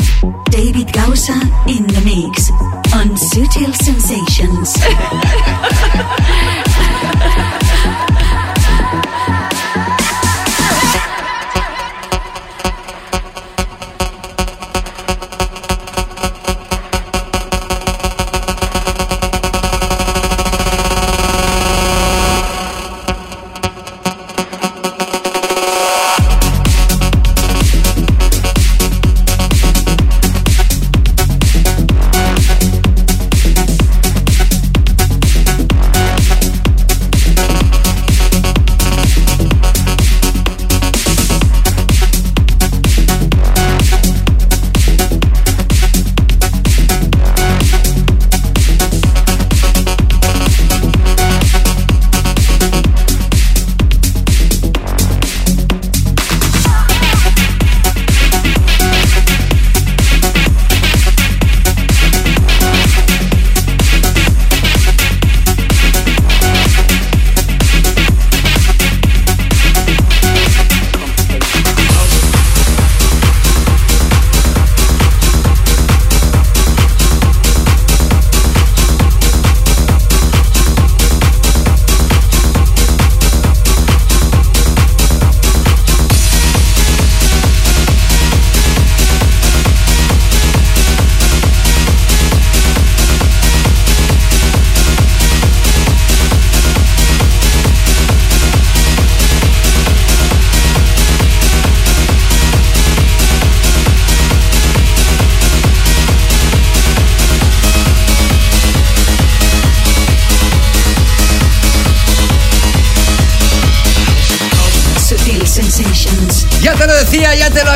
David 0.51 0.89
Gausa 0.93 1.39
in 1.67 1.87
the 1.87 2.01
mix 2.01 2.51
on 2.93 3.17
Sutil 3.19 3.75
Sensations. 3.75 4.75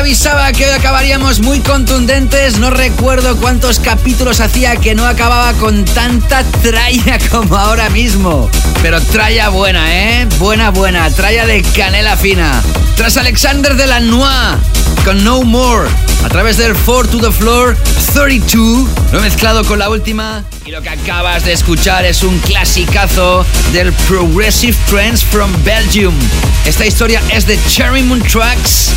avisaba 0.09 0.51
que 0.53 0.65
hoy 0.65 0.71
acabaríamos 0.71 1.39
muy 1.39 1.59
contundentes. 1.59 2.57
No 2.57 2.71
recuerdo 2.71 3.37
cuántos 3.37 3.79
capítulos 3.79 4.39
hacía 4.39 4.75
que 4.75 4.95
no 4.95 5.05
acababa 5.05 5.53
con 5.53 5.85
tanta 5.85 6.43
tralla 6.63 7.19
como 7.29 7.55
ahora 7.55 7.91
mismo. 7.91 8.49
Pero 8.81 8.99
tralla 8.99 9.49
buena, 9.49 9.85
¿eh? 9.93 10.27
Buena, 10.39 10.71
buena. 10.71 11.11
Tralla 11.11 11.45
de 11.45 11.61
canela 11.61 12.17
fina. 12.17 12.59
Tras 12.95 13.17
Alexander 13.17 13.75
de 13.75 13.85
la 13.85 14.01
con 15.05 15.23
No 15.23 15.43
More. 15.43 15.87
A 16.25 16.29
través 16.29 16.57
del 16.57 16.73
4 16.73 17.11
to 17.11 17.19
the 17.19 17.31
Floor 17.31 17.77
32. 18.11 18.89
Lo 19.11 19.19
he 19.19 19.21
mezclado 19.21 19.63
con 19.63 19.77
la 19.77 19.91
última. 19.91 20.43
Y 20.65 20.71
lo 20.71 20.81
que 20.81 20.89
acabas 20.89 21.45
de 21.45 21.53
escuchar 21.53 22.03
es 22.05 22.23
un 22.23 22.39
clasicazo 22.39 23.45
del 23.73 23.93
Progressive 24.07 24.75
Trance 24.89 25.23
from 25.23 25.51
Belgium. 25.63 26.15
Esta 26.65 26.87
historia 26.87 27.21
es 27.31 27.45
de 27.45 27.59
Cherry 27.67 28.01
Moon 28.01 28.23
Tracks. 28.23 28.88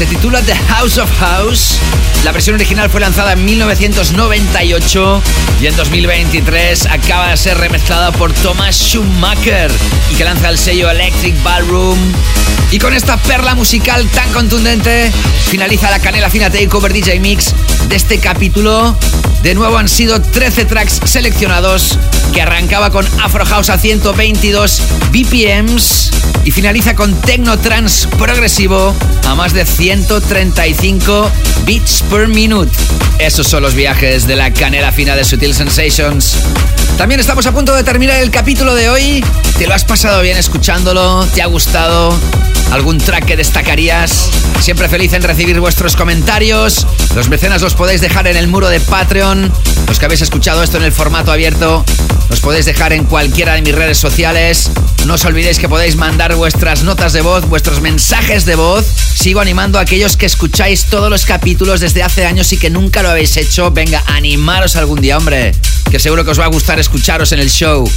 Se 0.00 0.06
titula 0.06 0.40
The 0.40 0.54
House 0.54 0.96
of 0.96 1.10
House. 1.18 1.78
La 2.24 2.32
versión 2.32 2.54
original 2.54 2.88
fue 2.88 3.02
lanzada 3.02 3.34
en 3.34 3.44
1998 3.44 5.22
y 5.60 5.66
en 5.66 5.76
2023 5.76 6.86
acaba 6.86 7.28
de 7.28 7.36
ser 7.36 7.58
remezclada 7.58 8.10
por 8.10 8.32
Thomas 8.32 8.76
Schumacher 8.76 9.70
y 10.10 10.14
que 10.14 10.24
lanza 10.24 10.48
el 10.48 10.56
sello 10.56 10.88
Electric 10.88 11.42
Ballroom. 11.42 11.98
Y 12.70 12.78
con 12.78 12.94
esta 12.94 13.18
perla 13.18 13.54
musical 13.54 14.08
tan 14.08 14.32
contundente 14.32 15.12
finaliza 15.50 15.90
la 15.90 15.98
Canela 15.98 16.30
Fina 16.30 16.48
Takeover 16.48 16.94
DJ 16.94 17.20
Mix 17.20 17.54
de 17.90 17.96
este 17.96 18.18
capítulo. 18.20 18.96
De 19.42 19.54
nuevo 19.54 19.76
han 19.76 19.90
sido 19.90 20.22
13 20.22 20.64
tracks 20.64 20.98
seleccionados 21.04 21.98
que 22.32 22.40
arrancaba 22.40 22.88
con 22.88 23.06
Afro 23.22 23.44
House 23.44 23.68
a 23.68 23.76
122 23.76 24.80
BPMs 25.12 26.10
y 26.44 26.50
finaliza 26.50 26.94
con 26.94 27.14
Techno 27.20 27.58
Trance 27.58 28.08
progresivo 28.18 28.94
a 29.26 29.34
más 29.34 29.52
de 29.52 29.66
135 29.66 31.30
beats 31.66 32.02
per 32.10 32.28
minute. 32.28 32.70
Esos 33.18 33.46
son 33.46 33.62
los 33.62 33.74
viajes 33.74 34.26
de 34.26 34.36
la 34.36 34.52
canela 34.52 34.92
fina 34.92 35.14
de 35.14 35.24
Sutil 35.24 35.54
Sensations. 35.54 36.36
También 36.96 37.20
estamos 37.20 37.46
a 37.46 37.52
punto 37.52 37.74
de 37.74 37.84
terminar 37.84 38.20
el 38.22 38.30
capítulo 38.30 38.74
de 38.74 38.88
hoy. 38.88 39.24
¿Te 39.58 39.66
lo 39.66 39.74
has 39.74 39.84
pasado 39.84 40.22
bien 40.22 40.36
escuchándolo? 40.36 41.26
¿Te 41.34 41.42
ha 41.42 41.46
gustado? 41.46 42.14
¿Algún 42.72 42.98
track 42.98 43.24
que 43.24 43.36
destacarías? 43.36 44.30
Siempre 44.60 44.88
feliz 44.88 45.12
en 45.12 45.22
recibir 45.22 45.58
vuestros 45.60 45.96
comentarios. 45.96 46.86
Los 47.14 47.28
mecenas 47.28 47.62
los 47.62 47.74
podéis 47.74 48.00
dejar 48.00 48.26
en 48.26 48.36
el 48.36 48.48
muro 48.48 48.68
de 48.68 48.80
Patreon. 48.80 49.52
Los 49.88 49.98
que 49.98 50.04
habéis 50.04 50.22
escuchado 50.22 50.62
esto 50.62 50.76
en 50.76 50.84
el 50.84 50.92
formato 50.92 51.32
abierto, 51.32 51.84
los 52.28 52.40
podéis 52.40 52.64
dejar 52.64 52.92
en 52.92 53.04
cualquiera 53.04 53.54
de 53.54 53.62
mis 53.62 53.74
redes 53.74 53.98
sociales. 53.98 54.70
No 55.06 55.14
os 55.14 55.24
olvidéis 55.24 55.58
que 55.58 55.68
podéis 55.68 55.96
mandar 55.96 56.29
vuestras 56.34 56.82
notas 56.82 57.12
de 57.12 57.20
voz, 57.20 57.48
vuestros 57.48 57.80
mensajes 57.80 58.44
de 58.44 58.54
voz. 58.54 58.86
Sigo 59.14 59.40
animando 59.40 59.78
a 59.78 59.82
aquellos 59.82 60.16
que 60.16 60.26
escucháis 60.26 60.84
todos 60.84 61.10
los 61.10 61.24
capítulos 61.24 61.80
desde 61.80 62.02
hace 62.02 62.26
años 62.26 62.52
y 62.52 62.56
que 62.56 62.70
nunca 62.70 63.02
lo 63.02 63.10
habéis 63.10 63.36
hecho. 63.36 63.70
Venga, 63.70 64.02
animaros 64.06 64.76
algún 64.76 65.00
día, 65.00 65.16
hombre. 65.18 65.52
Que 65.90 65.98
seguro 65.98 66.24
que 66.24 66.30
os 66.30 66.40
va 66.40 66.44
a 66.44 66.48
gustar 66.48 66.78
escucharos 66.78 67.32
en 67.32 67.40
el 67.40 67.50
show. 67.50 67.90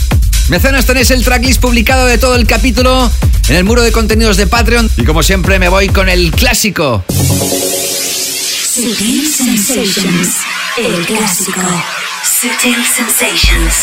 Mecenas 0.50 0.86
tenéis 0.86 1.12
el 1.12 1.24
tracklist 1.24 1.62
publicado 1.62 2.06
de 2.06 2.18
todo 2.18 2.36
el 2.36 2.46
capítulo 2.46 3.10
en 3.48 3.56
el 3.56 3.64
muro 3.64 3.82
de 3.82 3.92
contenidos 3.92 4.38
de 4.38 4.48
Patreon. 4.48 4.90
Y 4.98 5.04
como 5.04 5.24
siempre 5.24 5.60
me 5.60 5.70
voy 5.70 5.90
con 5.90 6.10
el 6.10 6.32
clásico. 6.32 7.04
Sutil 8.74 9.32
Sensations. 9.32 10.38
El 10.78 11.06
clásico. 11.06 11.62
Sutil 12.24 12.84
Sensations. 12.86 13.74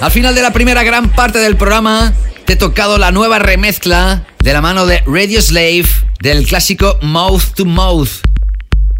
Al 0.00 0.10
final 0.10 0.34
de 0.34 0.40
la 0.40 0.54
primera 0.54 0.82
gran 0.82 1.10
parte 1.10 1.38
del 1.40 1.58
programa, 1.58 2.14
te 2.46 2.54
he 2.54 2.56
tocado 2.56 2.96
la 2.96 3.10
nueva 3.10 3.38
remezcla 3.38 4.24
de 4.42 4.54
la 4.54 4.62
mano 4.62 4.86
de 4.86 5.02
Radio 5.06 5.42
Slave 5.42 5.84
del 6.22 6.46
clásico 6.46 6.98
Mouth 7.02 7.52
to 7.54 7.66
Mouth. 7.66 8.08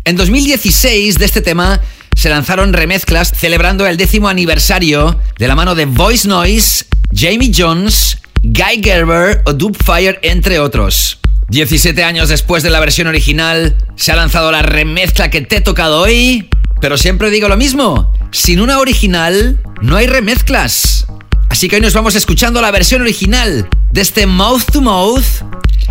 En 0.04 0.16
2016 0.16 1.18
de 1.18 1.24
este 1.24 1.40
tema 1.40 1.80
se 2.14 2.28
lanzaron 2.28 2.74
remezclas 2.74 3.32
celebrando 3.34 3.86
el 3.86 3.96
décimo 3.96 4.28
aniversario 4.28 5.18
de 5.38 5.48
la 5.48 5.54
mano 5.54 5.74
de 5.74 5.86
Voice 5.86 6.28
Noise, 6.28 6.84
Jamie 7.14 7.50
Jones, 7.56 8.18
Guy 8.42 8.82
Gerber 8.84 9.40
o 9.46 9.54
Dubfire, 9.54 10.18
entre 10.20 10.58
otros. 10.58 11.18
17 11.48 12.04
años 12.04 12.28
después 12.28 12.62
de 12.62 12.68
la 12.68 12.78
versión 12.78 13.06
original, 13.06 13.74
se 13.96 14.12
ha 14.12 14.16
lanzado 14.16 14.52
la 14.52 14.60
remezcla 14.60 15.30
que 15.30 15.40
te 15.40 15.56
he 15.56 15.60
tocado 15.62 16.02
hoy, 16.02 16.50
pero 16.80 16.96
siempre 16.96 17.30
digo 17.30 17.48
lo 17.48 17.56
mismo, 17.56 18.12
sin 18.30 18.60
una 18.60 18.78
original 18.78 19.60
no 19.82 19.96
hay 19.96 20.06
remezclas. 20.06 21.06
Así 21.48 21.68
que 21.68 21.76
hoy 21.76 21.82
nos 21.82 21.94
vamos 21.94 22.14
escuchando 22.14 22.62
la 22.62 22.70
versión 22.70 23.02
original 23.02 23.68
de 23.90 24.00
este 24.00 24.26
Mouth 24.26 24.64
to 24.72 24.80
Mouth, 24.80 25.24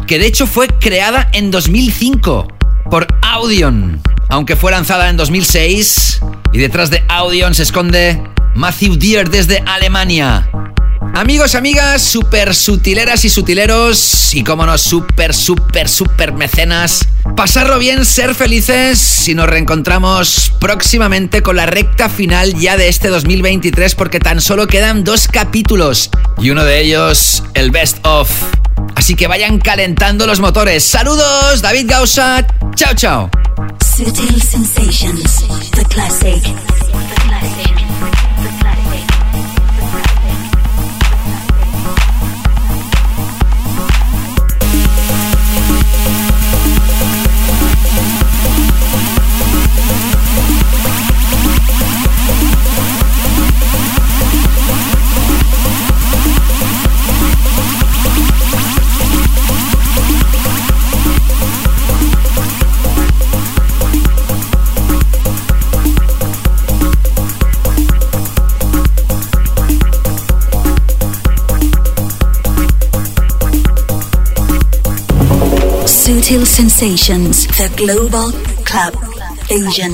que 0.07 0.19
de 0.19 0.25
hecho 0.25 0.47
fue 0.47 0.67
creada 0.67 1.29
en 1.33 1.51
2005 1.51 2.47
por 2.89 3.07
Audion, 3.21 4.01
aunque 4.29 4.55
fue 4.55 4.71
lanzada 4.71 5.09
en 5.09 5.17
2006 5.17 6.21
y 6.53 6.57
detrás 6.57 6.89
de 6.89 7.03
Audion 7.09 7.53
se 7.53 7.63
esconde 7.63 8.21
Matthew 8.55 8.95
Deer 8.95 9.29
desde 9.29 9.63
Alemania. 9.65 10.49
Amigos, 11.13 11.55
amigas, 11.55 12.01
super 12.01 12.55
sutileras 12.55 13.25
y 13.25 13.29
sutileros, 13.29 14.33
y 14.33 14.43
como 14.43 14.65
no, 14.65 14.77
super, 14.77 15.33
super, 15.33 15.89
super 15.89 16.33
mecenas, 16.33 17.05
pasarlo 17.35 17.77
bien, 17.79 18.05
ser 18.05 18.35
felices 18.35 19.27
y 19.27 19.35
nos 19.35 19.49
reencontramos 19.49 20.53
próximamente 20.59 21.41
con 21.41 21.55
la 21.55 21.65
recta 21.65 22.09
final 22.09 22.53
ya 22.55 22.77
de 22.77 22.87
este 22.87 23.09
2023 23.09 23.95
porque 23.95 24.19
tan 24.19 24.39
solo 24.39 24.67
quedan 24.67 25.03
dos 25.03 25.27
capítulos 25.27 26.09
y 26.37 26.51
uno 26.51 26.63
de 26.63 26.79
ellos 26.81 27.43
el 27.53 27.71
best 27.71 28.05
of. 28.05 28.29
Así 28.95 29.15
que 29.15 29.27
vayan 29.27 29.59
calentando 29.59 30.27
los 30.27 30.39
motores. 30.39 30.83
Saludos, 30.83 31.61
David 31.61 31.85
Gausa. 31.87 32.45
Chao, 32.75 32.93
chao. 32.93 33.29
Sutil 33.95 34.41
Sensations, 34.41 35.45
the 35.71 35.83
classic. 35.85 36.41
The 36.43 37.21
classic. 37.21 37.88
Sutil 76.09 76.43
Sensations, 76.43 77.45
the 77.59 77.69
global 77.77 78.31
club 78.65 78.97
Asian. 79.51 79.93